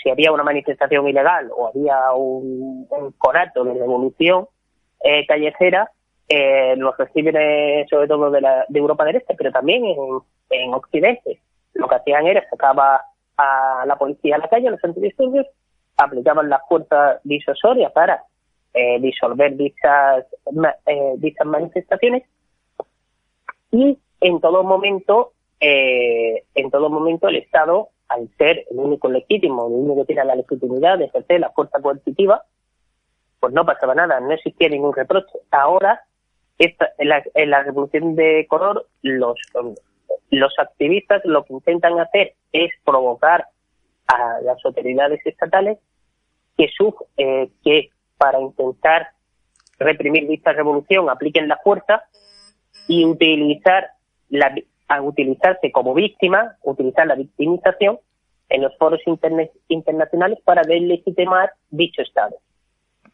si 0.00 0.10
había 0.10 0.32
una 0.32 0.44
manifestación 0.44 1.08
ilegal 1.08 1.50
o 1.56 1.68
había 1.68 2.12
un, 2.12 2.86
un 2.90 3.14
de 3.64 3.74
revolución 3.74 4.46
callejera, 5.26 5.90
eh, 6.28 6.74
los 6.76 6.96
reciben 6.96 7.34
sobre 7.88 8.06
todo 8.06 8.30
de, 8.30 8.40
la, 8.40 8.64
de 8.68 8.78
Europa 8.78 9.04
del 9.04 9.16
Este, 9.16 9.34
pero 9.34 9.50
también 9.50 9.84
en, 9.84 9.98
en 10.50 10.74
Occidente. 10.74 11.40
Lo 11.74 11.88
que 11.88 11.94
hacían 11.94 12.26
era 12.26 12.48
sacaba 12.50 13.02
a 13.36 13.84
la 13.86 13.96
policía 13.96 14.36
a 14.36 14.38
la 14.38 14.48
calle, 14.48 14.68
a 14.68 14.72
los 14.72 14.84
antidisturbios, 14.84 15.46
aplicaban 15.96 16.48
la 16.48 16.60
fuerza 16.68 17.20
disuasoria 17.24 17.90
para 17.90 18.24
eh, 18.74 18.98
disolver 19.00 19.56
dichas, 19.56 20.26
eh, 20.86 21.14
dichas 21.16 21.46
manifestaciones 21.46 22.24
y 23.70 23.98
en 24.20 24.40
todo 24.40 24.64
momento, 24.64 25.32
eh, 25.60 26.44
en 26.54 26.70
todo 26.70 26.90
momento 26.90 27.28
el 27.28 27.36
Estado, 27.36 27.88
al 28.08 28.28
ser 28.38 28.64
el 28.70 28.78
único 28.78 29.08
legítimo, 29.08 29.66
el 29.66 29.72
único 29.74 30.00
que 30.00 30.06
tiene 30.06 30.24
la 30.24 30.34
legitimidad 30.34 30.98
de 30.98 31.06
ejercer 31.06 31.40
la 31.40 31.50
fuerza 31.50 31.80
coercitiva, 31.80 32.44
pues 33.40 33.52
no 33.52 33.64
pasaba 33.64 33.94
nada, 33.94 34.20
no 34.20 34.32
existía 34.32 34.68
ningún 34.68 34.94
reproche. 34.94 35.38
Ahora 35.50 36.02
esta, 36.58 36.90
en, 36.98 37.08
la, 37.08 37.22
en 37.34 37.50
la 37.50 37.62
revolución 37.62 38.16
de 38.16 38.46
color, 38.48 38.86
los, 39.02 39.38
los 40.30 40.58
activistas 40.58 41.22
lo 41.24 41.44
que 41.44 41.52
intentan 41.52 41.98
hacer 42.00 42.34
es 42.52 42.70
provocar 42.84 43.46
a 44.08 44.40
las 44.42 44.64
autoridades 44.64 45.20
estatales 45.24 45.78
que, 46.56 46.68
eh, 47.18 47.50
que 47.62 47.90
para 48.16 48.40
intentar 48.40 49.10
reprimir 49.78 50.26
dicha 50.26 50.52
revolución 50.52 51.08
apliquen 51.08 51.46
la 51.46 51.58
fuerza 51.58 52.04
y 52.88 53.04
utilizar 53.04 53.90
la, 54.30 54.52
a 54.88 55.02
utilizarse 55.02 55.70
como 55.70 55.94
víctima, 55.94 56.56
utilizar 56.62 57.06
la 57.06 57.14
victimización 57.14 57.98
en 58.48 58.62
los 58.62 58.76
foros 58.78 59.00
internacionales 59.68 60.38
para 60.44 60.62
deslegitimar 60.62 61.52
dicho 61.70 62.02
Estado. 62.02 62.36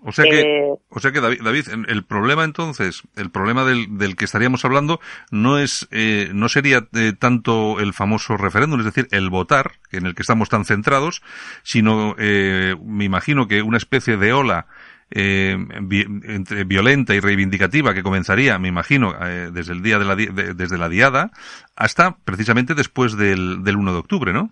O 0.06 0.12
sea 0.12 0.26
que, 0.26 0.40
eh, 0.40 0.74
o 0.90 1.00
sea 1.00 1.12
que 1.12 1.20
David, 1.20 1.66
el 1.88 2.04
problema 2.04 2.44
entonces, 2.44 3.02
el 3.16 3.30
problema 3.30 3.64
del, 3.64 3.96
del 3.96 4.16
que 4.16 4.26
estaríamos 4.26 4.64
hablando 4.66 5.00
no 5.30 5.58
es, 5.58 5.88
eh, 5.92 6.28
no 6.34 6.50
sería 6.50 6.86
eh, 6.94 7.14
tanto 7.18 7.80
el 7.80 7.94
famoso 7.94 8.36
referéndum, 8.36 8.80
es 8.80 8.84
decir, 8.84 9.08
el 9.12 9.30
votar, 9.30 9.72
en 9.92 10.04
el 10.04 10.14
que 10.14 10.20
estamos 10.20 10.50
tan 10.50 10.66
centrados, 10.66 11.22
sino, 11.62 12.14
me 12.16 13.04
imagino 13.04 13.48
que 13.48 13.62
una 13.62 13.78
especie 13.78 14.18
de 14.18 14.34
ola 14.34 14.66
violenta 15.14 17.14
y 17.14 17.20
reivindicativa 17.20 17.94
que 17.94 18.02
comenzaría, 18.02 18.58
me 18.58 18.68
imagino, 18.68 19.12
desde 19.52 19.72
el 19.72 19.82
día 19.82 19.98
de 19.98 20.04
la, 20.04 20.16
desde 20.16 20.76
la 20.76 20.88
diada 20.88 21.30
hasta 21.76 22.16
precisamente 22.24 22.74
después 22.74 23.16
del, 23.16 23.62
del 23.62 23.76
1 23.76 23.92
de 23.92 23.98
octubre, 23.98 24.32
¿no? 24.32 24.50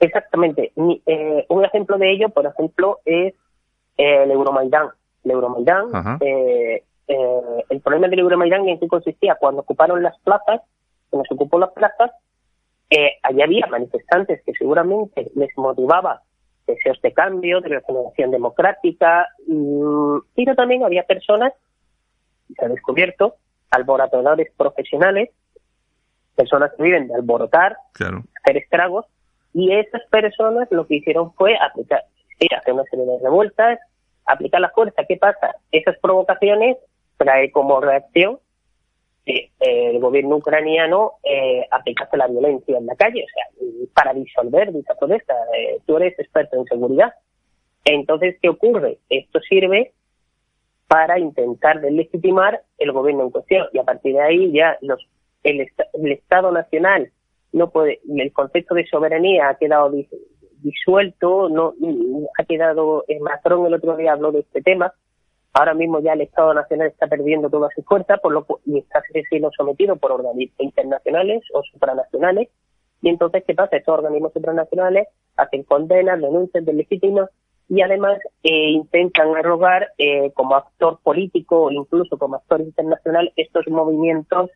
Exactamente. 0.00 0.72
un 0.74 1.64
ejemplo 1.64 1.96
de 1.96 2.12
ello, 2.12 2.28
por 2.28 2.44
ejemplo, 2.44 2.98
es 3.04 3.34
el 3.96 4.30
Euromaidán. 4.30 4.88
El 5.24 5.30
Euromaidán, 5.30 6.18
eh, 6.20 6.82
eh, 7.06 7.64
el 7.68 7.80
problema 7.80 8.08
del 8.08 8.18
Euromaidán 8.18 8.68
en 8.68 8.80
qué 8.80 8.88
consistía, 8.88 9.36
cuando 9.36 9.60
ocuparon 9.60 10.02
las 10.02 10.18
plazas, 10.20 10.62
cuando 11.10 11.26
se 11.28 11.34
ocupó 11.34 11.58
las 11.58 11.70
plazas, 11.70 12.10
eh, 12.90 13.12
allí 13.22 13.42
había 13.42 13.66
manifestantes 13.68 14.42
que 14.44 14.52
seguramente 14.52 15.30
les 15.36 15.56
motivaba 15.56 16.22
deseos 16.66 17.00
de 17.02 17.12
cambio, 17.12 17.60
de 17.60 17.68
regeneración 17.68 18.30
democrática, 18.30 19.28
mm, 19.46 20.18
pero 20.34 20.54
también 20.54 20.84
había 20.84 21.04
personas, 21.04 21.52
se 22.54 22.64
ha 22.64 22.68
descubierto, 22.68 23.36
alborotadores 23.70 24.52
profesionales, 24.56 25.30
personas 26.36 26.72
que 26.76 26.82
viven 26.82 27.08
de 27.08 27.14
alborotar, 27.14 27.76
hacer 27.94 28.56
estragos, 28.56 29.06
y 29.54 29.72
esas 29.72 30.02
personas 30.10 30.68
lo 30.70 30.86
que 30.86 30.96
hicieron 30.96 31.32
fue 31.34 31.56
aplicar, 31.58 32.04
hacer 32.56 32.74
una 32.74 32.84
serie 32.84 33.04
de 33.04 33.18
revueltas, 33.22 33.78
aplicar 34.26 34.60
la 34.60 34.70
fuerza. 34.70 35.04
¿Qué 35.06 35.16
pasa? 35.16 35.56
Esas 35.70 35.98
provocaciones 35.98 36.76
trae 37.18 37.50
como 37.52 37.80
reacción 37.80 38.38
eh, 39.24 39.50
el 39.60 40.00
gobierno 40.00 40.36
ucraniano 40.36 41.12
eh, 41.22 41.66
aplicase 41.70 42.16
la 42.16 42.26
violencia 42.26 42.76
en 42.76 42.86
la 42.86 42.96
calle, 42.96 43.24
o 43.24 43.28
sea, 43.32 43.88
para 43.94 44.14
disolver 44.14 44.72
dicha 44.72 44.94
protesta. 44.94 45.34
Eh, 45.56 45.78
tú 45.86 45.96
eres 45.96 46.18
experto 46.18 46.56
en 46.56 46.64
seguridad. 46.64 47.14
Entonces, 47.84 48.36
¿qué 48.40 48.48
ocurre? 48.48 48.98
Esto 49.08 49.40
sirve 49.40 49.92
para 50.88 51.18
intentar 51.18 51.80
deslegitimar 51.80 52.62
el 52.78 52.92
gobierno 52.92 53.24
en 53.24 53.30
cuestión 53.30 53.66
y 53.72 53.78
a 53.78 53.84
partir 53.84 54.14
de 54.14 54.20
ahí 54.20 54.52
ya 54.52 54.76
los 54.82 55.06
el, 55.42 55.60
el 55.94 56.12
Estado 56.12 56.52
Nacional 56.52 57.10
no 57.52 57.70
puede, 57.70 58.00
el 58.08 58.32
concepto 58.32 58.74
de 58.74 58.86
soberanía 58.86 59.48
ha 59.48 59.54
quedado 59.56 59.92
disuelto, 60.62 61.48
no 61.48 61.74
ha 62.38 62.44
quedado, 62.44 63.04
en 63.08 63.22
Macron 63.22 63.66
el 63.66 63.74
otro 63.74 63.96
día 63.96 64.12
habló 64.12 64.32
de 64.32 64.40
este 64.40 64.62
tema, 64.62 64.94
ahora 65.52 65.74
mismo 65.74 66.00
ya 66.00 66.12
el 66.14 66.22
Estado 66.22 66.54
Nacional 66.54 66.88
está 66.88 67.06
perdiendo 67.06 67.50
toda 67.50 67.68
su 67.74 67.82
fuerza 67.82 68.16
por 68.18 68.32
lo, 68.32 68.46
y 68.64 68.78
está 68.78 69.02
siendo 69.28 69.50
sometido 69.56 69.96
por 69.96 70.12
organismos 70.12 70.58
internacionales 70.60 71.42
o 71.54 71.62
supranacionales, 71.62 72.48
y 73.02 73.08
entonces, 73.08 73.42
¿qué 73.46 73.54
pasa? 73.54 73.76
Estos 73.76 73.98
organismos 73.98 74.32
supranacionales 74.32 75.08
hacen 75.36 75.64
condenas, 75.64 76.20
denuncias 76.20 76.64
de 76.64 76.72
legítimas 76.72 77.28
y 77.68 77.82
además 77.82 78.18
eh, 78.44 78.70
intentan 78.70 79.34
arrogar 79.36 79.92
eh, 79.98 80.30
como 80.32 80.54
actor 80.54 81.00
político 81.02 81.62
o 81.64 81.70
incluso 81.70 82.16
como 82.16 82.36
actor 82.36 82.60
internacional 82.60 83.32
estos 83.36 83.66
movimientos 83.68 84.50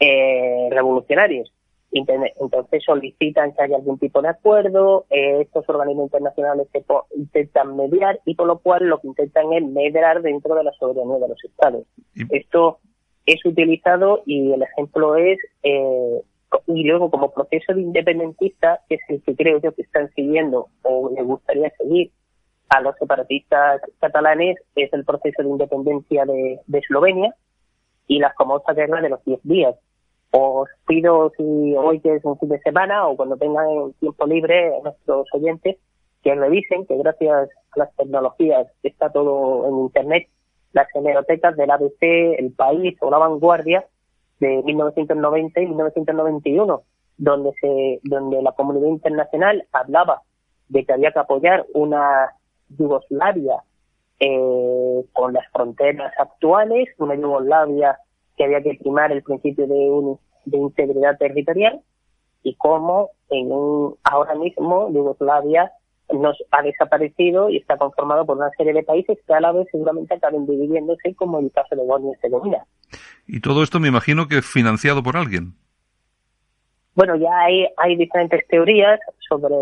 eh, 0.00 0.68
revolucionarios. 0.70 1.52
Entonces 1.90 2.84
solicitan 2.84 3.52
que 3.52 3.62
haya 3.62 3.76
algún 3.76 3.98
tipo 3.98 4.20
de 4.20 4.28
acuerdo, 4.28 5.06
eh, 5.10 5.40
estos 5.40 5.68
organismos 5.68 6.04
internacionales 6.04 6.68
se 6.70 6.84
intentan 7.16 7.76
mediar 7.76 8.20
y 8.26 8.34
por 8.34 8.46
lo 8.46 8.58
cual 8.58 8.84
lo 8.86 9.00
que 9.00 9.08
intentan 9.08 9.52
es 9.52 9.64
medrar 9.64 10.20
dentro 10.22 10.54
de 10.54 10.64
la 10.64 10.72
soberanía 10.72 11.18
de 11.18 11.28
los 11.28 11.44
estados. 11.44 11.84
Esto 12.30 12.78
es 13.24 13.44
utilizado 13.44 14.22
y 14.26 14.52
el 14.52 14.62
ejemplo 14.62 15.16
es, 15.16 15.38
eh, 15.62 16.20
y 16.66 16.84
luego 16.84 17.10
como 17.10 17.30
proceso 17.32 17.74
de 17.74 17.82
independentista, 17.82 18.80
que 18.88 18.96
es 18.96 19.00
el 19.08 19.22
que 19.22 19.34
creo 19.34 19.60
yo 19.60 19.72
que 19.72 19.82
están 19.82 20.10
siguiendo 20.14 20.68
o 20.82 21.10
les 21.14 21.24
gustaría 21.24 21.70
seguir 21.78 22.10
a 22.68 22.82
los 22.82 22.96
separatistas 22.96 23.80
catalanes, 23.98 24.56
es 24.74 24.92
el 24.92 25.04
proceso 25.04 25.42
de 25.42 25.48
independencia 25.48 26.26
de, 26.26 26.60
de 26.66 26.78
Eslovenia 26.78 27.34
y 28.06 28.18
las 28.18 28.34
famosas 28.36 28.76
guerras 28.76 29.02
de 29.02 29.08
los 29.08 29.24
10 29.24 29.40
días 29.42 29.74
os 30.30 30.68
pido 30.86 31.32
si 31.36 31.42
hoy 31.76 32.00
es 32.04 32.24
un 32.24 32.38
fin 32.38 32.50
de 32.50 32.60
semana 32.60 33.06
o 33.06 33.16
cuando 33.16 33.36
tengan 33.36 33.92
tiempo 34.00 34.26
libre 34.26 34.72
nuestros 34.82 35.26
oyentes 35.32 35.76
que 36.22 36.34
revisen 36.34 36.86
que 36.86 36.96
gracias 36.96 37.48
a 37.72 37.78
las 37.78 37.94
tecnologías 37.96 38.66
está 38.82 39.10
todo 39.10 39.66
en 39.68 39.78
internet 39.78 40.28
las 40.72 40.86
hemerotecas 40.94 41.56
del 41.56 41.70
ABC, 41.70 42.02
El 42.38 42.52
País 42.52 42.96
o 43.00 43.10
La 43.10 43.18
Vanguardia 43.18 43.86
de 44.38 44.62
1990 44.62 45.60
y 45.60 45.66
1991 45.66 46.82
donde 47.16 47.52
se 47.60 48.00
donde 48.04 48.42
la 48.42 48.52
comunidad 48.52 48.88
internacional 48.88 49.66
hablaba 49.72 50.22
de 50.68 50.84
que 50.84 50.92
había 50.92 51.12
que 51.12 51.18
apoyar 51.18 51.66
una 51.74 52.34
Yugoslavia 52.68 53.62
eh, 54.20 55.04
con 55.12 55.32
las 55.32 55.46
fronteras 55.52 56.12
actuales, 56.18 56.88
una 56.98 57.14
Yugoslavia 57.14 57.98
que 58.38 58.44
había 58.44 58.62
que 58.62 58.78
primar 58.80 59.12
el 59.12 59.22
principio 59.22 59.66
de, 59.66 60.16
de 60.46 60.56
integridad 60.56 61.18
territorial 61.18 61.80
y 62.42 62.54
cómo 62.54 63.10
en 63.28 63.52
un, 63.52 63.96
ahora 64.04 64.34
mismo 64.36 64.90
Yugoslavia 64.90 65.72
nos 66.14 66.38
ha 66.52 66.62
desaparecido 66.62 67.50
y 67.50 67.58
está 67.58 67.76
conformado 67.76 68.24
por 68.24 68.38
una 68.38 68.50
serie 68.56 68.72
de 68.72 68.82
países 68.82 69.18
que 69.26 69.34
a 69.34 69.40
la 69.40 69.52
vez 69.52 69.66
seguramente 69.70 70.14
acaben 70.14 70.46
dividiéndose 70.46 71.14
como 71.14 71.38
el 71.40 71.50
caso 71.52 71.76
de 71.76 71.84
Bosnia 71.84 72.12
y 72.12 72.14
Herzegovina. 72.14 72.64
Y 73.26 73.40
todo 73.40 73.62
esto 73.62 73.78
me 73.78 73.88
imagino 73.88 74.26
que 74.26 74.40
financiado 74.40 75.02
por 75.02 75.16
alguien. 75.16 75.52
Bueno, 76.94 77.16
ya 77.16 77.30
hay, 77.40 77.66
hay 77.76 77.96
diferentes 77.96 78.46
teorías 78.48 78.98
sobre, 79.28 79.54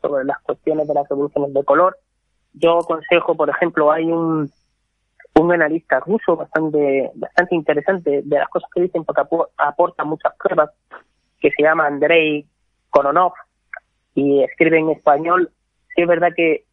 sobre 0.00 0.24
las 0.24 0.38
cuestiones 0.42 0.86
de 0.86 0.94
las 0.94 1.08
revoluciones 1.08 1.54
de 1.54 1.64
color. 1.64 1.96
Yo 2.52 2.80
aconsejo, 2.80 3.34
por 3.34 3.48
ejemplo, 3.48 3.90
hay 3.90 4.04
un, 4.04 4.50
un 5.40 5.52
analista 5.52 6.00
ruso 6.00 6.36
bastante, 6.36 7.10
bastante 7.14 7.54
interesante 7.54 8.22
de 8.22 8.38
las 8.38 8.48
cosas 8.48 8.70
que 8.74 8.82
dicen 8.82 9.04
porque 9.04 9.22
aporta 9.56 10.04
muchas 10.04 10.34
pruebas, 10.36 10.70
que 11.40 11.50
se 11.50 11.62
llama 11.62 11.86
Andrei 11.86 12.46
Kononov 12.90 13.32
y 14.14 14.42
escribe 14.42 14.78
en 14.78 14.90
español. 14.90 15.50
Sí, 15.94 16.02
es 16.02 16.08
verdad 16.08 16.32
que 16.34 16.64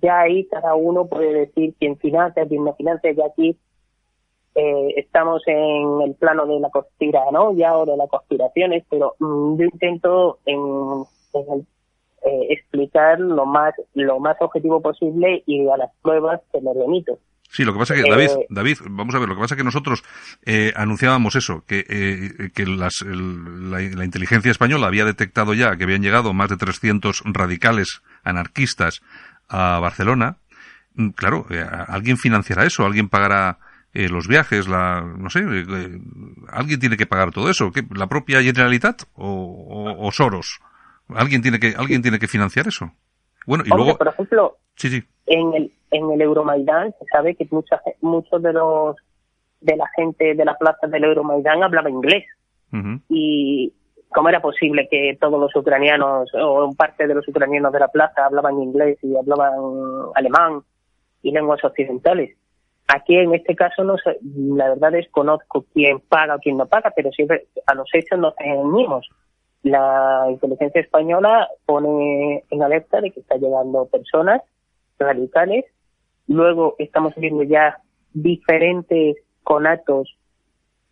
ya 0.00 0.20
ahí 0.20 0.46
cada 0.46 0.74
uno 0.74 1.06
puede 1.06 1.32
decir 1.32 1.74
quién 1.78 1.96
financia, 1.98 2.46
quién 2.46 2.64
no 2.64 2.74
financia, 2.74 3.12
ya 3.12 3.26
aquí 3.26 3.58
eh, 4.54 4.94
estamos 4.96 5.42
en 5.46 6.00
el 6.02 6.14
plano 6.14 6.46
de 6.46 6.60
la 6.60 6.70
conspiración, 6.70 7.34
¿no? 7.34 7.54
Ya 7.54 7.76
o 7.76 7.84
de 7.84 7.96
las 7.96 8.08
conspiraciones, 8.08 8.84
pero 8.88 9.14
mm, 9.18 9.58
yo 9.58 9.64
intento 9.64 10.38
en, 10.46 11.04
eh, 12.22 12.46
explicar 12.50 13.20
lo 13.20 13.44
más 13.44 13.74
lo 13.94 14.18
más 14.18 14.40
objetivo 14.40 14.80
posible 14.80 15.42
y 15.46 15.68
a 15.68 15.76
las 15.76 15.90
pruebas 16.02 16.40
que 16.52 16.60
me 16.60 16.72
remito. 16.72 17.18
Sí, 17.50 17.64
lo 17.64 17.72
que 17.72 17.78
pasa 17.78 17.94
es 17.94 18.02
que, 18.02 18.10
David, 18.10 18.30
eh, 18.30 18.46
David, 18.50 18.78
vamos 18.90 19.14
a 19.14 19.18
ver, 19.18 19.28
lo 19.28 19.34
que 19.34 19.40
pasa 19.40 19.54
es 19.54 19.58
que 19.58 19.64
nosotros 19.64 20.02
anunciábamos 20.74 21.36
eso, 21.36 21.64
que, 21.66 22.50
que 22.54 22.66
las, 22.66 23.02
la, 23.02 23.80
la, 23.80 24.04
inteligencia 24.04 24.50
española 24.50 24.88
había 24.88 25.04
detectado 25.04 25.54
ya 25.54 25.76
que 25.76 25.84
habían 25.84 26.02
llegado 26.02 26.34
más 26.34 26.50
de 26.50 26.56
300 26.56 27.22
radicales 27.24 28.02
anarquistas 28.24 29.00
a 29.48 29.78
Barcelona. 29.78 30.36
Mm, 30.94 31.10
claro, 31.10 31.46
¿alguien 31.88 32.18
financiará 32.18 32.66
eso? 32.66 32.84
¿Alguien 32.84 33.08
pagará 33.08 33.58
eh, 33.96 34.10
los 34.10 34.28
viajes, 34.28 34.68
la, 34.68 35.00
no 35.00 35.30
sé, 35.30 35.38
eh, 35.38 35.64
eh, 35.66 35.98
alguien 36.52 36.78
tiene 36.78 36.98
que 36.98 37.06
pagar 37.06 37.30
todo 37.30 37.48
eso, 37.48 37.72
¿Qué, 37.72 37.82
la 37.94 38.06
propia 38.08 38.42
Generalitat 38.42 39.04
o, 39.14 39.96
o, 39.98 40.12
Soros, 40.12 40.60
alguien 41.08 41.40
tiene 41.40 41.58
que 41.58 41.74
alguien 41.78 42.02
tiene 42.02 42.18
que 42.18 42.28
financiar 42.28 42.68
eso. 42.68 42.92
Bueno 43.46 43.64
y 43.66 43.70
luego, 43.70 43.96
por 43.96 44.08
ejemplo, 44.08 44.56
sí, 44.74 44.88
sí. 44.88 45.04
en 45.26 45.54
el 45.54 45.72
en 45.90 46.10
el 46.10 46.20
Euromaidán 46.20 46.92
se 46.98 47.04
sabe 47.06 47.34
que 47.36 47.46
mucha, 47.50 47.80
muchos 48.00 48.42
de 48.42 48.52
los 48.52 48.96
de 49.60 49.76
la 49.76 49.88
gente 49.96 50.34
de 50.34 50.44
la 50.44 50.56
plaza 50.58 50.86
del 50.88 51.04
Euromaidán 51.04 51.62
hablaba 51.62 51.90
inglés 51.90 52.24
y 53.08 53.72
cómo 54.10 54.28
era 54.28 54.40
posible 54.40 54.86
que 54.90 55.16
todos 55.18 55.40
los 55.40 55.54
ucranianos 55.56 56.28
o 56.34 56.74
parte 56.76 57.06
de 57.06 57.14
los 57.14 57.26
ucranianos 57.26 57.72
de 57.72 57.80
la 57.80 57.88
plaza 57.88 58.26
hablaban 58.26 58.60
inglés 58.60 58.98
y 59.02 59.16
hablaban 59.16 59.54
alemán 60.14 60.60
y 61.22 61.30
lenguas 61.30 61.64
occidentales 61.64 62.36
Aquí 62.88 63.16
en 63.16 63.34
este 63.34 63.56
caso 63.56 63.82
no 63.82 63.96
sé, 63.98 64.18
la 64.22 64.68
verdad 64.68 64.92
desconozco 64.92 65.66
quién 65.72 65.98
paga 66.00 66.36
o 66.36 66.38
quién 66.38 66.56
no 66.56 66.66
paga, 66.66 66.92
pero 66.94 67.10
siempre 67.10 67.48
a 67.66 67.74
los 67.74 67.88
hechos 67.92 68.18
nos 68.18 68.34
ceñimos. 68.36 69.08
La 69.66 70.26
inteligencia 70.30 70.80
española 70.80 71.48
pone 71.64 72.44
en 72.48 72.62
alerta 72.62 73.00
de 73.00 73.10
que 73.10 73.18
está 73.18 73.34
llegando 73.34 73.86
personas 73.86 74.40
radicales. 74.96 75.64
Luego 76.28 76.76
estamos 76.78 77.16
viendo 77.16 77.42
ya 77.42 77.78
diferentes 78.12 79.16
conatos, 79.42 80.16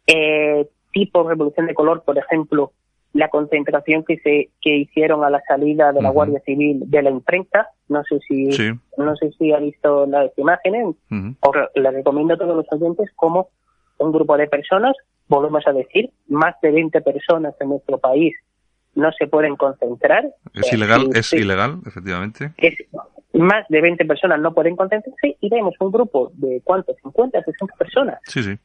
eh, 0.09 0.69
tipo 0.93 1.23
revolución 1.23 1.69
de 1.69 1.75
color, 1.75 2.03
por 2.03 2.19
ejemplo, 2.19 2.73
la 3.13 3.29
concentración 3.29 4.03
que 4.03 4.17
se 4.17 4.51
que 4.61 4.77
hicieron 4.77 5.23
a 5.23 5.31
la 5.31 5.41
salida 5.47 5.93
de 5.93 6.03
la 6.03 6.11
Guardia 6.11 6.41
Civil 6.41 6.83
de 6.91 7.01
la 7.01 7.11
imprenta. 7.11 7.69
No 7.89 8.03
sé 8.03 8.19
si 8.27 8.49
no 8.97 9.15
sé 9.15 9.31
si 9.39 9.53
ha 9.53 9.59
visto 9.59 10.05
las 10.07 10.37
imágenes. 10.37 10.97
O 11.43 11.53
le 11.77 11.91
recomiendo 11.93 12.35
a 12.35 12.39
todos 12.39 12.57
los 12.57 12.67
oyentes 12.73 13.09
como 13.15 13.51
un 13.99 14.11
grupo 14.11 14.37
de 14.37 14.49
personas 14.49 14.97
volvemos 15.29 15.65
a 15.67 15.73
decir 15.73 16.11
más 16.27 16.61
de 16.61 16.73
20 16.73 17.01
personas 17.03 17.55
en 17.61 17.69
nuestro 17.69 17.99
país 17.99 18.35
no 18.95 19.13
se 19.13 19.27
pueden 19.27 19.57
concentrar 19.57 20.25
es 20.55 20.73
ilegal 20.73 21.09
es 21.15 21.33
ilegal 21.33 21.79
efectivamente 21.87 22.53
es, 22.57 22.75
más 23.33 23.67
de 23.69 23.81
20 23.81 24.05
personas 24.05 24.41
no 24.41 24.55
pueden 24.55 24.77
concentrarse 24.77 25.37
y 25.41 25.49
vemos 25.49 25.75
un 25.81 25.91
grupo 25.91 26.31
de 26.35 26.61
cuántos 26.65 26.97
50 27.03 27.43
60 27.43 27.75
personas 27.77 28.21
sí 28.25 28.43
sí 28.43 28.59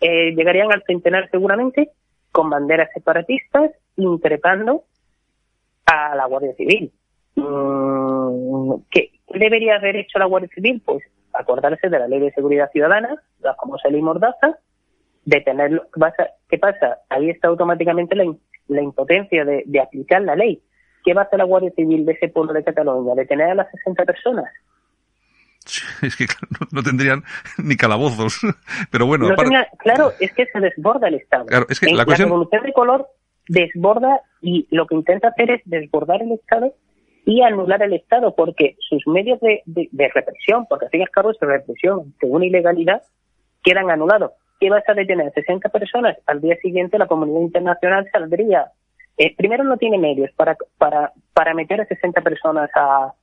eh, 0.00 0.34
llegarían 0.34 0.72
al 0.72 0.82
centenar 0.86 1.30
seguramente 1.30 1.90
con 2.32 2.50
banderas 2.50 2.90
separatistas 2.92 3.70
increpando 3.96 4.84
a 5.86 6.14
la 6.14 6.26
Guardia 6.26 6.54
Civil. 6.54 6.92
Mm, 7.36 8.74
¿Qué 8.90 9.10
debería 9.28 9.76
haber 9.76 9.96
hecho 9.96 10.18
la 10.18 10.26
Guardia 10.26 10.50
Civil? 10.54 10.82
Pues 10.84 11.02
acordarse 11.32 11.88
de 11.88 11.98
la 11.98 12.08
Ley 12.08 12.20
de 12.20 12.32
Seguridad 12.32 12.70
Ciudadana, 12.70 13.22
la 13.40 13.54
famosa 13.54 13.88
Ley 13.88 14.02
Mordaza, 14.02 14.58
detenerlo. 15.24 15.86
¿Qué 16.48 16.58
pasa? 16.58 16.98
Ahí 17.08 17.30
está 17.30 17.48
automáticamente 17.48 18.16
la, 18.16 18.24
la 18.70 18.82
impotencia 18.82 19.44
de, 19.44 19.62
de, 19.66 19.80
aplicar 19.80 20.22
la 20.22 20.36
ley. 20.36 20.62
¿Qué 21.04 21.14
va 21.14 21.22
a 21.22 21.24
hacer 21.24 21.38
la 21.38 21.44
Guardia 21.44 21.72
Civil 21.76 22.04
de 22.04 22.12
ese 22.12 22.28
pueblo 22.28 22.52
de 22.52 22.64
Cataluña? 22.64 23.14
¿Detener 23.14 23.50
a 23.50 23.54
las 23.54 23.70
60 23.70 24.04
personas? 24.04 24.46
Es 26.02 26.16
que 26.16 26.26
no, 26.72 26.82
tendrían 26.82 27.22
ni 27.58 27.76
calabozos. 27.76 28.40
Pero 28.90 29.06
bueno, 29.06 29.28
claro, 29.78 30.12
es 30.20 30.32
que 30.32 30.46
se 30.46 30.60
desborda 30.60 31.08
el 31.08 31.14
Estado. 31.14 31.46
la, 31.50 32.04
revolución 32.04 32.62
de 32.62 32.72
color 32.72 33.08
desborda 33.48 34.20
y 34.40 34.66
lo 34.70 34.86
que 34.86 34.94
intenta 34.94 35.28
hacer 35.28 35.50
es 35.50 35.62
desbordar 35.64 36.22
el 36.22 36.32
Estado 36.32 36.74
y 37.24 37.42
anular 37.42 37.82
el 37.82 37.92
Estado 37.94 38.34
porque 38.34 38.76
sus 38.78 39.06
medios 39.06 39.38
de, 39.40 39.62
represión, 40.14 40.66
porque 40.68 40.86
al 40.86 40.90
fin 40.90 41.00
y 41.00 41.04
al 41.04 41.10
cabo 41.10 41.30
es 41.30 41.36
represión 41.40 42.14
de 42.20 42.28
una 42.28 42.46
ilegalidad, 42.46 43.02
quedan 43.62 43.90
anulados. 43.90 44.32
¿Qué 44.60 44.68
vas 44.68 44.86
a 44.88 44.94
detener? 44.94 45.32
60 45.32 45.70
personas. 45.70 46.18
Al 46.26 46.42
día 46.42 46.54
siguiente 46.56 46.98
la 46.98 47.06
comunidad 47.06 47.40
internacional 47.40 48.06
saldría. 48.12 48.70
Eh, 49.16 49.34
primero 49.34 49.64
no 49.64 49.78
tiene 49.78 49.98
medios 49.98 50.30
para, 50.36 50.56
para, 50.76 51.12
para 51.32 51.54
meter 51.54 51.80
a 51.80 51.86
60 51.86 52.20
personas 52.20 52.70
a, 52.74 53.14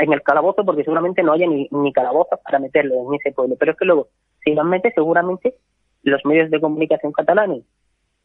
en 0.00 0.12
el 0.12 0.22
calabozo 0.22 0.64
porque 0.64 0.82
seguramente 0.82 1.22
no 1.22 1.32
haya 1.32 1.46
ni, 1.46 1.68
ni 1.70 1.92
calabozos 1.92 2.40
para 2.40 2.58
meterlo 2.58 2.94
en 2.94 3.14
ese 3.14 3.32
pueblo. 3.32 3.56
Pero 3.58 3.72
es 3.72 3.78
que 3.78 3.84
luego, 3.84 4.08
si 4.42 4.54
los 4.54 4.64
mete, 4.64 4.90
seguramente 4.92 5.54
los 6.02 6.24
medios 6.24 6.50
de 6.50 6.60
comunicación 6.60 7.12
catalanes 7.12 7.62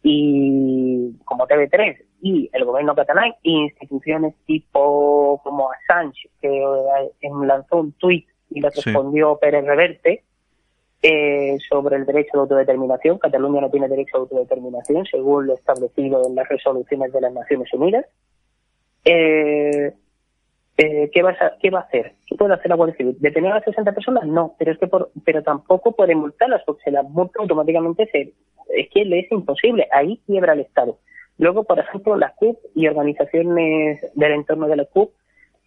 y 0.02 1.14
como 1.26 1.46
TV3 1.46 1.98
y 2.22 2.50
el 2.54 2.64
gobierno 2.64 2.96
catalán 2.96 3.34
e 3.44 3.52
instituciones 3.52 4.34
tipo 4.46 5.42
como 5.44 5.70
Assange 5.72 6.30
que 6.42 6.48
eh, 6.48 7.30
lanzó 7.46 7.78
un 7.78 7.92
tuit 7.94 8.26
y 8.50 8.62
le 8.62 8.70
respondió 8.70 9.38
Pérez 9.40 9.66
Reverte 9.66 10.24
eh, 11.02 11.58
sobre 11.70 11.96
el 11.96 12.06
derecho 12.06 12.32
de 12.34 12.40
autodeterminación. 12.40 13.20
Cataluña 13.20 13.62
no 13.62 13.70
tiene 13.70 13.88
derecho 13.88 14.18
a 14.18 14.20
autodeterminación 14.22 15.06
según 15.06 15.48
lo 15.48 15.54
establecido 15.56 16.28
en 16.28 16.36
las 16.36 16.48
resoluciones 16.50 17.14
de 17.14 17.22
las 17.22 17.34
Naciones 17.34 17.74
Unidas. 17.74 18.06
Eh, 19.06 19.94
eh, 20.78 21.10
¿qué, 21.14 21.24
va 21.24 21.32
a, 21.32 21.58
¿qué 21.62 21.70
va 21.70 21.80
a 21.80 21.84
hacer? 21.84 22.16
¿Qué 22.28 22.36
puede 22.36 22.54
hacer 22.54 22.70
la 22.70 22.76
Guardia 22.76 22.98
Civil? 22.98 23.18
¿Detener 23.20 23.52
a 23.52 23.56
las 23.56 23.66
60 23.66 23.92
personas? 23.94 24.26
No, 24.26 24.56
pero 24.58 24.72
es 24.72 24.78
que 24.78 24.88
por, 24.88 25.12
pero 25.26 25.44
tampoco 25.44 25.94
puede 25.94 26.16
multarlas 26.16 26.64
porque 26.66 26.84
se 26.84 26.92
las 26.92 27.10
multa 27.10 27.40
automáticamente. 27.40 28.08
Se, 28.12 28.34
es 28.70 28.90
que 28.90 29.06
le 29.06 29.20
es 29.20 29.32
imposible. 29.32 29.88
Ahí 29.92 30.22
quiebra 30.26 30.54
el 30.54 30.62
Estado. 30.62 31.00
Luego, 31.38 31.64
por 31.64 31.80
ejemplo, 31.80 32.18
la 32.18 32.34
CUP 32.34 32.60
y 32.76 32.88
organizaciones 32.88 34.00
del 34.16 34.32
entorno 34.34 34.68
de 34.68 34.76
la 34.76 34.86
CUP 34.86 35.14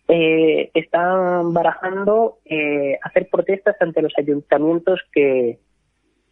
eh, 0.08 0.70
están 0.74 1.52
barajando 1.52 2.38
eh, 2.44 2.98
hacer 3.02 3.28
protestas 3.30 3.76
ante 3.80 4.02
los 4.02 4.12
ayuntamientos 4.18 5.00
que, 5.12 5.58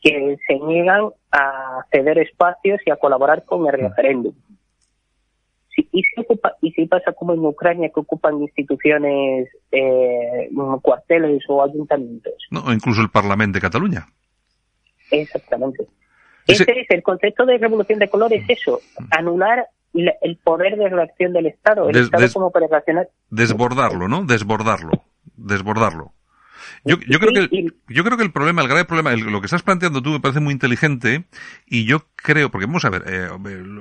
que 0.01 0.37
se 0.47 0.55
niegan 0.59 1.11
a 1.31 1.85
ceder 1.91 2.19
espacios 2.19 2.81
y 2.85 2.91
a 2.91 2.97
colaborar 2.97 3.45
con 3.45 3.67
el 3.67 3.81
mm. 3.81 3.85
referéndum 3.89 4.35
y 5.93 6.03
si 6.03 6.21
ocupa, 6.21 6.57
y 6.61 6.73
si 6.73 6.87
pasa 6.87 7.13
como 7.13 7.35
en 7.35 7.45
Ucrania 7.45 7.91
que 7.93 8.01
ocupan 8.01 8.41
instituciones, 8.41 9.49
eh, 9.73 10.51
cuarteles 10.83 11.43
o 11.49 11.63
ayuntamientos. 11.63 12.35
No, 12.51 12.73
incluso 12.73 13.01
el 13.01 13.11
Parlamento 13.11 13.57
de 13.57 13.63
Cataluña. 13.63 14.07
Exactamente. 15.11 15.87
Ese... 16.47 16.65
es 16.65 16.91
el 16.91 17.03
concepto 17.03 17.47
de 17.47 17.59
revolución 17.59 17.99
de 17.99 18.09
color 18.09 18.33
es 18.33 18.45
eso, 18.49 18.81
anular 19.11 19.67
el 19.93 20.37
poder 20.39 20.77
de 20.77 20.89
reacción 20.89 21.33
del 21.33 21.47
Estado, 21.47 21.89
el 21.89 21.97
Estado 21.97 22.27
como 22.33 22.51
para 22.51 22.67
reaccionar. 22.69 23.09
Desbordarlo, 23.31 24.09
¿no? 24.09 24.25
Desbordarlo, 24.25 24.91
desbordarlo. 25.37 26.13
Yo, 26.85 26.97
yo, 27.07 27.19
creo 27.19 27.33
que, 27.33 27.67
yo 27.89 28.05
creo 28.05 28.17
que 28.17 28.23
el 28.23 28.33
problema, 28.33 28.63
el 28.63 28.69
grave 28.69 28.85
problema, 28.85 29.15
lo 29.15 29.41
que 29.41 29.47
estás 29.47 29.63
planteando 29.63 30.03
tú 30.03 30.11
me 30.11 30.21
parece 30.21 30.41
muy 30.41 30.53
inteligente 30.53 31.25
y 31.67 31.85
yo 31.85 32.07
creo, 32.23 32.51
porque 32.51 32.67
vamos 32.67 32.85
a 32.85 32.91
ver, 32.91 33.05
eh, 33.07 33.29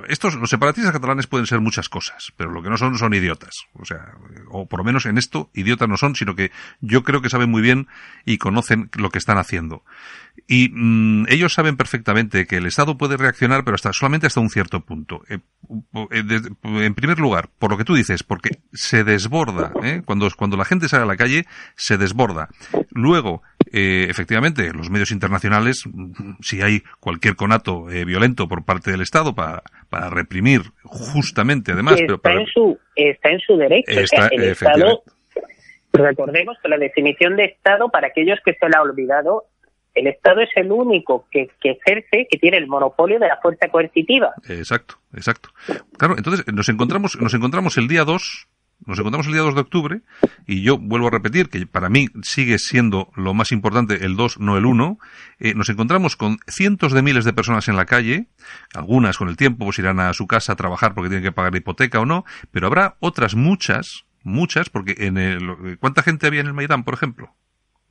estos, 0.08 0.34
los 0.34 0.50
separatistas 0.50 0.92
catalanes 0.92 1.26
pueden 1.26 1.46
ser 1.46 1.60
muchas 1.60 1.88
cosas, 1.88 2.32
pero 2.36 2.50
lo 2.50 2.62
que 2.62 2.70
no 2.70 2.76
son 2.76 2.96
son 2.98 3.14
idiotas. 3.14 3.66
O 3.74 3.84
sea, 3.84 4.14
o 4.48 4.66
por 4.66 4.80
lo 4.80 4.84
menos 4.84 5.06
en 5.06 5.18
esto, 5.18 5.50
idiotas 5.54 5.88
no 5.88 5.96
son, 5.96 6.14
sino 6.14 6.34
que 6.34 6.50
yo 6.80 7.02
creo 7.02 7.22
que 7.22 7.30
saben 7.30 7.50
muy 7.50 7.62
bien 7.62 7.88
y 8.24 8.38
conocen 8.38 8.90
lo 8.96 9.10
que 9.10 9.18
están 9.18 9.38
haciendo. 9.38 9.84
Y 10.46 10.70
mm, 10.72 11.26
ellos 11.28 11.54
saben 11.54 11.76
perfectamente 11.76 12.46
que 12.46 12.56
el 12.56 12.66
Estado 12.66 12.96
puede 12.96 13.16
reaccionar, 13.16 13.64
pero 13.64 13.74
hasta 13.74 13.92
solamente 13.92 14.26
hasta 14.26 14.40
un 14.40 14.50
cierto 14.50 14.80
punto. 14.80 15.22
Eh, 15.28 15.38
eh, 16.10 16.40
en 16.64 16.94
primer 16.94 17.18
lugar, 17.18 17.50
por 17.58 17.70
lo 17.70 17.78
que 17.78 17.84
tú 17.84 17.94
dices, 17.94 18.22
porque 18.22 18.60
se 18.72 19.04
desborda. 19.04 19.72
¿eh? 19.82 20.02
Cuando, 20.04 20.28
cuando 20.36 20.56
la 20.56 20.64
gente 20.64 20.88
sale 20.88 21.04
a 21.04 21.06
la 21.06 21.16
calle, 21.16 21.46
se 21.76 21.98
desborda. 21.98 22.48
Luego, 22.90 23.42
eh, 23.72 24.06
efectivamente, 24.08 24.72
los 24.72 24.90
medios 24.90 25.10
internacionales, 25.10 25.84
si 26.40 26.62
hay 26.62 26.82
cualquier 26.98 27.36
conato 27.36 27.90
eh, 27.90 28.04
violento 28.04 28.48
por 28.48 28.64
parte 28.64 28.90
del 28.90 29.00
Estado 29.00 29.34
para, 29.34 29.62
para 29.88 30.10
reprimir 30.10 30.62
justamente, 30.82 31.72
además... 31.72 32.00
Está, 32.00 32.16
pero 32.18 32.40
en, 32.40 32.46
su, 32.46 32.78
está 32.96 33.30
en 33.30 33.40
su 33.40 33.56
derecho. 33.56 34.00
Está, 34.00 34.28
el 34.28 34.42
Estado, 34.44 35.02
recordemos 35.92 36.56
que 36.62 36.68
la 36.68 36.78
definición 36.78 37.36
de 37.36 37.44
Estado, 37.44 37.88
para 37.90 38.08
aquellos 38.08 38.38
que 38.44 38.54
se 38.54 38.68
la 38.68 38.78
ha 38.78 38.82
olvidado, 38.82 39.44
el 39.94 40.06
Estado 40.06 40.40
es 40.40 40.50
el 40.54 40.70
único 40.70 41.26
que, 41.30 41.50
que, 41.60 41.72
ejerce, 41.72 42.26
que 42.30 42.38
tiene 42.38 42.56
el 42.56 42.66
monopolio 42.66 43.18
de 43.18 43.28
la 43.28 43.38
fuerza 43.38 43.68
coercitiva. 43.68 44.32
Exacto, 44.48 44.96
exacto. 45.14 45.50
Claro, 45.98 46.16
entonces 46.16 46.44
nos 46.52 46.68
encontramos, 46.68 47.20
nos 47.20 47.34
encontramos 47.34 47.76
el 47.76 47.88
día 47.88 48.04
2, 48.04 48.48
nos 48.86 48.98
encontramos 48.98 49.26
el 49.26 49.32
día 49.32 49.42
2 49.42 49.54
de 49.54 49.60
octubre, 49.60 50.00
y 50.46 50.62
yo 50.62 50.78
vuelvo 50.78 51.08
a 51.08 51.10
repetir 51.10 51.48
que 51.48 51.66
para 51.66 51.88
mí 51.88 52.08
sigue 52.22 52.58
siendo 52.58 53.10
lo 53.16 53.34
más 53.34 53.52
importante 53.52 54.04
el 54.04 54.16
2, 54.16 54.40
no 54.40 54.56
el 54.56 54.66
1. 54.66 54.98
Eh, 55.38 55.54
nos 55.54 55.68
encontramos 55.68 56.16
con 56.16 56.38
cientos 56.46 56.92
de 56.92 57.02
miles 57.02 57.24
de 57.24 57.32
personas 57.32 57.68
en 57.68 57.76
la 57.76 57.86
calle, 57.86 58.28
algunas 58.74 59.18
con 59.18 59.28
el 59.28 59.36
tiempo 59.36 59.66
pues 59.66 59.78
irán 59.78 60.00
a 60.00 60.12
su 60.12 60.26
casa 60.26 60.52
a 60.52 60.56
trabajar 60.56 60.94
porque 60.94 61.10
tienen 61.10 61.24
que 61.24 61.32
pagar 61.32 61.54
hipoteca 61.54 62.00
o 62.00 62.06
no, 62.06 62.24
pero 62.50 62.66
habrá 62.66 62.96
otras 63.00 63.34
muchas, 63.34 64.04
muchas, 64.22 64.70
porque 64.70 64.94
en 64.98 65.18
el, 65.18 65.78
¿cuánta 65.78 66.02
gente 66.02 66.26
había 66.26 66.40
en 66.40 66.46
el 66.46 66.54
Maidán, 66.54 66.84
por 66.84 66.94
ejemplo? 66.94 67.34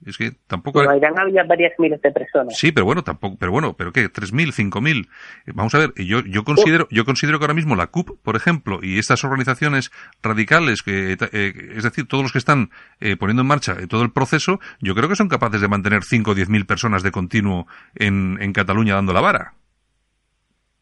Es 0.05 0.17
que 0.17 0.31
tampoco. 0.47 0.81
En 0.81 0.87
Maidán 0.87 1.19
había 1.19 1.43
varias 1.43 1.73
miles 1.77 2.01
de 2.01 2.11
personas. 2.11 2.57
Sí, 2.57 2.71
pero 2.71 2.85
bueno, 2.85 3.03
tampoco, 3.03 3.35
pero 3.37 3.51
bueno, 3.51 3.75
pero 3.75 3.91
qué, 3.91 4.07
tres 4.07 4.31
mil, 4.31 4.53
cinco 4.53 4.79
mil. 4.79 5.09
Vamos 5.47 5.75
a 5.75 5.79
ver, 5.79 5.93
yo, 5.97 6.21
yo 6.21 6.43
considero, 6.45 6.87
yo 6.89 7.03
considero 7.03 7.37
que 7.37 7.43
ahora 7.43 7.53
mismo 7.53 7.75
la 7.75 7.87
CUP, 7.87 8.21
por 8.23 8.37
ejemplo, 8.37 8.79
y 8.81 8.97
estas 8.97 9.23
organizaciones 9.25 9.91
radicales, 10.23 10.81
que, 10.83 11.13
eh, 11.13 11.53
es 11.75 11.83
decir, 11.83 12.07
todos 12.07 12.23
los 12.23 12.31
que 12.31 12.37
están 12.37 12.69
eh, 13.01 13.17
poniendo 13.17 13.41
en 13.41 13.47
marcha 13.47 13.73
eh, 13.73 13.87
todo 13.87 14.03
el 14.03 14.11
proceso, 14.11 14.59
yo 14.79 14.95
creo 14.95 15.09
que 15.09 15.15
son 15.15 15.27
capaces 15.27 15.59
de 15.59 15.67
mantener 15.67 16.03
cinco 16.03 16.31
o 16.31 16.35
diez 16.35 16.47
mil 16.47 16.65
personas 16.65 17.03
de 17.03 17.11
continuo 17.11 17.67
en, 17.95 18.37
en 18.41 18.53
Cataluña 18.53 18.95
dando 18.95 19.11
la 19.11 19.21
vara. 19.21 19.53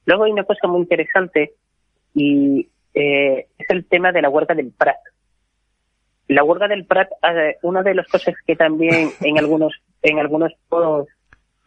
Luego 0.05 0.25
hay 0.25 0.31
una 0.31 0.43
cosa 0.43 0.67
muy 0.67 0.81
interesante 0.81 1.53
y 2.13 2.69
es 2.93 3.69
el 3.69 3.85
tema 3.85 4.11
de 4.11 4.21
la 4.21 4.29
huelga 4.29 4.55
del 4.55 4.71
Prat 4.71 4.95
la 6.27 6.43
huelga 6.43 6.67
del 6.67 6.85
Prat, 6.85 7.09
eh, 7.23 7.57
una 7.61 7.83
de 7.83 7.95
las 7.95 8.07
cosas 8.07 8.35
que 8.45 8.55
también 8.55 9.11
en 9.21 9.37
algunos 9.37 9.73
en 10.01 10.19
algunos 10.19 10.51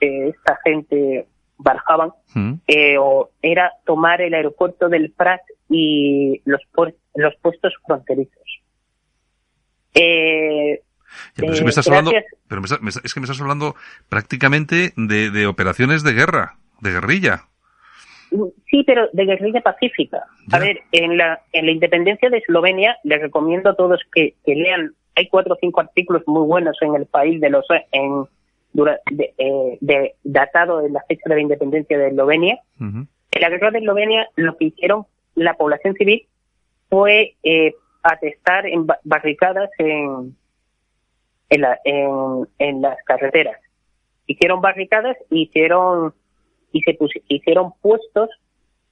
eh, 0.01 0.29
esta 0.29 0.59
gente 0.65 1.27
barajaban 1.57 2.13
mm. 2.35 2.55
eh, 2.67 2.97
o 2.99 3.31
era 3.43 3.73
tomar 3.85 4.21
el 4.21 4.35
aeropuerto 4.35 4.89
del 4.89 5.13
Prat 5.13 5.41
y 5.69 6.41
los 6.45 6.61
los 7.15 7.35
puestos 7.37 7.75
fronterizos. 7.87 8.63
pero 9.93 11.53
es 11.53 11.59
que 11.59 11.65
me 11.65 11.71
estás 11.71 11.89
hablando, 11.89 12.13
pero 12.49 12.63
es 12.65 13.15
que 13.15 13.21
me 13.21 13.25
estás 13.25 13.41
hablando 13.41 13.75
prácticamente 14.09 14.93
de, 14.97 15.31
de 15.31 15.47
operaciones 15.47 16.03
de 16.03 16.13
guerra, 16.13 16.57
de 16.81 16.93
guerrilla. 16.93 17.47
Sí, 18.71 18.85
pero 18.85 19.09
de 19.13 19.25
guerrilla 19.25 19.61
pacífica. 19.61 20.25
A 20.53 20.59
ver, 20.59 20.81
en 20.93 21.17
la, 21.17 21.41
en 21.53 21.67
la 21.67 21.73
independencia 21.73 22.31
de 22.31 22.39
Eslovenia, 22.39 22.97
les 23.03 23.21
recomiendo 23.21 23.71
a 23.71 23.75
todos 23.75 24.01
que, 24.15 24.35
lean, 24.47 24.95
hay 25.17 25.29
cuatro 25.29 25.55
o 25.55 25.59
cinco 25.61 25.81
artículos 25.81 26.23
muy 26.27 26.47
buenos 26.47 26.79
en 26.81 26.95
el 26.95 27.07
país 27.07 27.41
de 27.41 27.51
los, 27.51 27.67
en, 27.91 28.25
de, 28.73 29.35
eh, 29.37 29.79
de, 29.81 30.15
datado 30.23 30.87
en 30.87 30.93
la 30.93 31.03
fecha 31.09 31.25
de 31.27 31.35
la 31.35 31.41
independencia 31.41 31.99
de 31.99 32.09
Eslovenia. 32.09 32.61
En 32.79 33.09
la 33.41 33.51
guerra 33.51 33.73
de 33.73 33.79
Eslovenia, 33.79 34.29
lo 34.37 34.57
que 34.57 34.67
hicieron 34.67 35.07
la 35.35 35.55
población 35.55 35.95
civil 35.95 36.27
fue 36.89 37.35
eh, 37.43 37.75
atestar 38.03 38.67
en 38.67 38.87
barricadas 39.05 39.71
en, 39.79 40.37
en, 41.49 41.61
la, 41.61 41.79
en, 41.85 42.49
en 42.59 42.83
las 42.83 42.97
carreteras. 43.05 43.59
Hicieron 44.27 44.61
barricadas, 44.61 45.17
hicieron 45.31 46.15
y 46.73 46.81
se 46.83 46.97
hicieron 47.29 47.73
puestos, 47.81 48.29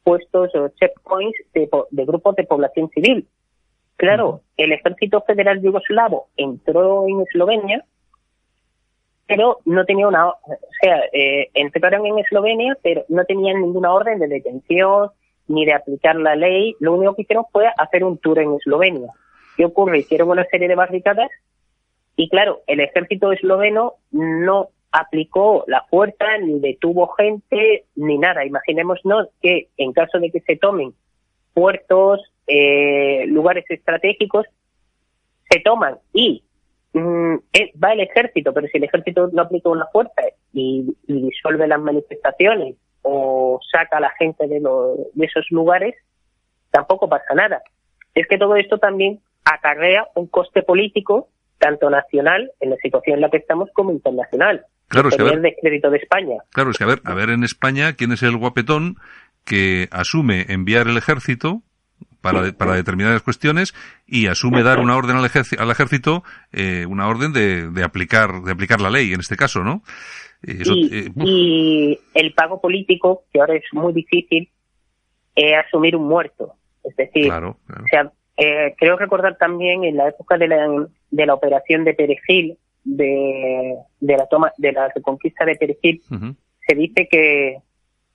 puestos 0.05 0.55
o 0.55 0.69
checkpoints 0.69 1.39
de, 1.55 1.69
de 1.91 2.05
grupos 2.05 2.37
de 2.37 2.45
población 2.45 2.89
civil. 2.91 3.27
Claro, 3.97 4.43
el 4.57 4.73
ejército 4.73 5.21
federal 5.23 5.61
yugoslavo 5.61 6.29
entró 6.37 7.07
en 7.09 7.21
Eslovenia, 7.23 7.85
pero 9.27 9.59
no 9.65 9.85
tenía 9.85 10.07
una, 10.07 10.29
o 10.29 10.37
sea, 10.81 11.03
eh, 11.13 11.51
entraron 11.55 12.07
en 12.07 12.19
Eslovenia, 12.21 12.79
pero 12.83 13.05
no 13.09 13.25
tenían 13.25 13.61
ninguna 13.61 13.93
orden 13.93 14.19
de 14.21 14.29
detención 14.29 15.11
ni 15.49 15.67
de 15.67 15.75
aplicar 15.75 16.17
la 16.17 16.37
ley. 16.37 16.77
Lo 16.81 16.95
único 16.95 17.15
que 17.15 17.23
hicieron 17.23 17.45
fue 17.53 17.67
hacer 17.77 18.05
un 18.05 18.19
tour 18.19 18.39
en 18.39 18.55
Eslovenia. 18.55 19.13
¿Qué 19.57 19.65
ocurre? 19.65 19.99
Hicieron 19.99 20.31
una 20.31 20.45
serie 20.45 20.69
de 20.69 20.77
barricadas 20.77 21.29
y 22.19 22.29
claro, 22.29 22.63
el 22.67 22.81
ejército 22.81 23.31
esloveno 23.31 23.95
no 24.11 24.71
aplicó 24.93 25.65
la 25.67 25.85
fuerza, 25.85 26.39
ni 26.39 26.61
detuvo 26.61 27.09
gente, 27.09 27.85
ni 27.97 28.19
nada. 28.19 28.45
Imaginémonos 28.45 29.29
que 29.41 29.69
en 29.77 29.93
caso 29.93 30.19
de 30.19 30.31
que 30.31 30.41
se 30.41 30.57
tomen 30.57 30.95
puertos, 31.53 32.21
eh, 32.47 33.27
lugares 33.27 33.65
estratégicos, 33.69 34.47
se 35.51 35.61
toman 35.61 35.99
y 36.13 36.43
mm, 36.93 37.35
eh, 37.53 37.73
va 37.83 37.93
el 37.93 38.01
ejército, 38.01 38.53
pero 38.53 38.69
si 38.69 38.79
el 38.79 38.85
ejército 38.85 39.29
no 39.33 39.43
aplica 39.43 39.69
una 39.69 39.87
fuerza 39.87 40.23
y, 40.53 40.87
disuelve 41.07 41.67
las 41.67 41.81
manifestaciones 41.81 42.77
o 43.03 43.61
saca 43.71 43.99
a 43.99 44.01
la 44.01 44.11
gente 44.19 44.47
de, 44.47 44.61
de 44.61 45.27
esos 45.27 45.47
lugares, 45.51 45.95
tampoco 46.71 47.09
pasa 47.09 47.35
nada. 47.35 47.63
Es 48.15 48.27
que 48.27 48.39
todo 48.39 48.57
esto 48.57 48.79
también 48.79 49.21
acarrea 49.45 50.07
un 50.15 50.27
coste 50.27 50.63
político, 50.63 51.29
tanto 51.59 51.91
nacional, 51.91 52.53
en 52.61 52.71
la 52.71 52.77
situación 52.77 53.17
en 53.17 53.23
la 53.23 53.31
que 53.31 53.39
estamos, 53.39 53.71
como 53.73 53.93
internacional. 53.93 54.67
Claro, 54.89 55.11
es 55.11 55.17
que 55.17 55.23
a 55.23 55.27
ver, 55.27 55.41
de 55.41 55.55
crédito 55.61 55.91
de 55.91 55.99
España. 55.99 56.37
Claro, 56.51 56.71
es 56.71 56.79
que 56.79 56.85
a 56.85 56.89
ver, 56.89 57.01
a 57.05 57.15
ver 57.15 57.31
en 57.31 57.45
España 57.45 57.93
quién 57.93 58.13
es 58.13 58.23
el 58.23 58.37
guapetón 58.37 58.97
que 59.45 59.89
asume 59.91 60.47
enviar 60.49 60.89
el 60.89 60.97
ejército 60.97 61.63
para, 62.21 62.53
para 62.53 62.75
determinadas 62.75 63.23
cuestiones 63.23 63.75
y 64.07 64.27
asume 64.27 64.63
dar 64.63 64.81
una 64.81 64.97
orden 64.97 65.17
al, 65.17 65.25
ejército, 65.25 65.63
al 65.63 65.71
ejército 65.71 66.23
eh, 66.53 66.85
una 66.87 67.09
orden 67.09 67.33
de, 67.33 67.71
de, 67.71 67.85
aplicar 67.85 68.43
de 68.43 68.53
aplicar 68.53 68.81
la 68.81 68.91
ley 68.91 69.13
en 69.13 69.21
este 69.21 69.37
caso, 69.37 69.63
¿no? 69.63 69.83
Eh, 70.47 70.63
y, 70.65 71.13
y, 71.17 72.01
el 72.15 72.33
pago 72.33 72.61
político 72.61 73.25
que 73.33 73.41
ahora 73.41 73.55
es 73.55 73.65
muy 73.73 73.93
difícil 73.93 74.49
es 75.35 75.55
asumir 75.67 75.97
un 75.97 76.09
muerto, 76.09 76.55
es 76.85 76.97
decir, 76.97 77.31
O 77.33 77.57
sea, 77.91 78.13
eh, 78.37 78.75
creo 78.77 78.97
recordar 78.97 79.37
también 79.37 79.85
en 79.85 79.97
la 79.97 80.09
época 80.09 80.37
de 80.37 80.49
la, 80.49 80.87
de 81.11 81.27
la 81.27 81.35
operación 81.35 81.85
de 81.85 81.95
Perejil 81.95 82.59
de, 82.97 83.77
de 84.01 84.17
la 84.17 84.27
toma 84.27 84.53
de 84.57 84.73
la 84.73 84.89
reconquista 84.89 85.45
de 85.45 85.57
Perejil, 85.57 86.03
se 86.67 86.75
dice 86.75 87.09
que, 87.11 87.59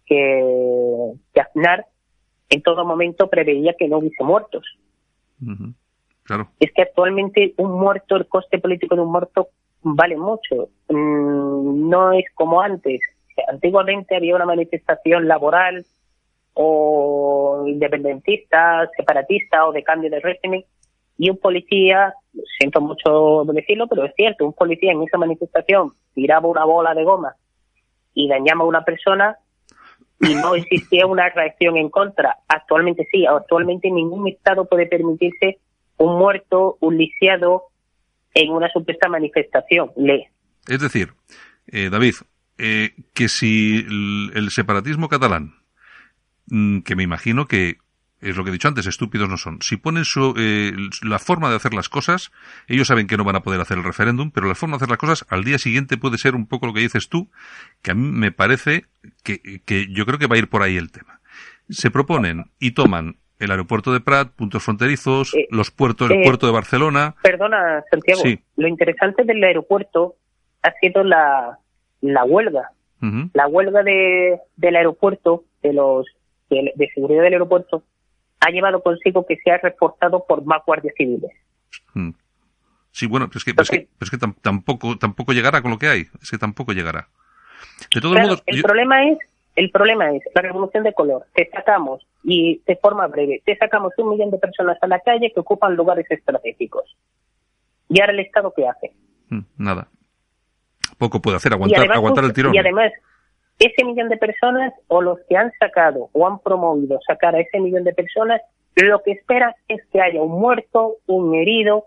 que, 0.06 1.14
Aznar 1.40 1.86
en 2.50 2.62
todo 2.62 2.86
momento 2.86 3.30
preveía 3.30 3.74
que 3.78 3.88
no 3.88 3.98
hubiese 3.98 4.24
muertos. 4.24 4.66
Claro. 6.24 6.50
Es 6.60 6.72
que 6.74 6.84
actualmente 6.84 7.54
un 7.58 7.72
muerto, 7.72 8.16
el 8.16 8.28
coste 8.28 8.60
político 8.60 8.96
de 8.96 9.02
un 9.02 9.12
muerto 9.12 9.50
vale 9.82 10.18
mucho. 10.18 10.70
Mm, 10.90 11.90
no 11.90 12.14
es 12.14 12.26
como 12.36 12.62
antes. 12.62 13.02
Antiguamente 13.50 14.16
había 14.16 14.36
una 14.36 14.46
manifestación 14.46 15.28
laboral 15.28 15.86
o 16.54 17.66
independentista, 17.68 18.90
separatista 18.96 19.68
o 19.68 19.72
de 19.72 19.84
cambio 19.84 20.10
de 20.10 20.20
régimen 20.20 20.64
y 21.18 21.30
un 21.30 21.38
policía, 21.38 22.14
siento 22.58 22.82
mucho 22.82 23.44
decirlo, 23.54 23.88
pero 23.88 24.06
es 24.06 24.14
cierto, 24.16 24.46
un 24.46 24.54
policía 24.54 24.92
en 24.92 25.04
esa 25.04 25.18
manifestación 25.18 25.94
tiraba 26.14 26.48
una 26.48 26.66
bola 26.66 26.94
de 26.94 27.04
goma 27.04 27.36
y 28.14 28.28
dañaba 28.28 28.64
a 28.64 28.68
una 28.68 28.84
persona 28.84 29.38
y 30.20 30.36
no 30.36 30.56
existía 30.56 31.06
una 31.06 31.30
reacción 31.30 31.78
en 31.78 31.90
contra. 31.90 32.38
Actualmente 32.48 33.08
sí, 33.12 33.26
actualmente 33.26 33.90
ningún 33.90 34.28
Estado 34.28 34.66
puede 34.66 34.86
permitirse 34.88 35.60
un 35.98 36.18
muerto, 36.18 36.78
un 36.80 36.98
lisiado 36.98 37.64
en 38.34 38.52
una 38.52 38.70
supuesta 38.70 39.08
manifestación. 39.10 39.92
Le. 39.96 40.32
Es 40.68 40.80
decir, 40.80 41.14
eh, 41.68 41.90
David, 41.90 42.16
eh, 42.58 42.92
que 43.14 43.30
si 43.30 43.86
el 44.34 44.50
separatismo 44.50 45.08
catalán, 45.08 45.54
mm, 46.48 46.80
que 46.80 46.96
me 46.96 47.04
imagino 47.04 47.46
que 47.46 47.76
es 48.24 48.36
lo 48.36 48.44
que 48.44 48.50
he 48.50 48.54
dicho 48.54 48.68
antes, 48.68 48.88
estúpidos 48.88 49.30
no 49.30 49.38
son. 49.38 49.62
Si 49.62 49.78
ponen 49.78 50.06
su, 50.06 50.34
eh, 50.38 50.72
la 51.04 51.20
forma 51.20 51.50
de 51.50 51.56
hacer 51.56 51.74
las 51.74 51.90
cosas, 51.90 52.32
ellos 52.68 52.88
saben 52.88 53.08
que 53.08 53.18
no 53.18 53.24
van 53.24 53.36
a 53.36 53.42
poder 53.42 53.62
hacer 53.62 53.78
el 53.78 53.84
referéndum, 53.84 54.32
pero 54.32 54.48
la 54.48 54.56
forma 54.56 54.78
de 54.78 54.78
hacer 54.78 54.90
las 54.90 54.98
cosas 54.98 55.26
al 55.30 55.44
día 55.44 55.58
siguiente 55.58 55.98
puede 55.98 56.18
ser 56.18 56.36
un 56.36 56.48
poco 56.48 56.68
lo 56.68 56.74
que 56.74 56.82
dices 56.82 57.10
tú, 57.10 57.30
que 57.82 57.92
a 57.92 57.96
mí 57.96 58.08
me 58.08 58.32
parece 58.32 58.86
que, 59.24 59.62
que 59.66 59.88
yo 59.92 60.06
creo 60.06 60.20
que 60.20 60.28
va 60.28 60.36
a 60.36 60.40
ir 60.40 60.50
por 60.50 60.64
ahí 60.64 60.78
el 60.78 60.92
tema. 60.92 61.20
Se 61.70 61.92
proponen 61.92 62.46
y 62.60 62.72
toman 62.72 63.18
el 63.40 63.52
aeropuerto 63.52 63.92
de 63.92 64.00
Prat, 64.00 64.30
puntos 64.30 64.64
fronterizos, 64.64 65.34
eh, 65.34 65.48
los 65.50 65.72
puertos, 65.72 66.10
el 66.10 66.22
eh, 66.22 66.24
puerto 66.24 66.46
de 66.46 66.54
Barcelona. 66.54 67.16
Perdona, 67.22 67.84
Santiago. 67.90 68.22
Lo 68.56 68.68
interesante 68.68 69.24
del 69.24 69.44
aeropuerto 69.44 70.16
ha 70.62 70.72
sido 70.80 71.04
la, 71.04 71.60
la 72.02 72.24
huelga. 72.24 72.70
La 73.34 73.48
huelga 73.48 73.84
de, 73.84 74.40
del 74.56 74.78
aeropuerto, 74.78 75.44
de 75.62 75.74
los 75.74 76.08
de 76.50 76.90
seguridad 76.96 77.24
del 77.24 77.34
aeropuerto, 77.34 77.84
ha 78.46 78.52
llevado 78.52 78.82
consigo 78.82 79.26
que 79.26 79.38
sea 79.38 79.58
reforzado 79.58 80.26
por 80.28 80.46
más 80.46 80.62
guardias 80.66 80.94
civiles. 80.98 81.32
Hmm. 81.94 82.12
Sí, 82.92 83.08
bueno, 83.08 83.28
pero 83.28 83.40
es 83.40 83.46
que, 83.46 83.54
pero 83.54 83.64
es 83.64 83.70
que, 83.70 83.88
pero 83.98 84.06
es 84.06 84.12
que 84.12 84.18
tampoco, 84.42 84.98
tampoco 84.98 85.34
llegará 85.34 85.62
con 85.62 85.72
lo 85.72 85.80
que 85.80 85.88
hay. 85.88 86.06
Es 86.22 86.30
que 86.30 86.38
tampoco 86.38 86.74
llegará. 86.74 87.08
De 87.94 88.02
todos 88.02 88.20
modos, 88.20 88.44
el 88.46 88.62
problema 88.62 89.08
es, 89.08 89.18
el 89.56 89.72
problema 89.72 90.12
es 90.12 90.22
la 90.36 90.42
revolución 90.42 90.84
de 90.84 90.94
color. 90.94 91.26
Te 91.34 91.50
sacamos, 91.50 92.06
y 92.24 92.62
de 92.68 92.76
forma 92.76 93.08
breve, 93.08 93.42
te 93.46 93.58
sacamos 93.58 93.94
un 93.98 94.10
millón 94.10 94.30
de 94.30 94.38
personas 94.38 94.78
a 94.82 94.88
la 94.88 95.00
calle 95.00 95.32
que 95.34 95.40
ocupan 95.40 95.76
lugares 95.76 96.06
estratégicos. 96.10 96.96
¿Y 97.90 98.00
ahora 98.00 98.14
el 98.14 98.20
Estado 98.20 98.54
qué 98.56 98.68
hace? 98.68 98.92
Mm, 99.30 99.42
nada. 99.58 99.88
Poco 100.98 101.22
puede 101.22 101.38
hacer, 101.38 101.54
aguantar, 101.54 101.92
aguantar 101.92 102.26
el 102.26 102.34
tirón. 102.34 102.54
Y 102.54 102.60
además, 102.60 102.92
ese 103.66 103.86
millón 103.86 104.10
de 104.10 104.18
personas 104.18 104.74
o 104.88 105.02
los 105.02 105.20
que 105.30 105.38
han 105.38 105.52
sacado 105.60 106.10
o 106.12 106.28
han 106.28 106.40
promovido 106.40 107.00
sacar 107.08 107.36
a 107.36 107.40
ese 107.40 107.60
millón 107.60 107.84
de 107.84 107.94
personas, 107.94 108.42
lo 108.76 109.02
que 109.04 109.12
esperan 109.12 109.54
es 109.68 109.82
que 109.92 110.02
haya 110.02 110.22
un 110.22 110.40
muerto, 110.40 110.98
un 111.06 111.36
herido, 111.36 111.86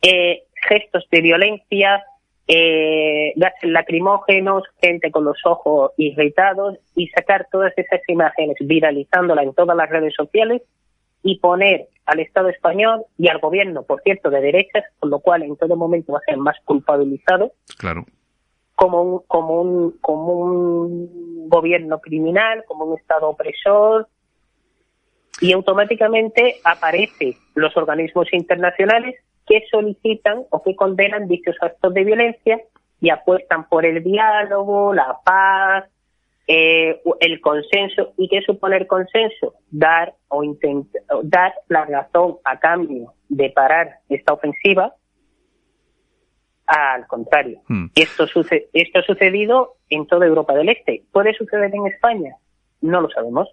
eh, 0.00 0.44
gestos 0.68 1.06
de 1.10 1.20
violencia, 1.20 2.04
eh, 2.48 3.32
gases 3.36 3.70
lacrimógenos, 3.70 4.64
gente 4.80 5.10
con 5.10 5.24
los 5.24 5.38
ojos 5.44 5.92
irritados 5.96 6.78
y 6.96 7.08
sacar 7.08 7.46
todas 7.50 7.72
esas 7.76 8.00
imágenes 8.08 8.56
viralizándolas 8.60 9.44
en 9.44 9.54
todas 9.54 9.76
las 9.76 9.88
redes 9.88 10.14
sociales 10.14 10.62
y 11.22 11.38
poner 11.38 11.88
al 12.06 12.18
Estado 12.18 12.48
español 12.48 13.04
y 13.16 13.28
al 13.28 13.38
gobierno, 13.38 13.84
por 13.84 14.02
cierto, 14.02 14.30
de 14.30 14.40
derechas, 14.40 14.84
con 14.98 15.10
lo 15.10 15.20
cual 15.20 15.42
en 15.42 15.56
todo 15.56 15.76
momento 15.76 16.12
va 16.12 16.18
a 16.18 16.22
ser 16.22 16.36
más 16.36 16.56
culpabilizado. 16.64 17.52
Claro. 17.78 18.04
Como 18.82 19.00
un, 19.00 19.18
como 19.28 19.60
un, 19.62 19.98
como 20.00 20.32
un 20.32 21.48
gobierno 21.48 22.00
criminal, 22.00 22.64
como 22.66 22.84
un 22.84 22.98
Estado 22.98 23.28
opresor, 23.28 24.08
y 25.40 25.52
automáticamente 25.52 26.56
aparecen 26.64 27.34
los 27.54 27.76
organismos 27.76 28.32
internacionales 28.32 29.14
que 29.46 29.62
solicitan 29.70 30.42
o 30.50 30.62
que 30.64 30.74
condenan 30.74 31.28
dichos 31.28 31.54
actos 31.60 31.94
de 31.94 32.02
violencia 32.02 32.60
y 33.00 33.10
apuestan 33.10 33.68
por 33.68 33.86
el 33.86 34.02
diálogo, 34.02 34.92
la 34.94 35.18
paz, 35.24 35.84
eh, 36.48 37.00
el 37.20 37.40
consenso. 37.40 38.14
¿Y 38.16 38.28
qué 38.28 38.42
supone 38.42 38.78
el 38.78 38.88
consenso? 38.88 39.54
Dar 39.70 40.14
o 40.28 40.42
dar 41.22 41.54
la 41.68 41.84
razón 41.84 42.38
a 42.44 42.58
cambio 42.58 43.14
de 43.28 43.50
parar 43.50 43.98
esta 44.08 44.32
ofensiva. 44.32 44.94
Al 46.72 47.06
contrario, 47.06 47.60
hmm. 47.68 47.88
esto, 47.94 48.26
suce 48.26 48.70
esto 48.72 49.00
ha 49.00 49.02
sucedido 49.02 49.74
en 49.90 50.06
toda 50.06 50.24
Europa 50.24 50.54
del 50.54 50.70
Este. 50.70 51.02
¿Puede 51.12 51.34
suceder 51.34 51.70
en 51.74 51.86
España? 51.86 52.34
No 52.82 53.00
lo 53.00 53.08
sabemos. 53.10 53.48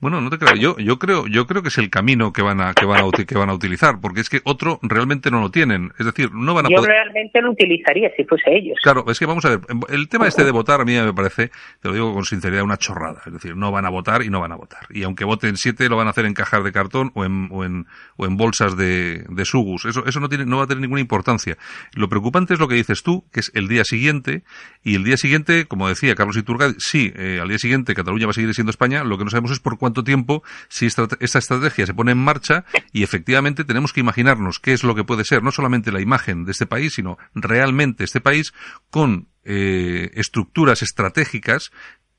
Bueno, 0.00 0.22
no 0.22 0.30
te 0.30 0.38
creo. 0.38 0.56
Yo, 0.56 0.76
yo 0.78 0.98
creo, 0.98 1.26
yo 1.26 1.46
creo 1.46 1.62
que 1.62 1.68
es 1.68 1.76
el 1.76 1.90
camino 1.90 2.32
que 2.32 2.40
van 2.40 2.62
a, 2.62 2.72
que 2.72 2.86
van 2.86 3.04
a, 3.04 3.24
que 3.24 3.36
van 3.36 3.50
a 3.50 3.54
utilizar, 3.54 4.00
porque 4.00 4.20
es 4.22 4.30
que 4.30 4.40
otro 4.44 4.78
realmente 4.82 5.30
no 5.30 5.40
lo 5.40 5.50
tienen. 5.50 5.92
Es 5.98 6.06
decir, 6.06 6.30
no 6.32 6.54
van 6.54 6.66
a 6.66 6.70
Yo 6.70 6.82
realmente 6.82 7.42
lo 7.42 7.52
utilizaría 7.52 8.10
si 8.16 8.24
fuese 8.24 8.50
ellos. 8.56 8.78
Claro, 8.82 9.04
es 9.08 9.18
que 9.18 9.26
vamos 9.26 9.44
a 9.44 9.50
ver, 9.50 9.60
el 9.90 10.08
tema 10.08 10.26
este 10.26 10.44
de 10.44 10.50
votar 10.50 10.80
a 10.80 10.84
mí 10.84 10.94
me 10.94 11.12
parece, 11.12 11.50
te 11.80 11.88
lo 11.88 11.92
digo 11.92 12.14
con 12.14 12.24
sinceridad, 12.24 12.62
una 12.62 12.78
chorrada. 12.78 13.20
Es 13.26 13.32
decir, 13.34 13.54
no 13.54 13.70
van 13.70 13.84
a 13.84 13.90
votar 13.90 14.22
y 14.22 14.30
no 14.30 14.40
van 14.40 14.52
a 14.52 14.56
votar. 14.56 14.86
Y 14.88 15.02
aunque 15.02 15.24
voten 15.24 15.58
siete, 15.58 15.90
lo 15.90 15.96
van 15.96 16.06
a 16.06 16.10
hacer 16.10 16.24
en 16.24 16.32
cajas 16.32 16.64
de 16.64 16.72
cartón 16.72 17.12
o 17.14 17.26
en, 17.26 17.48
o 17.50 17.64
en, 17.64 17.86
o 18.16 18.24
en 18.24 18.36
bolsas 18.38 18.78
de, 18.78 19.24
de 19.28 19.44
sugus. 19.44 19.84
Eso, 19.84 20.06
eso 20.06 20.20
no 20.20 20.30
tiene, 20.30 20.46
no 20.46 20.56
va 20.56 20.64
a 20.64 20.66
tener 20.66 20.80
ninguna 20.80 21.02
importancia. 21.02 21.58
Lo 21.94 22.08
preocupante 22.08 22.54
es 22.54 22.60
lo 22.60 22.68
que 22.68 22.76
dices 22.76 23.02
tú, 23.02 23.24
que 23.30 23.40
es 23.40 23.52
el 23.54 23.68
día 23.68 23.84
siguiente, 23.84 24.42
y 24.82 24.94
el 24.94 25.04
día 25.04 25.18
siguiente, 25.18 25.66
como 25.66 25.86
decía 25.86 26.14
Carlos 26.14 26.38
Iturgaiz, 26.38 26.76
sí, 26.78 27.12
eh, 27.14 27.38
al 27.42 27.48
día 27.48 27.58
siguiente 27.58 27.94
Cataluña 27.94 28.26
va 28.26 28.30
a 28.30 28.34
seguir 28.34 28.54
siendo 28.54 28.69
España, 28.70 29.04
lo 29.04 29.18
que 29.18 29.24
no 29.24 29.30
sabemos 29.30 29.50
es 29.50 29.60
por 29.60 29.78
cuánto 29.78 30.04
tiempo, 30.04 30.42
si 30.68 30.86
esta, 30.86 31.08
estrategia 31.20 31.86
se 31.86 31.94
pone 31.94 32.12
en 32.12 32.18
marcha 32.18 32.64
y 32.92 33.02
efectivamente 33.02 33.64
tenemos 33.64 33.92
que 33.92 34.00
imaginarnos 34.00 34.58
qué 34.58 34.72
es 34.72 34.84
lo 34.84 34.94
que 34.94 35.04
puede 35.04 35.24
ser 35.24 35.42
no 35.42 35.52
solamente 35.52 35.92
la 35.92 36.00
imagen 36.00 36.44
de 36.44 36.52
este 36.52 36.66
país, 36.66 36.94
sino 36.94 37.18
realmente 37.34 38.04
este 38.04 38.20
país 38.20 38.52
con 38.90 39.28
eh, 39.44 40.10
estructuras 40.14 40.82
estratégicas 40.82 41.70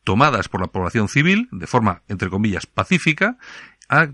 tomadas 0.03 0.49
por 0.49 0.61
la 0.61 0.67
población 0.67 1.07
civil 1.07 1.47
de 1.51 1.67
forma, 1.67 2.01
entre 2.07 2.29
comillas, 2.29 2.65
pacífica, 2.65 3.37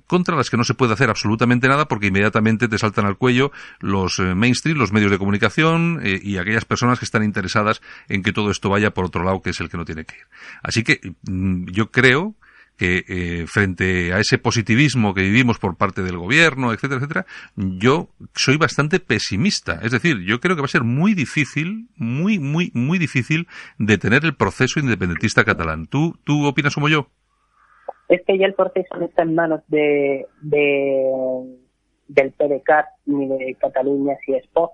contra 0.08 0.36
las 0.36 0.50
que 0.50 0.58
no 0.58 0.64
se 0.64 0.74
puede 0.74 0.94
hacer 0.94 1.10
absolutamente 1.10 1.68
nada 1.68 1.88
porque 1.88 2.08
inmediatamente 2.08 2.68
te 2.68 2.78
saltan 2.78 3.06
al 3.06 3.18
cuello 3.18 3.52
los 3.80 4.20
eh, 4.20 4.36
mainstream, 4.36 4.78
los 4.78 4.92
medios 4.92 5.12
de 5.12 5.18
comunicación 5.18 6.00
eh, 6.04 6.20
y 6.22 6.38
aquellas 6.38 6.66
personas 6.66 7.00
que 7.00 7.06
están 7.06 7.24
interesadas 7.24 7.82
en 8.10 8.24
que 8.24 8.34
todo 8.34 8.52
esto 8.52 8.70
vaya 8.70 8.92
por 8.92 9.06
otro 9.06 9.24
lado, 9.24 9.42
que 9.42 9.52
es 9.52 9.60
el 9.60 9.70
que 9.70 9.78
no 9.78 9.86
tiene 9.86 10.06
que 10.06 10.16
ir. 10.16 10.26
Así 10.64 10.84
que 10.84 11.14
mm, 11.24 11.66
yo 11.68 11.92
creo 11.92 12.36
que 12.78 13.04
eh, 13.08 13.46
frente 13.48 14.14
a 14.14 14.20
ese 14.20 14.38
positivismo 14.38 15.14
que 15.14 15.24
vivimos 15.24 15.58
por 15.58 15.78
parte 15.78 16.04
del 16.04 16.18
gobierno, 16.18 16.72
etcétera, 16.72 17.00
etcétera, 17.00 17.26
yo 17.56 18.10
soy 18.36 18.58
bastante 18.58 19.00
pesimista. 19.00 19.80
Es 19.82 19.92
decir, 19.92 20.20
yo 20.22 20.40
creo 20.40 20.56
que 20.56 20.62
va 20.62 20.68
a 20.68 20.70
ser 20.70 20.84
muy 20.84 21.16
difícil, 21.16 21.88
muy, 21.96 22.38
muy, 22.40 22.72
muy 22.76 23.00
difícil 23.00 23.48
detener 23.80 24.26
el 24.26 24.36
proceso 24.36 24.80
independentista 24.80 25.44
catalán. 25.44 25.88
¿Tú, 25.88 26.20
tú 26.24 26.46
opinas 26.46 26.76
como 26.76 26.88
yo? 26.88 27.10
Es 28.08 28.22
que 28.26 28.38
ya 28.38 28.46
el 28.46 28.54
proceso 28.54 28.96
no 28.98 29.06
está 29.06 29.24
en 29.24 29.36
manos 29.36 29.62
de, 29.68 30.28
de 30.42 31.58
del 32.08 32.32
PDCAT 32.32 32.86
ni 33.06 33.28
de 33.28 33.56
Cataluña 33.56 34.16
si 34.26 34.34
es 34.34 34.48
POC 34.48 34.72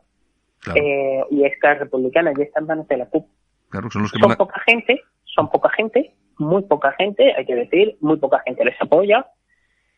eh, 0.76 1.24
y 1.30 1.44
es 1.44 1.54
que 1.60 1.74
republicana, 1.74 2.32
ya 2.38 2.44
está 2.44 2.60
en 2.60 2.68
manos 2.68 2.88
de 2.88 2.98
la 2.98 3.06
CUP. 3.08 3.28
Claro, 3.70 3.90
son 3.90 4.04
los 4.04 4.12
que 4.12 4.20
son 4.20 4.36
poca 4.36 4.62
gente, 4.66 5.02
son 5.26 5.50
poca 5.50 5.70
gente, 5.70 6.14
muy 6.38 6.64
poca 6.64 6.94
gente, 6.94 7.34
hay 7.36 7.46
que 7.46 7.56
decir, 7.56 7.98
muy 8.02 8.18
poca 8.18 8.42
gente 8.46 8.64
les 8.64 8.80
apoya, 8.82 9.26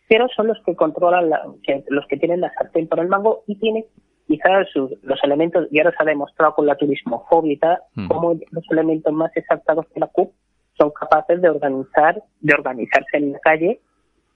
pero 0.08 0.28
son 0.36 0.48
los 0.48 0.58
que 0.66 0.76
controlan, 0.76 1.30
los 1.30 2.08
que 2.08 2.18
tienen 2.18 2.42
la 2.42 2.54
sartén 2.54 2.88
por 2.88 3.00
el 3.00 3.08
mango 3.08 3.44
y 3.48 3.58
tienen 3.60 3.86
quizás 4.28 4.68
los 4.76 5.24
elementos, 5.24 5.68
y 5.72 5.80
ahora 5.80 5.92
se 5.96 6.02
ha 6.02 6.06
demostrado 6.06 6.56
con 6.56 6.66
la 6.66 6.76
turismofóbica, 6.76 7.82
mm. 7.94 8.08
como 8.08 8.34
los 8.50 8.64
elementos 8.72 9.14
más 9.14 9.36
exactos 9.36 9.86
de 9.94 10.00
la 10.00 10.08
CUP 10.08 10.34
son 10.78 10.92
capaces 10.92 11.42
de 11.42 11.50
organizar, 11.50 12.22
de 12.42 12.54
organizarse 12.54 13.18
en 13.18 13.32
la 13.34 13.40
calle 13.40 13.80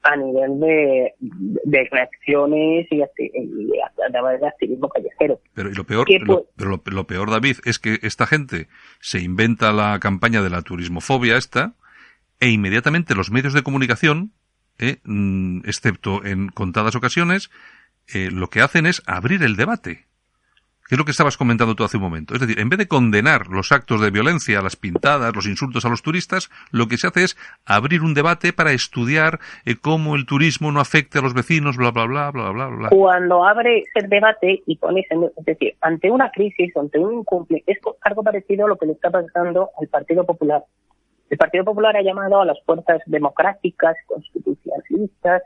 a 0.02 0.16
nivel 0.16 0.60
de, 0.60 1.14
de 1.20 1.88
reacciones 1.92 2.88
y, 2.90 2.98
de 2.98 4.48
activismo 4.48 4.90
callejero. 4.90 5.42
Pero 5.54 5.70
lo 5.72 5.84
peor, 5.84 6.08
pero 6.56 6.82
lo, 6.86 7.08
peor, 7.08 7.30
David, 7.30 7.58
es 7.66 7.80
que 7.80 8.00
esta 8.02 8.26
gente 8.26 8.68
se 9.02 9.20
inventa 9.20 9.74
la 9.74 10.00
campaña 10.00 10.42
de 10.42 10.50
la 10.50 10.62
turismofobia 10.62 11.38
esta 11.38 11.74
e 12.40 12.50
inmediatamente 12.50 13.16
los 13.16 13.32
medios 13.32 13.54
de 13.54 13.64
comunicación, 13.64 14.32
eh, 14.78 15.00
mm, 15.04 15.62
excepto 15.66 16.24
en 16.24 16.48
contadas 16.48 16.96
ocasiones, 16.96 17.52
eh, 18.14 18.30
lo 18.32 18.48
que 18.48 18.62
hacen 18.62 18.86
es 18.86 19.04
abrir 19.06 19.44
el 19.44 19.58
debate. 19.58 20.06
¿Qué 20.90 20.96
es 20.96 21.00
lo 21.00 21.06
que 21.06 21.12
estabas 21.12 21.38
comentando 21.38 21.76
tú 21.76 21.84
hace 21.84 21.98
un 21.98 22.04
momento? 22.04 22.34
Es 22.34 22.42
decir, 22.42 22.60
en 22.60 22.68
vez 22.68 22.80
de 22.80 22.88
condenar 22.88 23.46
los 23.50 23.72
actos 23.72 24.02
de 24.02 24.10
violencia, 24.10 24.60
las 24.64 24.76
pintadas, 24.76 25.36
los 25.36 25.46
insultos 25.46 25.86
a 25.86 25.90
los 25.90 26.02
turistas, 26.02 26.50
lo 26.72 26.88
que 26.88 26.98
se 26.98 27.06
hace 27.06 27.26
es 27.26 27.38
abrir 27.64 28.02
un 28.02 28.16
debate 28.16 28.54
para 28.54 28.72
estudiar 28.72 29.38
eh, 29.66 29.76
cómo 29.80 30.16
el 30.16 30.26
turismo 30.26 30.72
no 30.72 30.80
afecta 30.80 31.20
a 31.20 31.22
los 31.22 31.36
vecinos, 31.36 31.78
bla, 31.78 31.92
bla, 31.92 32.08
bla, 32.08 32.32
bla, 32.32 32.50
bla, 32.50 32.68
bla. 32.70 32.90
Cuando 32.90 33.46
abre 33.46 33.84
ese 33.94 34.08
debate 34.08 34.64
y 34.66 34.78
pones, 34.78 35.06
es 35.12 35.46
decir, 35.46 35.76
ante 35.82 36.10
una 36.10 36.32
crisis, 36.32 36.76
ante 36.76 36.98
un 36.98 37.20
incumplimiento, 37.20 37.72
es 37.72 37.78
algo 38.02 38.24
parecido 38.24 38.66
a 38.66 38.70
lo 38.70 38.76
que 38.76 38.88
le 38.88 38.94
está 38.94 39.12
pasando 39.12 39.70
al 39.80 39.88
Partido 39.90 40.26
Popular. 40.26 40.64
El 41.30 41.38
Partido 41.38 41.66
Popular 41.66 41.98
ha 41.98 42.02
llamado 42.02 42.42
a 42.42 42.46
las 42.46 42.58
fuerzas 42.66 43.00
democráticas, 43.06 43.96
constitucionalistas, 44.08 45.44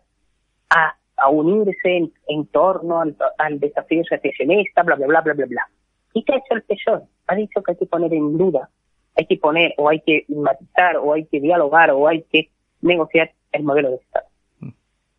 a, 0.69 0.95
unirse 1.29 2.11
en, 2.27 2.47
torno 2.47 3.01
al, 3.01 3.59
desafío 3.59 4.03
secesionista, 4.03 4.83
bla, 4.83 4.95
bla, 4.95 5.07
bla, 5.07 5.21
bla, 5.21 5.33
bla, 5.33 5.45
bla. 5.45 5.69
¿Y 6.13 6.23
qué 6.23 6.33
ha 6.33 6.37
hecho 6.37 6.55
el 6.55 6.63
PSOE? 6.63 7.01
Ha 7.27 7.35
dicho 7.35 7.61
que 7.61 7.71
hay 7.71 7.77
que 7.77 7.85
poner 7.85 8.13
en 8.13 8.37
duda, 8.37 8.69
hay 9.15 9.25
que 9.25 9.37
poner, 9.37 9.73
o 9.77 9.89
hay 9.89 10.01
que 10.01 10.25
matizar, 10.29 10.97
o 10.97 11.13
hay 11.13 11.25
que 11.25 11.39
dialogar, 11.39 11.91
o 11.91 12.07
hay 12.07 12.23
que 12.23 12.49
negociar 12.81 13.31
el 13.51 13.63
modelo 13.63 13.89
de 13.91 13.95
Estado. 13.95 14.25
Mm. 14.59 14.69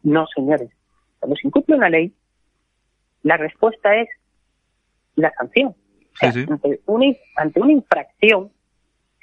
No, 0.05 0.26
señores. 0.34 0.70
Cuando 1.18 1.36
se 1.36 1.46
incumple 1.46 1.76
una 1.76 1.88
ley, 1.88 2.12
la 3.22 3.36
respuesta 3.36 3.96
es 3.96 4.09
la 5.16 5.32
sanción. 5.32 5.74
Ante, 6.20 6.80
una, 6.86 7.12
ante 7.36 7.61
una 7.61 7.72
infracción, 7.72 8.50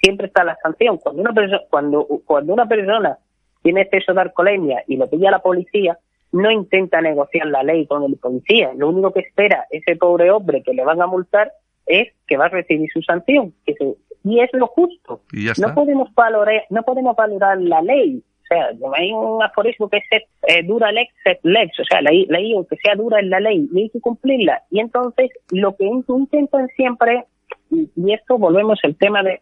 siempre 0.02 0.28
está 0.28 0.44
la 0.44 0.58
sanción. 0.62 0.98
Cuando 0.98 1.22
una 1.22 1.34
persona, 1.34 1.62
cuando, 1.70 2.08
cuando 2.26 2.54
una 2.54 2.68
persona 2.68 3.18
tiene 3.62 3.82
exceso 3.82 4.14
de 4.14 4.22
alcoholemia 4.22 4.84
y 4.88 4.98
lo 4.98 5.10
pilla 5.10 5.30
a 5.30 5.34
la 5.34 5.42
policía, 5.42 5.98
no 6.32 6.52
intenta 6.52 7.02
negociar 7.02 7.48
la 7.48 7.64
ley 7.64 7.86
con 7.88 8.04
el 8.04 8.18
policía. 8.18 8.72
Lo 8.76 8.90
único 8.90 9.12
que 9.12 9.22
espera 9.22 9.66
ese 9.70 9.96
pobre 9.96 10.32
hombre 10.32 10.64
que 10.64 10.74
le 10.74 10.86
van 10.86 11.02
a 11.02 11.08
multar 11.08 11.52
es 11.86 12.10
que 12.28 12.38
va 12.38 12.46
a 12.46 12.50
recibir 12.50 12.90
su 12.92 13.02
sanción. 13.02 13.54
Que 13.66 13.76
y 14.24 14.40
es 14.40 14.50
lo 14.54 14.68
justo. 14.68 15.22
no 15.60 15.74
podemos 15.74 16.14
valorar, 16.14 16.64
no 16.70 16.84
podemos 16.84 17.16
valorar 17.16 17.60
la 17.60 17.82
ley. 17.82 18.24
O 18.44 18.46
sea, 18.48 18.70
hay 18.96 19.12
un 19.14 19.42
aforismo 19.42 19.90
que 19.90 19.98
es 19.98 20.24
eh, 20.48 20.64
dura 20.64 20.92
lex 20.92 21.14
set 21.24 21.40
lex, 21.44 21.80
o 21.80 21.86
sea, 21.86 22.02
la, 22.02 22.12
ley, 22.12 22.54
aunque 22.54 22.76
sea 22.78 22.96
dura 22.96 23.20
es 23.20 23.28
la 23.28 23.40
ley 23.40 23.68
y 23.74 23.84
hay 23.84 23.90
que 23.90 24.02
cumplirla. 24.02 24.62
Y 24.70 24.80
entonces 24.80 25.32
lo 25.52 25.76
que 25.76 25.86
intentan 25.86 26.68
siempre, 26.76 27.24
y, 27.72 27.90
y 27.96 28.14
esto 28.14 28.38
volvemos 28.38 28.80
al 28.84 28.96
tema 28.96 29.24
de 29.24 29.40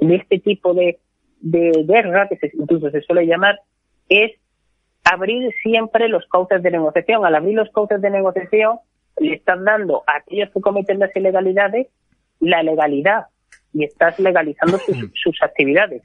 de 0.00 0.16
este 0.16 0.38
tipo 0.38 0.74
de, 0.74 0.98
de 1.40 1.84
guerra, 1.86 2.28
que 2.28 2.36
se, 2.36 2.50
incluso 2.54 2.90
se 2.90 3.00
suele 3.02 3.26
llamar, 3.26 3.60
es 4.08 4.32
abrir 5.12 5.52
siempre 5.62 6.08
los 6.08 6.26
cauces 6.26 6.62
de 6.62 6.70
negociación. 6.70 7.24
Al 7.24 7.34
abrir 7.34 7.54
los 7.54 7.70
cauces 7.70 8.00
de 8.00 8.10
negociación, 8.10 8.78
le 9.18 9.34
estás 9.34 9.62
dando 9.64 10.04
a 10.06 10.16
aquellos 10.16 10.50
que 10.52 10.60
cometen 10.60 10.98
las 10.98 11.14
ilegalidades 11.14 11.88
la 12.40 12.62
legalidad 12.62 13.26
y 13.72 13.84
estás 13.84 14.18
legalizando 14.18 14.78
sus, 14.78 14.96
sus 15.14 15.42
actividades. 15.42 16.02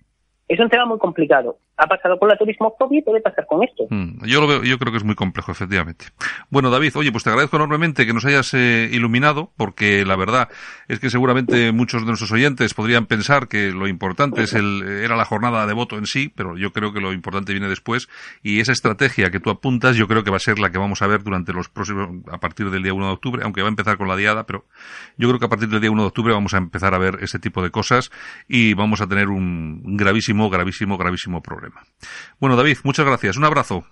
Es 0.47 0.59
un 0.59 0.69
tema 0.69 0.85
muy 0.85 0.99
complicado. 0.99 1.57
Ha 1.75 1.87
pasado 1.87 2.19
con 2.19 2.29
la 2.29 2.37
turismo 2.37 2.75
y 2.91 3.01
puede 3.01 3.21
pasar 3.21 3.47
con 3.47 3.63
esto. 3.63 3.85
Mm, 3.89 4.25
yo 4.25 4.39
lo 4.41 4.47
veo, 4.47 4.63
yo 4.63 4.77
creo 4.77 4.91
que 4.91 4.97
es 4.97 5.03
muy 5.03 5.15
complejo, 5.15 5.51
efectivamente. 5.51 6.05
Bueno, 6.49 6.69
David, 6.69 6.91
oye, 6.95 7.11
pues 7.11 7.23
te 7.23 7.31
agradezco 7.31 7.55
enormemente 7.57 8.05
que 8.05 8.13
nos 8.13 8.25
hayas 8.25 8.53
eh, 8.53 8.89
iluminado, 8.91 9.51
porque 9.57 10.05
la 10.05 10.15
verdad 10.15 10.49
es 10.87 10.99
que 10.99 11.09
seguramente 11.09 11.71
muchos 11.71 12.01
de 12.01 12.07
nuestros 12.07 12.31
oyentes 12.31 12.73
podrían 12.73 13.07
pensar 13.07 13.47
que 13.47 13.71
lo 13.71 13.87
importante 13.87 14.43
es 14.43 14.53
el, 14.53 14.83
era 14.83 15.15
la 15.15 15.25
jornada 15.25 15.65
de 15.65 15.73
voto 15.73 15.97
en 15.97 16.05
sí, 16.05 16.31
pero 16.35 16.57
yo 16.57 16.71
creo 16.71 16.93
que 16.93 16.99
lo 16.99 17.11
importante 17.11 17.53
viene 17.53 17.67
después, 17.67 18.07
y 18.43 18.59
esa 18.59 18.71
estrategia 18.71 19.31
que 19.31 19.39
tú 19.39 19.49
apuntas, 19.49 19.95
yo 19.95 20.07
creo 20.07 20.23
que 20.23 20.29
va 20.29 20.37
a 20.37 20.39
ser 20.39 20.59
la 20.59 20.71
que 20.71 20.77
vamos 20.77 21.01
a 21.01 21.07
ver 21.07 21.23
durante 21.23 21.53
los 21.53 21.69
próximos, 21.69 22.09
a 22.31 22.39
partir 22.39 22.69
del 22.69 22.83
día 22.83 22.93
1 22.93 23.07
de 23.07 23.13
octubre, 23.13 23.41
aunque 23.43 23.61
va 23.61 23.67
a 23.67 23.69
empezar 23.69 23.97
con 23.97 24.07
la 24.07 24.15
diada, 24.15 24.45
pero 24.45 24.65
yo 25.17 25.27
creo 25.27 25.39
que 25.39 25.45
a 25.45 25.49
partir 25.49 25.69
del 25.69 25.81
día 25.81 25.89
1 25.89 26.01
de 26.01 26.07
octubre 26.07 26.33
vamos 26.33 26.53
a 26.53 26.57
empezar 26.57 26.93
a 26.93 26.99
ver 26.99 27.17
ese 27.21 27.39
tipo 27.39 27.63
de 27.63 27.71
cosas 27.71 28.11
y 28.47 28.73
vamos 28.75 29.01
a 29.01 29.07
tener 29.07 29.29
un 29.29 29.97
gravísimo, 29.97 30.49
gravísimo, 30.49 30.97
gravísimo 30.97 31.41
problema. 31.41 31.62
Bueno, 32.39 32.55
David, 32.55 32.77
muchas 32.83 33.05
gracias. 33.05 33.37
Un 33.37 33.45
abrazo. 33.45 33.85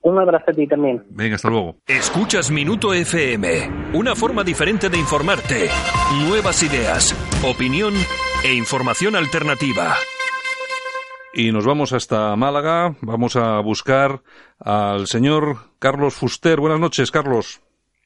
Un 0.00 0.18
abrazo 0.18 0.50
a 0.50 0.54
ti 0.54 0.66
también. 0.66 1.04
Venga, 1.10 1.36
hasta 1.36 1.50
luego. 1.50 1.76
Escuchas 1.86 2.50
Minuto 2.50 2.94
FM, 2.94 3.90
una 3.94 4.14
forma 4.14 4.44
diferente 4.44 4.88
de 4.88 4.98
informarte. 4.98 5.68
Nuevas 6.28 6.62
ideas, 6.62 7.14
opinión 7.44 7.94
e 8.44 8.54
información 8.54 9.16
alternativa. 9.16 9.96
Y 11.34 11.52
nos 11.52 11.66
vamos 11.66 11.92
hasta 11.92 12.34
Málaga. 12.36 12.96
Vamos 13.02 13.36
a 13.36 13.60
buscar 13.60 14.22
al 14.58 15.06
señor 15.06 15.56
Carlos 15.78 16.14
Fuster. 16.14 16.58
Buenas 16.58 16.80
noches, 16.80 17.10
Carlos. 17.10 17.60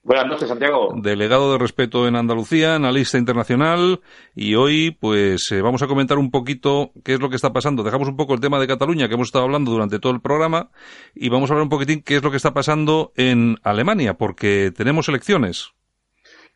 Buenas 0.04 0.26
noches, 0.26 0.48
Santiago. 0.48 0.94
Delegado 0.96 1.52
de 1.52 1.58
Respeto 1.58 2.08
en 2.08 2.16
Andalucía, 2.16 2.74
analista 2.74 3.18
internacional, 3.18 4.00
y 4.34 4.56
hoy, 4.56 4.90
pues, 4.90 5.52
eh, 5.52 5.62
vamos 5.62 5.80
a 5.82 5.86
comentar 5.86 6.18
un 6.18 6.32
poquito 6.32 6.90
qué 7.04 7.14
es 7.14 7.20
lo 7.20 7.30
que 7.30 7.36
está 7.36 7.52
pasando. 7.52 7.84
Dejamos 7.84 8.08
un 8.08 8.16
poco 8.16 8.34
el 8.34 8.40
tema 8.40 8.58
de 8.58 8.66
Cataluña, 8.66 9.06
que 9.06 9.14
hemos 9.14 9.28
estado 9.28 9.44
hablando 9.44 9.70
durante 9.70 10.00
todo 10.00 10.12
el 10.12 10.20
programa, 10.20 10.70
y 11.14 11.28
vamos 11.28 11.50
a 11.50 11.54
hablar 11.54 11.62
un 11.62 11.68
poquitín 11.68 12.02
qué 12.02 12.16
es 12.16 12.22
lo 12.24 12.32
que 12.32 12.36
está 12.36 12.52
pasando 12.52 13.12
en 13.16 13.58
Alemania, 13.62 14.14
porque 14.14 14.72
tenemos 14.76 15.08
elecciones. 15.08 15.70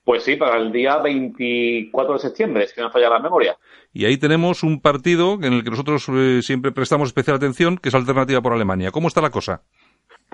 Pues 0.03 0.25
sí, 0.25 0.35
para 0.35 0.57
el 0.57 0.73
día 0.73 0.99
24 0.99 2.15
de 2.15 2.19
septiembre, 2.19 2.67
si 2.67 2.81
no 2.81 2.91
falla 2.91 3.11
la 3.11 3.21
memoria. 3.21 3.57
Y 3.93 4.07
ahí 4.07 4.19
tenemos 4.19 4.65
un 4.65 4.81
partido 4.81 5.39
en 5.41 5.53
el 5.53 5.63
que 5.63 5.71
nosotros 5.71 6.09
eh, 6.09 6.43
siempre 6.43 6.73
prestamos 6.73 7.11
especial 7.11 7.37
atención, 7.37 7.77
que 7.77 7.91
es 7.91 7.95
Alternativa 7.95 8.41
por 8.41 8.53
Alemania. 8.53 8.91
¿Cómo 8.91 9.07
está 9.07 9.21
la 9.21 9.31
cosa? 9.31 9.63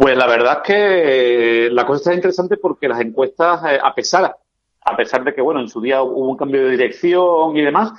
Pues 0.03 0.17
la 0.17 0.27
verdad 0.27 0.63
es 0.65 0.67
que 0.67 1.69
la 1.71 1.87
cosa 1.87 2.01
está 2.01 2.15
interesante 2.15 2.57
porque 2.57 2.89
las 2.89 3.01
encuestas, 3.01 3.63
eh, 3.71 3.79
a 3.81 3.95
pesar, 3.95 4.35
a 4.81 4.97
pesar 4.97 5.23
de 5.23 5.33
que 5.33 5.41
bueno, 5.41 5.61
en 5.61 5.69
su 5.69 5.81
día 5.81 6.03
hubo 6.03 6.29
un 6.29 6.37
cambio 6.37 6.65
de 6.65 6.73
dirección 6.73 7.57
y 7.57 7.61
demás, 7.61 7.93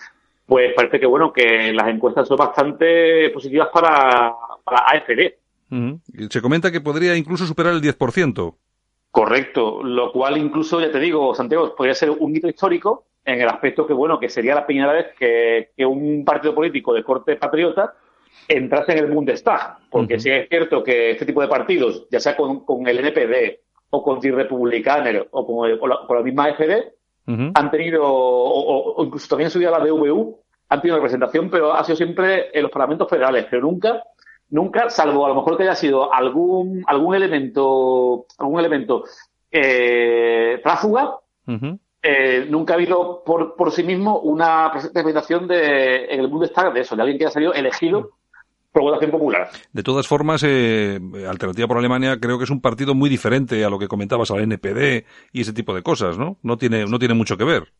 pues 0.45 0.73
parece 0.75 0.99
que 0.99 1.05
bueno, 1.05 1.31
que 1.31 1.71
las 1.71 1.87
encuestas 1.87 2.27
son 2.27 2.35
bastante 2.35 3.29
positivas 3.29 3.69
para, 3.71 4.35
para 4.65 4.79
AFD. 4.79 5.33
Se 6.29 6.41
comenta 6.41 6.73
que 6.73 6.81
podría 6.81 7.15
incluso 7.15 7.45
superar 7.45 7.71
el 7.71 7.81
10%. 7.81 8.53
Correcto, 9.09 9.81
lo 9.81 10.11
cual 10.11 10.37
incluso, 10.37 10.81
ya 10.81 10.91
te 10.91 10.99
digo, 10.99 11.33
Santiago, 11.33 11.73
podría 11.73 11.95
ser 11.95 12.09
un 12.09 12.35
hito 12.35 12.49
histórico 12.49 13.05
en 13.23 13.39
el 13.39 13.47
aspecto 13.47 13.87
que, 13.87 13.93
bueno, 13.93 14.19
que 14.19 14.27
sería 14.27 14.55
la 14.55 14.65
primera 14.65 14.91
vez 14.91 15.05
que, 15.17 15.69
que 15.77 15.85
un 15.85 16.25
partido 16.25 16.53
político 16.53 16.93
de 16.93 17.01
corte 17.01 17.37
patriota 17.37 17.93
entrase 18.47 18.93
en 18.93 18.97
el 18.99 19.11
Bundestag, 19.11 19.77
porque 19.89 20.19
si 20.19 20.29
es 20.29 20.47
cierto 20.49 20.83
que 20.83 21.11
este 21.11 21.25
tipo 21.25 21.41
de 21.41 21.47
partidos, 21.47 22.07
ya 22.09 22.19
sea 22.19 22.35
con, 22.35 22.87
el 22.87 22.99
NPD 22.99 23.59
o 23.89 24.03
con 24.03 24.19
Die 24.19 24.31
Republikaner 24.31 25.27
o 25.31 25.45
con, 25.45 25.89
la, 25.89 26.23
misma 26.23 26.53
FD, 26.53 26.93
han 27.25 27.71
tenido, 27.71 28.03
o, 28.03 29.03
incluso 29.03 29.27
también 29.29 29.47
en 29.47 29.51
su 29.51 29.59
día 29.59 29.71
la 29.71 29.79
DVU, 29.79 30.39
han 30.69 30.81
tenido 30.81 30.97
representación, 30.97 31.49
pero 31.49 31.73
ha 31.73 31.83
sido 31.83 31.95
siempre 31.95 32.49
en 32.53 32.63
los 32.63 32.71
parlamentos 32.71 33.09
federales, 33.09 33.45
pero 33.49 33.61
nunca, 33.61 34.03
nunca, 34.49 34.89
salvo 34.89 35.25
a 35.25 35.29
lo 35.29 35.35
mejor 35.35 35.55
que 35.55 35.63
haya 35.63 35.75
sido 35.75 36.13
algún, 36.13 36.83
algún 36.87 37.15
elemento, 37.15 38.25
algún 38.37 38.59
elemento 38.59 39.03
eh, 39.51 40.59
tráfuga, 40.63 41.17
eh, 42.01 42.47
nunca 42.49 42.73
ha 42.73 42.75
habido 42.75 43.23
por, 43.23 43.55
por 43.55 43.71
sí 43.71 43.83
mismo 43.83 44.19
una 44.19 44.73
representación 44.73 45.47
de, 45.47 46.05
en 46.05 46.19
el 46.19 46.27
Bundestag 46.27 46.73
de 46.73 46.81
eso, 46.81 46.95
de 46.95 47.01
alguien 47.01 47.17
que 47.17 47.25
haya 47.25 47.33
salido 47.33 47.53
elegido 47.53 48.11
por 48.73 49.11
popular. 49.11 49.49
De 49.71 49.83
todas 49.83 50.07
formas, 50.07 50.43
eh, 50.45 50.99
Alternativa 51.27 51.67
por 51.67 51.77
Alemania 51.77 52.19
creo 52.19 52.37
que 52.37 52.45
es 52.45 52.49
un 52.49 52.61
partido 52.61 52.95
muy 52.95 53.09
diferente 53.09 53.63
a 53.63 53.69
lo 53.69 53.77
que 53.77 53.87
comentabas 53.87 54.31
al 54.31 54.41
NPD 54.41 55.05
y 55.31 55.41
ese 55.41 55.53
tipo 55.53 55.73
de 55.75 55.83
cosas, 55.83 56.17
¿no? 56.17 56.37
No 56.41 56.57
tiene, 56.57 56.85
no 56.85 56.97
tiene 56.97 57.13
mucho 57.13 57.37
que 57.37 57.43
ver. 57.43 57.71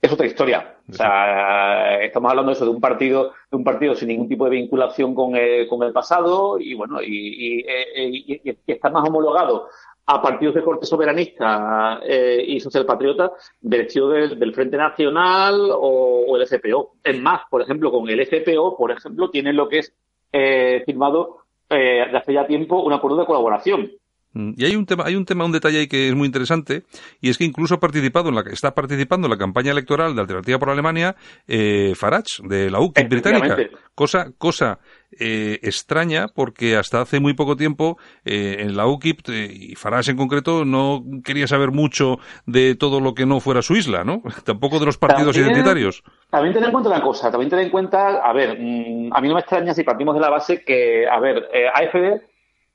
Es 0.00 0.12
otra 0.12 0.26
historia. 0.26 0.76
O 0.88 0.92
sea, 0.92 2.00
estamos 2.02 2.30
hablando 2.30 2.50
de 2.50 2.54
eso, 2.54 2.64
de 2.64 2.70
un 2.70 2.80
partido, 2.80 3.32
de 3.50 3.56
un 3.56 3.64
partido 3.64 3.94
sin 3.94 4.08
ningún 4.08 4.28
tipo 4.28 4.44
de 4.44 4.52
vinculación 4.52 5.14
con, 5.14 5.36
el, 5.36 5.68
con 5.68 5.82
el 5.82 5.92
pasado 5.92 6.58
y 6.58 6.74
bueno, 6.74 7.02
y, 7.02 7.64
y, 7.64 8.56
está 8.66 8.90
más 8.90 9.06
homologado 9.08 9.68
a 10.06 10.22
partidos 10.22 10.54
de 10.54 10.62
corte 10.62 10.86
soberanista 10.86 12.00
eh, 12.02 12.42
y 12.46 12.60
socialpatriota 12.60 13.32
del 13.60 13.82
estilo 13.82 14.08
del, 14.08 14.54
Frente 14.54 14.78
Nacional 14.78 15.68
o, 15.70 16.24
o, 16.28 16.36
el 16.36 16.46
FPO. 16.46 16.94
Es 17.04 17.20
más, 17.20 17.42
por 17.50 17.60
ejemplo, 17.60 17.90
con 17.90 18.08
el 18.08 18.24
FPO, 18.24 18.76
por 18.78 18.92
ejemplo, 18.92 19.28
tiene 19.28 19.52
lo 19.52 19.68
que 19.68 19.80
es 19.80 19.92
eh, 20.32 20.82
firmado 20.84 21.38
eh, 21.70 22.06
de 22.10 22.16
hace 22.16 22.32
ya 22.32 22.46
tiempo 22.46 22.82
un 22.82 22.92
acuerdo 22.92 23.18
de 23.18 23.26
colaboración. 23.26 23.90
Mm, 24.32 24.52
y 24.56 24.64
hay 24.64 24.76
un 24.76 24.86
tema, 24.86 25.04
hay 25.06 25.16
un 25.16 25.24
tema, 25.24 25.44
un 25.44 25.52
detalle 25.52 25.80
ahí 25.80 25.88
que 25.88 26.08
es 26.08 26.14
muy 26.14 26.26
interesante, 26.26 26.84
y 27.20 27.30
es 27.30 27.38
que 27.38 27.44
incluso 27.44 27.74
ha 27.74 27.80
participado 27.80 28.28
en 28.28 28.34
la 28.34 28.42
está 28.52 28.74
participando 28.74 29.26
en 29.26 29.32
la 29.32 29.38
campaña 29.38 29.72
electoral 29.72 30.14
de 30.14 30.20
Alternativa 30.20 30.58
por 30.58 30.70
Alemania, 30.70 31.16
eh, 31.46 31.92
Farage, 31.94 32.42
de 32.44 32.70
la 32.70 32.80
UKIP 32.80 33.08
británica. 33.08 33.56
Cosa, 33.94 34.30
cosa 34.38 34.78
eh, 35.10 35.58
extraña 35.62 36.26
porque 36.28 36.76
hasta 36.76 37.00
hace 37.00 37.18
muy 37.18 37.32
poco 37.32 37.56
tiempo 37.56 37.96
eh, 38.26 38.56
en 38.60 38.76
la 38.76 38.86
UKIP 38.86 39.20
eh, 39.30 39.48
y 39.50 39.74
Farage 39.74 40.10
en 40.10 40.18
concreto 40.18 40.66
no 40.66 41.02
quería 41.24 41.46
saber 41.46 41.70
mucho 41.70 42.18
de 42.44 42.74
todo 42.74 43.00
lo 43.00 43.14
que 43.14 43.24
no 43.24 43.40
fuera 43.40 43.62
su 43.62 43.74
isla, 43.74 44.04
¿no? 44.04 44.22
Tampoco 44.44 44.78
de 44.78 44.84
los 44.86 44.98
partidos 44.98 45.36
identitarios. 45.36 46.04
También 46.30 46.52
tener 46.52 46.68
en 46.68 46.72
cuenta 46.72 46.90
una 46.90 47.00
cosa, 47.00 47.30
también 47.30 47.48
tener 47.48 47.64
en 47.64 47.70
cuenta, 47.70 48.18
a 48.18 48.32
ver, 48.34 48.58
mm, 48.60 49.12
a 49.12 49.20
mí 49.22 49.28
no 49.28 49.34
me 49.34 49.40
extraña 49.40 49.72
si 49.72 49.82
partimos 49.82 50.14
de 50.14 50.20
la 50.20 50.28
base 50.28 50.62
que, 50.62 51.08
a 51.08 51.18
ver, 51.18 51.48
AFD 51.74 52.27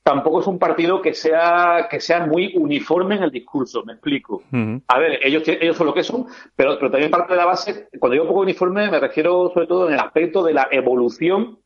tampoco 0.04 0.42
es 0.42 0.48
un 0.48 0.60
partido 0.60 1.02
que 1.02 1.14
sea 1.14 1.88
que 1.90 2.02
sea 2.02 2.26
muy 2.26 2.54
uniforme 2.56 3.16
en 3.16 3.24
el 3.24 3.32
discurso, 3.32 3.84
me 3.86 3.94
explico. 3.94 4.44
A 4.88 5.00
ver, 5.00 5.20
ellos 5.24 5.44
ellos 5.48 5.78
son 5.78 5.88
lo 5.88 5.94
que 5.94 6.04
son, 6.04 6.28
pero, 6.56 6.78
pero 6.78 6.92
también 6.92 7.10
parte 7.10 7.34
de 7.34 7.38
la 7.38 7.46
base, 7.46 7.88
cuando 7.98 8.14
digo 8.14 8.28
poco 8.28 8.42
uniforme 8.42 8.92
me 8.92 9.00
refiero 9.00 9.50
sobre 9.54 9.68
todo 9.68 9.88
en 9.88 9.94
el 9.94 10.00
aspecto 10.00 10.44
de 10.44 10.54
la 10.54 10.68
evolución 10.70 11.60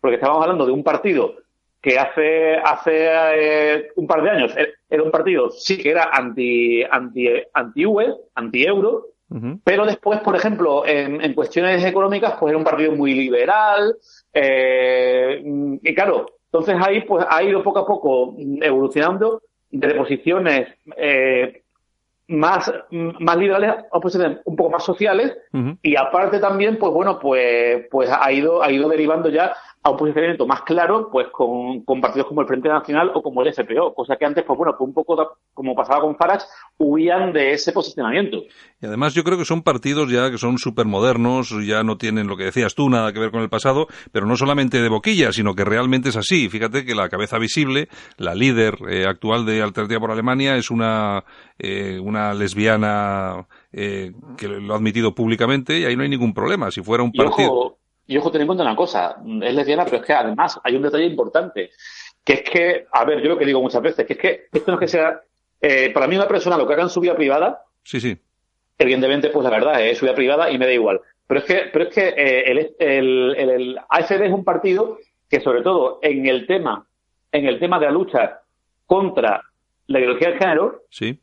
porque 0.00 0.16
estábamos 0.16 0.42
hablando 0.42 0.66
de 0.66 0.72
un 0.72 0.82
partido 0.82 1.36
que 1.80 1.98
hace 1.98 2.56
hace 2.56 3.06
eh, 3.36 3.88
un 3.96 4.06
par 4.06 4.22
de 4.22 4.30
años 4.30 4.54
era 4.90 5.02
un 5.02 5.10
partido 5.10 5.50
sí 5.50 5.78
que 5.78 5.90
era 5.90 6.10
anti 6.12 6.82
anti 6.82 7.28
anti 7.52 7.86
UE, 7.86 8.14
anti 8.34 8.64
euro, 8.64 9.14
pero 9.64 9.84
después, 9.84 10.20
por 10.20 10.36
ejemplo, 10.36 10.86
en, 10.86 11.34
cuestiones 11.34 11.84
económicas, 11.84 12.34
pues 12.38 12.50
era 12.50 12.58
un 12.58 12.62
partido 12.62 12.92
muy 12.92 13.14
liberal 13.14 13.96
eh, 14.32 15.42
y 15.82 15.94
claro, 15.94 16.26
entonces 16.54 16.76
ahí 16.86 17.00
pues 17.00 17.26
ha 17.28 17.42
ido 17.42 17.64
poco 17.64 17.80
a 17.80 17.86
poco 17.86 18.36
evolucionando. 18.38 19.42
De 19.72 19.92
posiciones 19.92 20.68
eh, 20.96 21.64
más, 22.28 22.72
más 22.92 23.36
liberales 23.36 23.74
o 23.90 24.00
pues, 24.00 24.14
un 24.14 24.54
poco 24.54 24.70
más 24.70 24.84
sociales. 24.84 25.36
Y 25.82 25.96
aparte 25.96 26.38
también 26.38 26.78
pues 26.78 26.92
bueno 26.92 27.18
pues 27.18 27.88
pues 27.90 28.08
ha 28.08 28.30
ido 28.30 28.62
ha 28.62 28.70
ido 28.70 28.88
derivando 28.88 29.30
ya 29.30 29.56
a 29.86 29.90
un 29.90 29.98
posicionamiento 29.98 30.46
más 30.46 30.62
claro 30.62 31.10
pues 31.12 31.28
con, 31.30 31.84
con, 31.84 32.00
partidos 32.00 32.26
como 32.26 32.40
el 32.40 32.46
Frente 32.46 32.70
Nacional 32.70 33.10
o 33.14 33.22
como 33.22 33.42
el 33.42 33.52
FPO, 33.52 33.94
cosa 33.94 34.16
que 34.16 34.24
antes, 34.24 34.42
pues 34.42 34.56
bueno, 34.56 34.74
pues 34.78 34.88
un 34.88 34.94
poco 34.94 35.36
como 35.52 35.74
pasaba 35.74 36.00
con 36.00 36.16
Farage, 36.16 36.46
huían 36.78 37.34
de 37.34 37.52
ese 37.52 37.70
posicionamiento. 37.70 38.38
Y 38.80 38.86
además 38.86 39.12
yo 39.12 39.22
creo 39.24 39.36
que 39.36 39.44
son 39.44 39.62
partidos 39.62 40.10
ya 40.10 40.30
que 40.30 40.38
son 40.38 40.56
súper 40.56 40.86
modernos, 40.86 41.54
ya 41.66 41.82
no 41.82 41.98
tienen 41.98 42.28
lo 42.28 42.36
que 42.38 42.44
decías 42.44 42.74
tú, 42.74 42.88
nada 42.88 43.12
que 43.12 43.20
ver 43.20 43.30
con 43.30 43.42
el 43.42 43.50
pasado, 43.50 43.86
pero 44.10 44.24
no 44.24 44.36
solamente 44.36 44.80
de 44.80 44.88
boquilla, 44.88 45.32
sino 45.32 45.54
que 45.54 45.66
realmente 45.66 46.08
es 46.08 46.16
así. 46.16 46.48
Fíjate 46.48 46.86
que 46.86 46.94
la 46.94 47.10
cabeza 47.10 47.38
visible, 47.38 47.88
la 48.16 48.34
líder 48.34 48.78
eh, 48.88 49.04
actual 49.06 49.44
de 49.44 49.60
Alternativa 49.60 50.00
por 50.00 50.12
Alemania, 50.12 50.56
es 50.56 50.70
una, 50.70 51.24
eh, 51.58 52.00
una 52.00 52.32
lesbiana 52.32 53.46
eh, 53.70 54.12
que 54.38 54.48
lo 54.48 54.72
ha 54.72 54.78
admitido 54.78 55.14
públicamente 55.14 55.78
y 55.78 55.84
ahí 55.84 55.94
no 55.94 56.04
hay 56.04 56.08
ningún 56.08 56.32
problema. 56.32 56.70
Si 56.70 56.80
fuera 56.80 57.04
un 57.04 57.12
partido... 57.12 57.76
Y 58.06 58.18
ojo, 58.18 58.30
ten 58.30 58.42
en 58.42 58.46
cuenta 58.46 58.64
una 58.64 58.76
cosa, 58.76 59.16
es 59.42 59.54
lesbiana, 59.54 59.84
pero 59.84 59.98
es 59.98 60.02
que 60.02 60.12
además 60.12 60.60
hay 60.62 60.76
un 60.76 60.82
detalle 60.82 61.06
importante, 61.06 61.70
que 62.22 62.32
es 62.34 62.42
que, 62.42 62.86
a 62.92 63.04
ver, 63.04 63.22
yo 63.22 63.30
lo 63.30 63.38
que 63.38 63.46
digo 63.46 63.62
muchas 63.62 63.82
veces, 63.82 64.06
que 64.06 64.12
es 64.14 64.18
que 64.18 64.46
esto 64.52 64.70
no 64.70 64.74
es 64.74 64.80
que 64.80 64.88
sea, 64.88 65.22
eh, 65.60 65.90
para 65.92 66.06
mí 66.06 66.16
una 66.16 66.28
persona 66.28 66.58
lo 66.58 66.66
que 66.66 66.74
haga 66.74 66.82
en 66.82 66.90
su 66.90 67.00
vida 67.00 67.14
privada, 67.14 67.62
sí, 67.82 68.00
sí. 68.00 68.18
evidentemente, 68.78 69.30
pues 69.30 69.44
la 69.44 69.50
verdad 69.50 69.82
es 69.82 69.98
su 69.98 70.04
vida 70.04 70.14
privada 70.14 70.50
y 70.50 70.58
me 70.58 70.66
da 70.66 70.72
igual. 70.72 71.00
Pero 71.26 71.40
es 71.40 71.46
que, 71.46 71.70
pero 71.72 71.86
es 71.86 71.94
que 71.94 72.08
eh, 72.08 72.50
el, 72.50 72.76
el, 72.78 73.50
el, 73.50 73.78
AFD 73.88 74.24
es 74.24 74.32
un 74.32 74.44
partido 74.44 74.98
que 75.28 75.40
sobre 75.40 75.62
todo 75.62 75.98
en 76.02 76.26
el 76.26 76.46
tema, 76.46 76.86
en 77.32 77.46
el 77.46 77.58
tema 77.58 77.78
de 77.78 77.86
la 77.86 77.92
lucha 77.92 78.40
contra 78.86 79.42
la 79.86 79.98
ideología 79.98 80.30
de 80.32 80.38
género, 80.38 80.82
sí. 80.90 81.18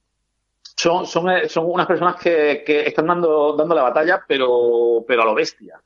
son, 0.76 1.06
son, 1.06 1.30
eh, 1.30 1.48
son 1.48 1.66
unas 1.68 1.86
personas 1.86 2.16
que, 2.16 2.64
que 2.66 2.82
están 2.82 3.08
dando, 3.08 3.56
dando 3.56 3.76
la 3.76 3.84
batalla, 3.84 4.24
pero, 4.28 5.04
pero 5.08 5.22
a 5.22 5.26
lo 5.26 5.36
bestia. 5.36 5.80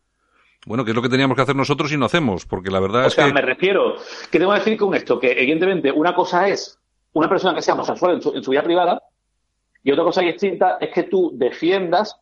Bueno, 0.66 0.84
que 0.84 0.91
es 0.91 0.95
lo 0.95 1.01
que 1.01 1.09
teníamos 1.09 1.36
que 1.36 1.41
hacer 1.43 1.55
nosotros 1.55 1.91
y 1.91 1.97
no 1.97 2.05
hacemos, 2.05 2.45
porque 2.45 2.70
la 2.72 2.80
verdad 2.80 3.03
O 3.03 3.07
es 3.07 3.13
sea, 3.13 3.28
que... 3.28 3.34
me 3.34 3.41
refiero, 3.41 3.95
¿qué 4.32 4.39
tengo 4.39 4.51
que 4.53 4.59
decir 4.59 4.78
con 4.78 4.93
esto? 4.95 5.20
Que 5.20 5.32
evidentemente 5.32 5.91
una 5.91 6.13
cosa 6.16 6.47
es 6.47 6.80
una 7.13 7.30
persona 7.30 7.53
que 7.55 7.61
sea 7.61 7.76
homosexual 7.76 8.16
en 8.16 8.22
su, 8.22 8.34
en 8.36 8.43
su 8.43 8.51
vida 8.51 8.63
privada 8.63 9.01
y 9.84 9.91
otra 9.91 10.03
cosa 10.03 10.22
distinta 10.22 10.78
es 10.82 10.89
que 10.91 11.03
tú 11.03 11.32
defiendas 11.36 12.16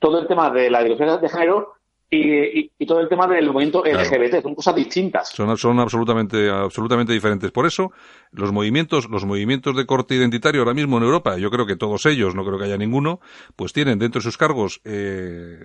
todo 0.00 0.18
el 0.20 0.26
tema 0.26 0.50
de 0.50 0.68
la 0.68 0.82
ideología 0.82 1.16
de 1.18 1.28
género 1.28 1.72
y, 2.10 2.18
y- 2.60 2.70
y 2.78 2.86
todo 2.86 3.00
el 3.00 3.08
tema 3.08 3.26
del 3.26 3.46
movimiento 3.46 3.82
Claro. 3.82 4.00
LGBT. 4.00 4.42
Son 4.42 4.54
cosas 4.54 4.74
distintas. 4.74 5.28
Son, 5.30 5.56
son 5.56 5.78
absolutamente, 5.80 6.48
absolutamente 6.50 7.12
diferentes. 7.12 7.50
Por 7.52 7.66
eso, 7.66 7.92
los 8.36 8.52
movimientos, 8.52 9.08
los 9.10 9.24
movimientos 9.24 9.74
de 9.76 9.86
corte 9.86 10.14
identitario 10.14 10.60
ahora 10.60 10.74
mismo 10.74 10.98
en 10.98 11.04
Europa, 11.04 11.36
yo 11.38 11.50
creo 11.50 11.66
que 11.66 11.76
todos 11.76 12.06
ellos, 12.06 12.34
no 12.34 12.44
creo 12.44 12.58
que 12.58 12.64
haya 12.66 12.76
ninguno, 12.76 13.20
pues 13.56 13.72
tienen 13.72 13.98
dentro 13.98 14.20
de 14.20 14.24
sus 14.24 14.36
cargos, 14.36 14.80
eh, 14.84 15.58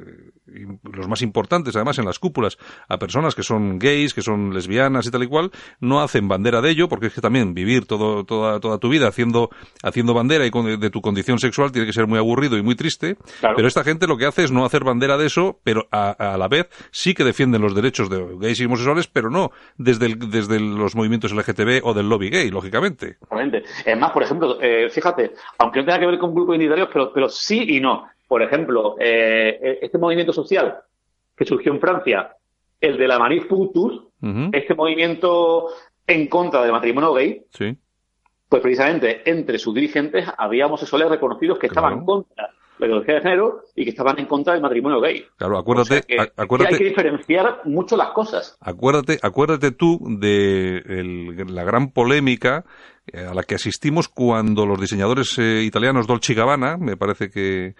los 0.92 1.08
más 1.08 1.22
importantes, 1.22 1.76
además 1.76 1.98
en 2.00 2.06
las 2.06 2.20
cúpulas, 2.20 2.58
a 2.88 2.98
personas 2.98 3.36
que 3.36 3.44
son 3.44 3.80
gays, 3.80 4.14
que 4.14 4.22
son 4.22 4.54
lesbianas 4.54 5.06
y 5.08 5.12
tal 5.12 5.24
y 5.24 5.28
cual, 5.28 5.52
no 5.80 6.02
hacen 6.02 6.28
bandera 6.28 6.62
de 6.62 6.72
ello, 6.72 6.88
porque 6.90 7.08
es 7.08 7.14
que 7.14 7.22
también 7.22 7.54
vivir 7.54 7.86
todo, 7.86 8.24
toda, 8.26 8.60
toda 8.60 8.78
tu 8.78 8.90
vida 8.90 9.08
haciendo, 9.08 9.50
haciendo 9.84 10.14
bandera 10.14 10.46
y 10.46 10.52
con- 10.52 10.80
de 10.80 10.90
tu 10.90 11.02
condición 11.02 11.40
sexual 11.40 11.72
tiene 11.72 11.88
que 11.88 11.94
ser 11.94 12.08
muy 12.08 12.18
aburrido 12.20 12.58
y 12.58 12.64
muy 12.64 12.76
triste. 12.76 13.18
Claro. 13.40 13.56
Pero 13.56 13.68
esta 13.68 13.84
gente 13.84 14.08
lo 14.08 14.18
que 14.18 14.26
hace 14.26 14.44
es 14.44 14.52
no 14.52 14.66
hacer 14.66 14.84
bandera 14.84 15.18
de 15.18 15.28
eso, 15.28 15.60
pero 15.64 15.88
a, 15.92 16.12
a 16.12 16.38
la 16.38 16.48
vez 16.48 16.68
sí 16.92 17.14
que 17.14 17.24
defienden 17.24 17.62
los 17.62 17.76
derechos 17.76 18.10
de 18.10 18.26
gays 18.40 18.60
y 18.60 18.66
homosexuales, 18.66 19.08
pero 19.08 19.30
no 19.30 19.52
desde, 19.78 20.06
el- 20.08 20.20
desde 20.32 20.60
los 20.60 20.96
movimientos 20.96 21.32
LGTB 21.34 21.82
o 21.84 21.94
del 21.94 22.10
lobby 22.10 22.30
gay, 22.30 22.50
lógicamente. 22.62 23.08
Exactamente. 23.08 23.64
Es 23.86 23.98
más, 23.98 24.12
por 24.12 24.24
ejemplo, 24.24 24.58
eh, 24.62 24.90
fíjate, 24.90 25.34
aunque 25.58 25.80
no 25.80 25.86
tenga 25.86 26.00
que 26.00 26.06
ver 26.08 26.20
con 26.20 26.34
grupos 26.34 26.56
identitarios, 26.56 26.90
pero, 26.92 27.12
pero 27.14 27.30
sí 27.30 27.66
y 27.78 27.80
no. 27.80 28.08
Por 28.28 28.42
ejemplo, 28.42 28.96
eh, 29.00 29.80
este 29.82 29.98
movimiento 29.98 30.32
social 30.34 30.78
que 31.36 31.46
surgió 31.46 31.72
en 31.74 31.80
Francia, 31.80 32.36
el 32.80 32.98
de 32.98 33.08
la 33.08 33.20
Manif 33.20 33.46
Putus, 33.48 34.04
Ujú, 34.22 34.50
este 34.54 34.76
movimiento 34.76 35.68
en 36.08 36.28
contra 36.28 36.62
del 36.64 36.72
matrimonio 36.72 37.14
gay, 37.14 37.44
Sí. 37.52 37.76
pues 38.48 38.62
precisamente 38.62 39.22
entre 39.30 39.58
sus 39.60 39.74
dirigentes 39.74 40.28
había 40.38 40.68
homosexuales 40.68 41.10
reconocidos 41.10 41.58
que 41.60 41.68
estaban 41.68 41.92
Claro. 41.92 42.02
en 42.02 42.06
contra 42.06 42.50
la 42.82 42.88
ideología 42.88 43.16
de 43.16 43.22
género 43.22 43.62
y 43.76 43.84
que 43.84 43.90
estaban 43.92 44.20
en 44.20 44.26
contra 44.26 44.54
del 44.54 44.62
matrimonio 44.62 45.00
gay. 45.00 45.24
Claro, 45.38 45.56
O 45.56 45.60
acuérdate, 45.60 45.90
sea 45.90 46.02
que- 46.02 46.32
acuérdate, 46.38 46.74
hay 46.74 46.78
que 46.80 46.86
diferenciar 46.90 47.62
mucho 47.66 47.96
las 47.98 48.10
cosas. 48.10 48.58
Acuérdate, 48.60 49.20
acuérdate 49.22 49.72
tú 49.72 50.00
de 50.20 50.78
el- 50.78 51.54
la 51.56 51.64
gran 51.64 51.92
polémica 51.92 52.66
eh, 53.14 53.26
a 53.26 53.34
la 53.34 53.44
que 53.44 53.56
asistimos 53.56 54.08
cuando 54.10 54.66
los 54.66 54.80
diseñadores 54.80 55.38
eh, 55.40 55.64
italianos 55.64 56.06
Dolce 56.08 56.34
Gabbana, 56.34 56.78
me 56.78 56.98
parece 56.98 57.30
que, 57.30 57.74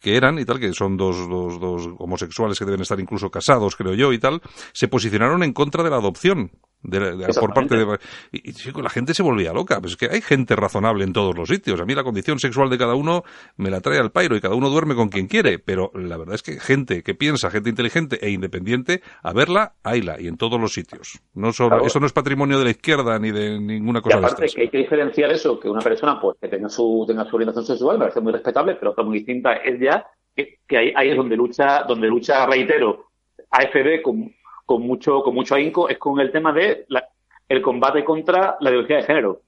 que 0.00 0.16
eran 0.16 0.38
y 0.38 0.44
tal, 0.44 0.60
que 0.60 0.72
son 0.72 0.96
dos, 0.96 1.28
dos, 1.28 1.60
dos 1.60 1.88
homosexuales 1.98 2.58
que 2.58 2.64
deben 2.64 2.80
estar 2.80 2.98
incluso 3.00 3.30
casados, 3.30 3.76
creo 3.76 3.94
yo, 3.94 4.12
y 4.12 4.18
tal, 4.18 4.40
se 4.72 4.88
posicionaron 4.88 5.42
en 5.42 5.52
contra 5.52 5.82
de 5.82 5.90
la 5.90 5.96
adopción. 5.96 6.52
De 6.82 7.16
de- 7.16 7.26
por 7.38 7.52
parte 7.52 7.76
de 7.76 7.98
y, 8.32 8.50
y, 8.50 8.52
chico, 8.54 8.80
la 8.82 8.88
gente 8.90 9.12
se 9.14 9.22
volvía 9.22 9.52
loca 9.52 9.80
pues 9.80 9.92
es 9.92 9.96
que 9.98 10.08
hay 10.14 10.20
gente 10.22 10.56
razonable 10.56 11.04
en 11.04 11.12
todos 11.12 11.36
los 11.36 11.48
sitios. 11.48 11.80
A 11.80 11.84
mí 11.84 11.94
la 11.94 12.02
condición 12.04 12.38
sexual 12.38 12.70
de 12.70 12.78
cada 12.78 12.94
uno 12.94 13.22
me 13.56 13.70
la 13.70 13.80
trae 13.80 13.98
al 13.98 14.10
pairo 14.12 14.34
y 14.36 14.40
cada 14.40 14.54
uno 14.54 14.70
duerme 14.70 14.94
con 14.94 15.08
quien 15.08 15.26
quiere 15.26 15.58
pero 15.58 15.90
la 15.94 16.16
verdad 16.16 16.34
es 16.36 16.42
que 16.42 16.58
gente 16.58 17.02
que 17.02 17.14
piensa 17.14 17.50
gente 17.50 17.68
inteligente 17.70 18.18
e 18.24 18.30
independiente 18.30 19.02
a 19.22 19.32
verla 19.32 19.74
hayla 19.82 20.20
y 20.20 20.26
en 20.28 20.36
todos 20.36 20.60
los 20.60 20.72
sitios. 20.72 21.20
No 21.34 21.52
solo 21.52 21.70
Claro. 21.70 21.86
eso 21.86 22.00
no 22.00 22.06
es 22.06 22.12
patrimonio 22.12 22.58
de 22.58 22.64
la 22.64 22.70
izquierda 22.70 23.18
ni 23.18 23.30
de 23.30 23.60
ninguna 23.60 23.98
Y 23.98 24.02
cosa 24.02 24.18
de 24.18 24.24
aparte 24.26 24.44
estas. 24.46 24.54
que 24.56 24.62
hay 24.62 24.68
que 24.70 24.78
diferenciar 24.78 25.30
eso, 25.30 25.60
que 25.60 25.68
una 25.68 25.80
persona 25.80 26.20
pues 26.20 26.36
que 26.40 26.48
tenga 26.48 26.68
su, 26.68 27.04
tenga 27.06 27.24
su 27.26 27.36
orientación 27.36 27.64
sexual, 27.66 27.98
me 27.98 28.04
parece 28.04 28.20
muy 28.20 28.32
respetable, 28.32 28.74
pero 28.76 28.92
otra 28.92 29.04
muy 29.04 29.18
distinta 29.18 29.54
es 29.56 29.78
ya 29.80 30.06
que, 30.34 30.58
que 30.66 30.78
ahí, 30.78 30.92
ahí 30.96 31.10
es 31.10 31.16
donde 31.16 31.36
lucha, 31.36 31.82
donde 31.86 32.08
lucha, 32.08 32.46
reitero, 32.46 33.06
AFD 33.50 34.02
con, 34.02 34.32
con 34.70 34.82
mucho, 34.86 35.22
con 35.24 35.34
mucho 35.34 35.56
ahínco, 35.56 35.88
es 35.88 35.98
con 35.98 36.20
el 36.20 36.30
tema 36.30 36.52
de 36.52 36.84
la- 36.88 37.04
el 37.48 37.60
combate 37.60 38.04
contra 38.04 38.56
la 38.60 38.70
ideología 38.70 38.98
de 38.98 39.02
género. 39.02 39.40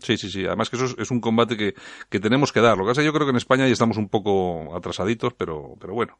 Sí, 0.00 0.16
sí, 0.16 0.30
sí. 0.30 0.46
Además 0.46 0.70
que 0.70 0.76
eso 0.76 0.86
es, 0.86 0.96
es 0.98 1.10
un 1.10 1.20
combate 1.20 1.58
que, 1.58 1.74
que 2.08 2.18
tenemos 2.18 2.50
que 2.50 2.62
dar. 2.62 2.78
Lo 2.78 2.84
que 2.84 2.88
pasa 2.92 3.02
es 3.02 3.04
que 3.04 3.08
yo 3.08 3.12
creo 3.12 3.26
que 3.26 3.32
en 3.32 3.36
España 3.36 3.66
ya 3.66 3.72
estamos 3.74 3.98
un 3.98 4.08
poco 4.08 4.74
atrasaditos, 4.74 5.34
pero, 5.34 5.74
pero 5.78 5.92
bueno. 5.92 6.16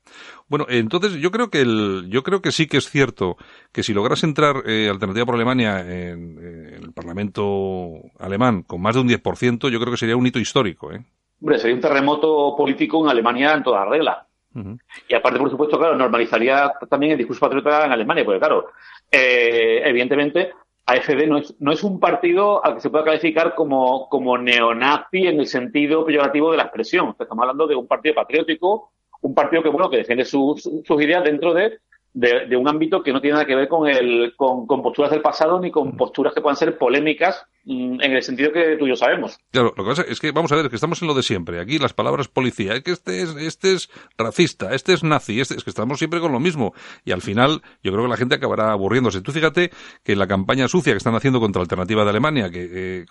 Bueno, 0.48 0.66
entonces 0.68 1.14
yo 1.14 1.30
creo 1.30 1.48
que 1.48 1.62
el, 1.62 2.08
yo 2.10 2.22
creo 2.22 2.42
que 2.42 2.52
sí 2.52 2.66
que 2.66 2.76
es 2.76 2.90
cierto 2.90 3.38
que 3.72 3.82
si 3.82 3.94
logras 3.94 4.22
entrar 4.22 4.64
eh, 4.66 4.90
Alternativa 4.90 5.24
por 5.24 5.36
Alemania 5.36 5.80
en, 5.80 6.36
en 6.38 6.84
el 6.84 6.92
Parlamento 6.92 8.02
alemán 8.18 8.62
con 8.62 8.82
más 8.82 8.94
de 8.94 9.00
un 9.00 9.08
10%, 9.08 9.70
yo 9.70 9.80
creo 9.80 9.92
que 9.92 9.96
sería 9.96 10.16
un 10.18 10.26
hito 10.26 10.38
histórico, 10.38 10.92
¿eh? 10.92 11.02
Hombre, 11.40 11.58
sería 11.58 11.74
un 11.74 11.80
terremoto 11.80 12.54
político 12.54 13.02
en 13.02 13.08
Alemania 13.10 13.54
en 13.54 13.62
toda 13.62 13.86
regla. 13.86 14.26
Y 15.08 15.14
aparte, 15.14 15.38
por 15.38 15.50
supuesto, 15.50 15.78
claro, 15.78 15.96
normalizaría 15.96 16.72
también 16.88 17.12
el 17.12 17.18
discurso 17.18 17.40
patriota 17.40 17.86
en 17.86 17.92
Alemania, 17.92 18.24
porque 18.24 18.38
claro, 18.38 18.68
eh, 19.10 19.82
evidentemente, 19.84 20.52
AFD 20.86 21.26
no 21.26 21.38
es, 21.38 21.54
no 21.60 21.72
es 21.72 21.82
un 21.82 21.98
partido 21.98 22.64
al 22.64 22.74
que 22.74 22.80
se 22.80 22.90
pueda 22.90 23.04
calificar 23.04 23.54
como, 23.54 24.08
como 24.08 24.36
neonazi 24.38 25.26
en 25.26 25.40
el 25.40 25.46
sentido 25.46 26.04
peyorativo 26.04 26.50
de 26.50 26.58
la 26.58 26.64
expresión. 26.64 27.16
Estamos 27.18 27.42
hablando 27.42 27.66
de 27.66 27.74
un 27.74 27.86
partido 27.86 28.14
patriótico, 28.14 28.92
un 29.22 29.34
partido 29.34 29.62
que, 29.62 29.70
bueno, 29.70 29.90
que 29.90 29.98
defiende 29.98 30.24
sus, 30.24 30.62
sus 30.62 31.02
ideas 31.02 31.24
dentro 31.24 31.54
de, 31.54 31.78
de, 32.12 32.46
de 32.46 32.56
un 32.56 32.68
ámbito 32.68 33.02
que 33.02 33.12
no 33.12 33.20
tiene 33.20 33.34
nada 33.34 33.46
que 33.46 33.56
ver 33.56 33.68
con, 33.68 33.88
el, 33.88 34.34
con, 34.36 34.66
con 34.66 34.82
posturas 34.82 35.10
del 35.10 35.22
pasado 35.22 35.58
ni 35.58 35.70
con 35.70 35.96
posturas 35.96 36.34
que 36.34 36.42
puedan 36.42 36.56
ser 36.56 36.76
polémicas 36.76 37.46
en 37.66 38.00
el 38.02 38.22
sentido 38.22 38.52
que 38.52 38.76
tú 38.78 38.86
y 38.86 38.90
yo 38.90 38.96
sabemos. 38.96 39.38
Claro, 39.50 39.72
lo 39.76 39.84
que 39.84 39.90
pasa 39.90 40.04
es 40.08 40.20
que, 40.20 40.32
vamos 40.32 40.52
a 40.52 40.56
ver, 40.56 40.66
es 40.66 40.70
que 40.70 40.76
estamos 40.76 41.00
en 41.00 41.08
lo 41.08 41.14
de 41.14 41.22
siempre. 41.22 41.60
Aquí 41.60 41.78
las 41.78 41.94
palabras 41.94 42.28
policía, 42.28 42.74
es 42.74 42.82
que 42.82 42.90
este 42.92 43.22
es, 43.22 43.30
este 43.36 43.72
es 43.72 43.90
racista, 44.18 44.74
este 44.74 44.92
es 44.92 45.02
nazi, 45.02 45.40
este, 45.40 45.54
es 45.56 45.64
que 45.64 45.70
estamos 45.70 45.98
siempre 45.98 46.20
con 46.20 46.32
lo 46.32 46.40
mismo. 46.40 46.74
Y 47.04 47.12
al 47.12 47.22
final, 47.22 47.62
yo 47.82 47.92
creo 47.92 48.04
que 48.04 48.10
la 48.10 48.16
gente 48.16 48.34
acabará 48.34 48.72
aburriéndose. 48.72 49.22
Tú 49.22 49.32
fíjate 49.32 49.70
que 50.02 50.14
la 50.16 50.26
campaña 50.26 50.68
sucia 50.68 50.92
que 50.92 50.98
están 50.98 51.14
haciendo 51.14 51.40
contra 51.40 51.62
Alternativa 51.62 52.04
de 52.04 52.10
Alemania, 52.10 52.50
que, 52.50 52.68
eh, 53.00 53.04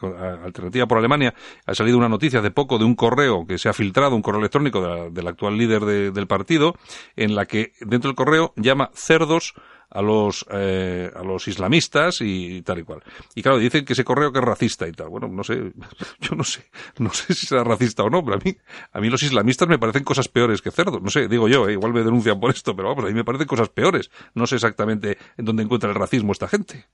Alternativa 0.43 0.85
por 0.85 0.97
Alemania, 0.99 1.33
ha 1.65 1.73
salido 1.73 1.97
una 1.97 2.09
noticia 2.09 2.39
hace 2.39 2.51
poco 2.51 2.77
de 2.77 2.85
un 2.85 2.95
correo 2.95 3.45
que 3.47 3.57
se 3.57 3.69
ha 3.69 3.73
filtrado, 3.73 4.15
un 4.15 4.21
correo 4.21 4.39
electrónico 4.39 5.09
del 5.09 5.27
actual 5.27 5.57
líder 5.57 5.81
de- 5.85 6.11
del 6.11 6.27
partido, 6.27 6.75
en 7.15 7.35
la 7.35 7.45
que 7.45 7.71
dentro 7.81 8.09
del 8.09 8.15
correo 8.15 8.53
llama 8.55 8.91
cerdos 8.93 9.53
a 9.93 10.01
los 10.01 10.45
eh, 10.51 11.09
a 11.15 11.23
los 11.23 11.47
islamistas 11.47 12.19
y, 12.21 12.61
tal 12.63 12.79
y 12.79 12.83
cual. 12.83 13.03
Y 13.35 13.43
claro, 13.43 13.59
dicen 13.59 13.85
que 13.85 13.93
ese 13.93 14.03
correo 14.03 14.31
que 14.31 14.39
es 14.39 14.45
racista 14.45 14.87
y 14.87 14.91
tal. 14.91 15.09
Bueno, 15.09 15.27
no 15.27 15.43
sé, 15.43 15.71
yo 16.19 16.35
no 16.35 16.43
sé, 16.43 16.65
no 16.97 17.11
sé 17.11 17.33
si 17.33 17.45
será 17.45 17.63
racista 17.63 18.03
o 18.03 18.09
no, 18.09 18.23
pero 18.23 18.37
a 18.37 18.39
mí 18.43 18.55
a 18.91 18.99
mí 18.99 19.09
los 19.09 19.21
islamistas 19.23 19.67
me 19.67 19.77
parecen 19.77 20.03
cosas 20.03 20.27
peores 20.27 20.61
que 20.61 20.71
cerdos. 20.71 21.01
No 21.01 21.09
sé, 21.09 21.27
digo 21.27 21.47
yo, 21.47 21.69
eh, 21.69 21.73
igual 21.73 21.93
me 21.93 22.03
denuncian 22.03 22.39
por 22.39 22.49
esto, 22.49 22.75
pero 22.75 22.89
vamos, 22.89 23.05
a 23.05 23.07
mí 23.07 23.13
me 23.13 23.23
parecen 23.23 23.47
cosas 23.47 23.69
peores. 23.69 24.09
No 24.33 24.47
sé 24.47 24.55
exactamente 24.55 25.17
en 25.37 25.45
dónde 25.45 25.63
encuentra 25.63 25.89
el 25.89 25.95
racismo 25.95 26.31
esta 26.31 26.47
gente. 26.47 26.85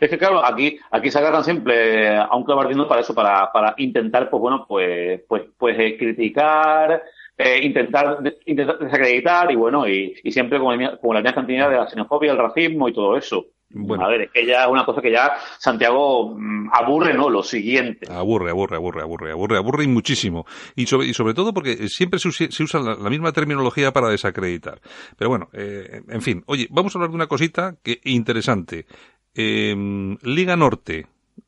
Es 0.00 0.08
que 0.08 0.18
claro, 0.18 0.44
aquí, 0.44 0.78
aquí 0.90 1.10
se 1.10 1.18
agarran 1.18 1.42
siempre 1.42 2.16
a 2.16 2.34
un 2.36 2.44
clavo 2.44 2.60
ardiendo 2.60 2.86
para 2.86 3.00
eso, 3.00 3.14
para, 3.14 3.50
para 3.50 3.74
intentar, 3.78 4.30
pues 4.30 4.40
bueno, 4.40 4.64
pues, 4.68 5.22
pues, 5.26 5.42
pues 5.56 5.76
eh, 5.78 5.96
criticar, 5.98 7.02
eh, 7.38 7.60
intentar, 7.64 8.18
de- 8.22 8.36
intentar 8.46 8.78
desacreditar 8.78 9.50
y 9.50 9.56
bueno, 9.56 9.86
y, 9.88 10.14
y 10.22 10.32
siempre 10.32 10.58
con, 10.58 10.80
el- 10.80 10.98
con 10.98 11.14
la 11.14 11.20
misma 11.22 11.34
cantidad 11.36 11.70
de 11.70 11.76
la 11.76 11.88
xenofobia, 11.88 12.32
el 12.32 12.38
racismo 12.38 12.88
y 12.88 12.92
todo 12.92 13.16
eso. 13.16 13.46
Bueno. 13.70 14.06
A 14.06 14.08
ver, 14.08 14.22
es 14.22 14.30
que 14.30 14.46
ya 14.46 14.64
es 14.64 14.70
una 14.70 14.86
cosa 14.86 15.02
que 15.02 15.12
ya 15.12 15.32
Santiago 15.58 16.34
mm, 16.34 16.70
aburre, 16.72 17.12
¿no? 17.12 17.28
Lo 17.28 17.42
siguiente. 17.42 18.10
Aburre, 18.10 18.48
aburre, 18.50 18.76
aburre, 18.76 19.02
aburre, 19.02 19.30
aburre, 19.30 19.58
aburre 19.58 19.84
y 19.84 19.88
muchísimo. 19.88 20.46
Y 20.74 20.86
sobre, 20.86 21.06
y 21.08 21.12
sobre 21.12 21.34
todo 21.34 21.52
porque 21.52 21.76
siempre 21.88 22.18
se, 22.18 22.28
usa 22.62 22.80
la, 22.80 22.94
la 22.94 23.10
misma 23.10 23.30
terminología 23.32 23.92
para 23.92 24.08
desacreditar. 24.08 24.80
Pero 25.18 25.28
bueno, 25.28 25.50
eh, 25.52 26.00
en 26.08 26.22
fin. 26.22 26.42
Oye, 26.46 26.66
vamos 26.70 26.94
a 26.94 26.98
hablar 26.98 27.10
de 27.10 27.16
una 27.16 27.26
cosita 27.26 27.74
que 27.82 28.00
interesante. 28.04 28.86
Eh, 29.34 29.76
Liga 30.22 30.56
Norte, 30.56 31.04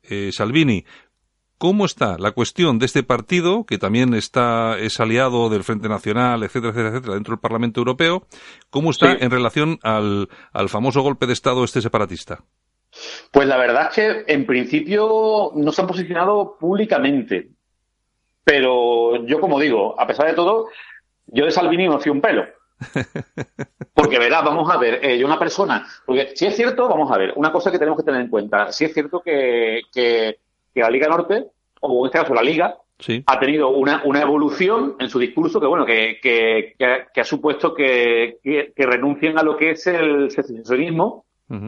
eh, 0.07 0.29
Salvini, 0.31 0.85
¿cómo 1.61 1.85
está 1.85 2.17
la 2.17 2.31
cuestión 2.31 2.79
de 2.79 2.87
este 2.87 3.03
partido, 3.03 3.65
que 3.67 3.77
también 3.77 4.15
está, 4.15 4.79
es 4.79 4.99
aliado 4.99 5.47
del 5.47 5.63
Frente 5.63 5.87
Nacional, 5.87 6.41
etcétera, 6.41 6.71
etcétera, 6.71 6.89
etcétera, 6.89 7.13
dentro 7.13 7.33
del 7.35 7.39
Parlamento 7.39 7.79
Europeo? 7.81 8.25
¿Cómo 8.71 8.89
está 8.89 9.11
Sí. 9.11 9.17
en 9.21 9.29
relación 9.29 9.77
al, 9.83 10.27
al 10.53 10.69
famoso 10.69 11.01
golpe 11.03 11.27
de 11.27 11.33
Estado 11.33 11.63
este 11.63 11.79
separatista? 11.79 12.39
Pues 13.31 13.47
la 13.47 13.57
verdad 13.57 13.89
es 13.89 13.95
que 13.95 14.33
en 14.33 14.47
principio 14.47 15.51
no 15.53 15.71
se 15.71 15.81
han 15.81 15.87
posicionado 15.87 16.57
públicamente. 16.59 17.51
Pero 18.43 19.23
yo, 19.27 19.39
como 19.39 19.59
digo, 19.59 19.93
a 20.01 20.07
pesar 20.07 20.25
de 20.25 20.33
todo, 20.33 20.65
yo 21.27 21.45
de 21.45 21.51
Salvini 21.51 21.87
no 21.87 21.99
fui 21.99 22.11
un 22.11 22.21
pelo. 22.21 22.43
Porque 23.93 24.17
verás, 24.17 24.43
vamos 24.43 24.67
a 24.73 24.77
ver, 24.77 25.05
eh, 25.05 25.19
yo 25.19 25.27
una 25.27 25.37
persona, 25.37 25.85
porque 26.07 26.31
si 26.35 26.47
es 26.47 26.55
cierto, 26.55 26.89
vamos 26.89 27.11
a 27.11 27.17
ver, 27.19 27.33
una 27.35 27.51
cosa 27.51 27.71
que 27.71 27.77
tenemos 27.77 27.99
que 27.99 28.05
tener 28.05 28.21
en 28.21 28.29
cuenta, 28.29 28.71
si 28.71 28.85
es 28.85 28.93
cierto 28.95 29.21
que, 29.21 29.81
que, 29.93 30.39
que 30.73 30.81
la 30.81 30.89
Liga 30.89 31.07
Norte, 31.07 31.45
o 31.81 32.05
en 32.05 32.09
este 32.09 32.19
caso 32.19 32.33
la 32.33 32.43
Liga, 32.43 32.77
Sí. 32.99 33.23
ha 33.25 33.39
tenido 33.39 33.69
una, 33.69 34.03
una 34.05 34.21
evolución 34.21 34.95
en 34.99 35.09
su 35.09 35.17
discurso 35.17 35.59
que, 35.59 35.65
bueno, 35.65 35.87
que, 35.87 36.19
que, 36.21 36.75
que 36.77 36.85
ha, 36.85 37.07
que 37.11 37.21
ha 37.21 37.23
supuesto 37.23 37.73
que, 37.73 38.37
que, 38.43 38.85
renuncien 38.85 39.39
a 39.39 39.43
lo 39.43 39.57
que 39.57 39.71
es 39.71 39.87
el 39.87 40.29
secesionismo 40.29 41.25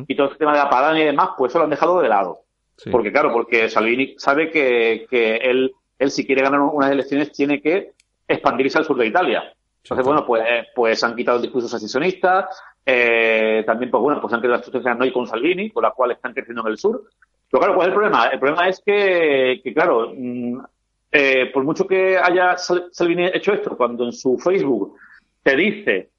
y 0.08 0.16
todo 0.16 0.28
este 0.28 0.38
tema 0.38 0.51
de 0.51 0.60
la 0.60 0.70
padana 0.70 0.99
y 1.01 1.06
demás, 1.06 1.30
pues 1.36 1.51
eso 1.51 1.58
lo 1.58 1.64
han 1.64 1.72
dejado 1.72 1.99
de 2.01 2.08
lado. 2.08 2.41
sí. 2.78 2.91
Porque 2.91 3.12
claro, 3.12 3.34
porque 3.34 3.68
Salvini 3.68 4.14
sabe 4.20 4.51
que, 4.51 5.08
que 5.10 5.38
él, 5.38 5.74
él 5.97 6.12
si 6.12 6.24
quiere 6.24 6.43
ganar 6.43 6.60
unas 6.62 6.91
elecciones 6.91 7.32
tiene 7.32 7.60
que 7.60 7.93
expandirse 8.28 8.78
al 8.78 8.86
sur 8.86 8.97
de 8.97 9.08
Italia. 9.08 9.51
Entonces, 9.84 10.06
bueno, 10.06 10.26
pues, 10.28 10.43
pues 10.76 11.04
han 11.04 11.16
quitado 11.16 11.38
el 11.38 11.43
discurso 11.43 11.68
secesionista, 11.68 12.47
eh, 12.86 13.63
también, 13.65 13.89
pues 13.89 14.01
bueno, 14.01 14.19
pues 14.19 14.34
han 14.34 14.39
creado 14.39 14.57
la 14.57 14.61
estrategia 14.65 14.95
Noi 14.95 15.11
con 15.11 15.27
Salvini, 15.27 15.69
con 15.69 15.84
la 15.84 15.91
cual 15.91 16.11
están 16.11 16.34
creciendo 16.34 16.61
en 16.61 16.67
el 16.67 16.77
sur. 16.77 17.03
Pero 17.49 17.59
claro, 17.59 17.75
¿cuál 17.75 17.88
es 17.88 17.91
el 17.91 17.99
problema? 17.99 18.27
El 18.27 18.39
problema 18.39 18.67
es 18.67 18.81
que, 18.86 19.61
que 19.63 19.73
claro, 19.73 20.11
mm, 20.15 20.59
eh, 21.11 21.51
por 21.53 21.63
mucho 21.63 21.88
que 21.88 22.17
haya 22.17 22.57
Salvini 22.57 23.27
hecho 23.27 23.53
esto, 23.53 23.77
cuando 23.77 24.05
en 24.05 24.11
su 24.11 24.38
Facebook 24.38 24.97
te 25.43 25.55
dice 25.55 26.09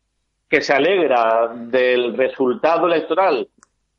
que 0.48 0.60
se 0.60 0.72
alegra 0.72 1.52
del 1.54 2.16
resultado 2.16 2.86
electoral 2.86 3.48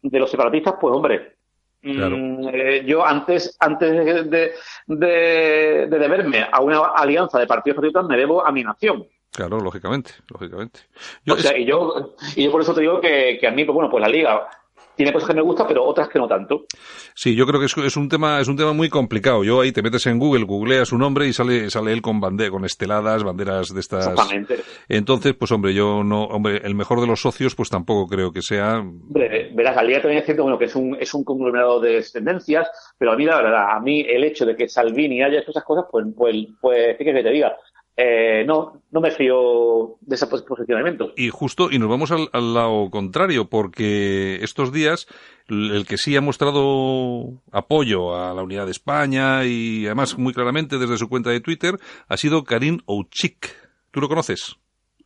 de 0.02 0.20
los 0.20 0.32
separatistas, 0.32 0.76
pues 0.80 0.96
hombre, 0.96 1.36
mm, 1.84 2.48
eh, 2.48 2.84
yo 2.86 3.06
antes, 3.06 3.58
antes 3.60 3.92
de, 3.92 4.24
de, 4.24 5.88
de, 5.88 6.00
deberme 6.00 6.48
a 6.50 6.62
una 6.62 6.80
alianza 6.96 7.40
de 7.40 7.48
partidos 7.48 7.76
patriotas 7.76 8.06
me 8.06 8.18
debo 8.18 8.46
a 8.46 8.52
mi 8.52 8.64
nación. 8.64 9.06
Claro, 9.36 9.60
lógicamente, 9.60 10.12
lógicamente. 10.30 10.82
o 11.30 11.36
sea, 11.36 11.58
y 11.58 11.66
yo, 11.66 12.16
y 12.36 12.46
yo 12.46 12.52
por 12.52 12.62
eso 12.62 12.74
te 12.74 12.82
digo 12.82 13.02
que, 13.02 13.38
que 13.40 13.48
a 13.48 13.52
mí, 13.52 13.66
pues 13.66 13.74
bueno, 13.74 13.90
pues 13.90 14.02
la 14.02 14.08
liga 14.08 14.48
tiene 14.96 15.12
cosas 15.12 15.30
que 15.30 15.36
me 15.36 15.42
gustan, 15.42 15.68
pero 15.68 15.84
otras 15.84 16.10
que 16.10 16.20
no 16.20 16.28
tanto. 16.28 16.66
Sí, 17.14 17.36
yo 17.36 17.46
creo 17.46 17.60
que 17.60 17.66
es, 17.66 17.98
un 17.98 18.10
tema 18.10 18.40
es 18.40 18.48
un 18.48 18.56
tema 18.56 18.74
muy 18.74 18.90
complicado. 18.90 19.44
Yo 19.44 19.62
ahí 19.62 19.72
te 19.72 19.82
metes 19.82 20.06
en 20.08 20.20
Google, 20.20 20.46
googleas 20.46 20.90
su 20.90 20.98
nombre 20.98 21.28
y 21.28 21.34
sale 21.34 21.70
sale 21.70 21.92
él 21.92 22.02
con 22.02 22.20
bande 22.20 22.50
con 22.50 22.66
esteladas, 22.66 23.24
banderas 23.24 23.74
de 23.74 23.80
estas. 23.80 24.08
Exactamente. 24.08 24.60
Entonces, 24.88 25.34
pues 25.34 25.52
hombre, 25.52 25.74
yo 25.74 26.04
no, 26.04 26.24
hombre, 26.26 26.62
el 26.64 26.76
mejor 26.76 27.02
de 27.02 27.08
los 27.08 27.22
socios, 27.22 27.56
pues 27.56 27.70
tampoco 27.70 28.08
creo 28.08 28.32
que 28.32 28.42
sea. 28.42 28.80
Hombre, 28.80 29.52
verás, 29.54 29.78
al 29.78 29.88
día 29.88 30.02
también 30.02 30.20
es 30.20 30.26
cierto, 30.26 30.44
bueno, 30.44 30.58
que 30.58 30.66
es 30.66 30.76
un 30.76 30.98
es 31.00 31.14
un 31.14 31.24
conglomerado 31.24 31.80
de 31.80 32.04
tendencias, 32.12 32.70
pero 32.98 33.12
a 33.12 33.16
mí 33.16 33.26
la 33.26 33.38
verdad, 33.38 33.72
a 33.72 33.80
mí 33.80 34.02
el 34.02 34.24
hecho 34.24 34.46
de 34.46 34.56
que 34.56 34.68
Salvini 34.68 35.22
haya 35.22 35.40
hecho 35.40 35.52
esas 35.52 35.64
cosas, 35.64 35.86
pues 35.92 36.06
pues 36.16 36.36
pues, 36.62 36.98
¿qué 36.98 37.04
que 37.04 37.24
te 37.24 37.32
diga? 37.32 37.56
Eh, 37.98 38.44
no, 38.46 38.82
no 38.92 39.00
me 39.00 39.12
fío 39.12 39.96
de 40.02 40.16
ese 40.16 40.28
posicionamiento. 40.28 41.14
Y 41.16 41.30
justo, 41.30 41.70
y 41.72 41.80
nos 41.80 41.90
vamos 41.90 42.12
al, 42.12 42.54
lado 42.54 42.90
contrario, 42.90 43.46
porque 43.50 44.36
estos 44.42 44.74
días 44.74 45.08
el 45.48 45.86
que 45.88 45.98
sí 45.98 46.16
ha 46.18 46.22
mostrado 46.22 47.42
apoyo 47.52 48.16
a 48.16 48.34
la 48.34 48.44
unidad 48.44 48.66
de 48.66 48.72
España 48.72 49.46
y 49.46 49.86
además 49.86 50.18
muy 50.18 50.34
claramente 50.34 50.78
desde 50.78 50.98
su 50.98 51.08
cuenta 51.08 51.30
de 51.30 51.40
Twitter 51.40 51.76
ha 52.10 52.18
sido 52.18 52.44
Karim 52.44 52.80
Ouchik. 52.86 53.48
¿Tú 53.92 54.02
lo 54.02 54.10
conoces? 54.10 54.58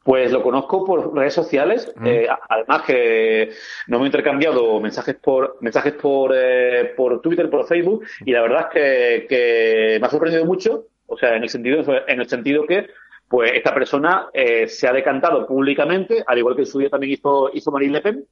Pues 0.04 0.32
lo 0.32 0.42
conozco 0.42 0.84
por 0.86 1.14
redes 1.14 1.34
sociales, 1.34 1.94
mm. 1.96 2.08
eh, 2.08 2.28
además 2.50 2.82
que 2.88 3.52
no 3.88 4.00
me 4.00 4.06
he 4.06 4.08
intercambiado 4.08 4.80
mensajes 4.80 5.16
por 5.16 5.58
mensajes 5.62 5.94
por, 5.94 6.34
eh, 6.34 6.94
por 6.98 7.22
Twitter, 7.22 7.50
por 7.50 7.68
Facebook, 7.68 8.04
y 8.26 8.32
la 8.32 8.42
verdad 8.42 8.62
es 8.62 8.74
que, 8.74 9.28
que 9.28 9.98
me 10.00 10.08
ha 10.08 10.10
sorprendido 10.10 10.46
mucho 10.46 10.86
o 11.10 11.18
sea, 11.18 11.36
en 11.36 11.43
el 11.43 11.49
sentido, 11.49 11.84
en 12.07 12.20
el 12.20 12.30
sentido 12.30 12.66
que 12.66 12.88
pues 13.28 13.51
esta 13.53 13.74
persona 13.74 14.28
eh, 14.34 14.68
se 14.68 14.88
ha 14.88 14.91
decantado 14.91 15.45
públicamente, 15.45 16.24
al 16.26 16.38
igual 16.39 16.55
que 16.55 16.64
en 16.64 16.68
su 16.68 16.80
día 16.80 16.89
también 16.89 17.14
hizo, 17.14 17.51
hizo 17.53 17.72
Marine 17.72 17.93
Le 17.93 18.01
Pen, 18.01 18.26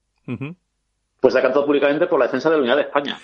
pues 1.20 1.34
se 1.34 1.40
ha 1.40 1.42
decantado 1.42 1.66
públicamente 1.66 2.08
por 2.08 2.20
la 2.20 2.26
defensa 2.26 2.50
de 2.50 2.56
la 2.56 2.62
unidad 2.62 2.78
de 2.78 2.82
España. 2.84 3.18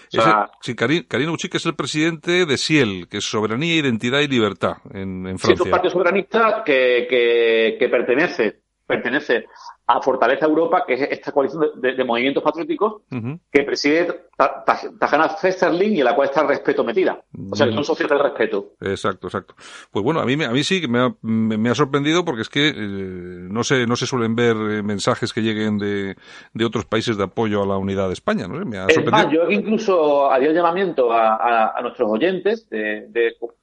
sí, 0.61 0.75
Karim, 0.75 1.03
Karim 1.07 1.35
es 1.35 1.65
el 1.65 1.75
presidente 1.75 2.45
de 2.45 2.57
SIEL, 2.57 3.07
que 3.09 3.17
es 3.17 3.25
Soberanía, 3.25 3.75
Identidad 3.75 4.19
y 4.19 4.27
Libertad 4.27 4.73
en, 4.93 5.25
en 5.25 5.39
Francia. 5.39 5.47
Sí, 5.47 5.53
es 5.53 5.61
un 5.61 5.71
partido 5.71 5.91
soberanista 5.91 6.63
que, 6.63 7.07
que, 7.09 7.77
que 7.79 7.89
pertenece, 7.89 8.59
pertenece 8.85 9.45
a 9.93 10.01
Fortaleza 10.01 10.47
Europa, 10.47 10.83
que 10.87 10.95
es 10.95 11.01
esta 11.11 11.31
coalición 11.31 11.69
de, 11.75 12.03
movimientos 12.03 12.41
patrióticos 12.41 13.03
que 13.51 13.63
preside 13.63 14.27
Tajana 14.35 15.29
Festerling 15.29 15.91
y 15.91 15.99
en 15.99 16.05
la 16.05 16.15
cual 16.15 16.29
está 16.29 16.41
el 16.41 16.47
respeto 16.47 16.83
metida. 16.83 17.21
O 17.51 17.55
sea, 17.55 17.67
que 17.67 17.73
son 17.73 17.83
socios 17.83 18.09
del 18.09 18.19
respeto. 18.19 18.71
Exacto, 18.81 19.27
exacto. 19.27 19.53
Pues 19.91 20.03
bueno, 20.03 20.19
a 20.19 20.25
mí, 20.25 20.33
a 20.43 20.49
mí 20.49 20.63
sí 20.63 20.81
que 20.81 20.87
me 20.87 20.99
ha, 20.99 21.15
me 21.21 21.69
ha 21.69 21.75
sorprendido 21.75 22.25
porque 22.25 22.41
es 22.41 22.49
que 22.49 22.69
eh, 22.69 22.73
no, 22.75 23.63
se, 23.63 23.85
no 23.85 23.95
se 23.95 24.07
suelen 24.07 24.35
ver 24.35 24.55
eh, 24.55 24.81
mensajes 24.81 25.31
que 25.31 25.41
lleguen 25.41 25.77
de, 25.77 26.15
de 26.53 26.65
otros 26.65 26.85
países 26.85 27.15
de 27.15 27.25
apoyo 27.25 27.61
a 27.61 27.67
la 27.67 27.77
unidad 27.77 28.07
de 28.07 28.13
España. 28.13 28.47
¿no? 28.47 28.65
Me 28.65 28.79
ha 28.79 28.87
es 28.87 29.05
más, 29.05 29.29
yo 29.29 29.47
incluso 29.49 30.31
haría 30.31 30.49
el 30.49 30.55
llamamiento 30.55 31.11
a, 31.13 31.77
a, 31.77 31.81
nuestros 31.83 32.09
oyentes 32.09 32.67
de, 32.69 33.07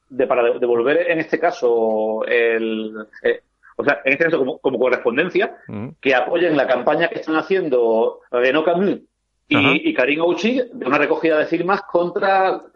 de, 0.09 0.27
para 0.29 0.59
devolver 0.61 1.11
en 1.11 1.19
este 1.19 1.41
caso 1.41 2.25
el, 2.25 2.95
eh, 3.25 3.41
o 3.81 3.85
sea, 3.85 4.01
en 4.05 4.13
este 4.13 4.25
caso 4.25 4.39
como, 4.39 4.59
como 4.59 4.79
correspondencia, 4.79 5.57
que 6.01 6.15
apoyen 6.15 6.57
la 6.57 6.67
campaña 6.67 7.09
que 7.09 7.21
están 7.21 7.37
haciendo 7.37 8.21
Renault 8.31 8.67
Camus 8.67 9.01
y, 9.49 9.89
y 9.89 9.95
Karim 9.95 10.21
Ouchi 10.21 10.61
de 10.73 10.87
una 10.87 10.99
recogida 10.99 11.39
de 11.39 11.47
firmas 11.47 11.83
contra 11.83 12.61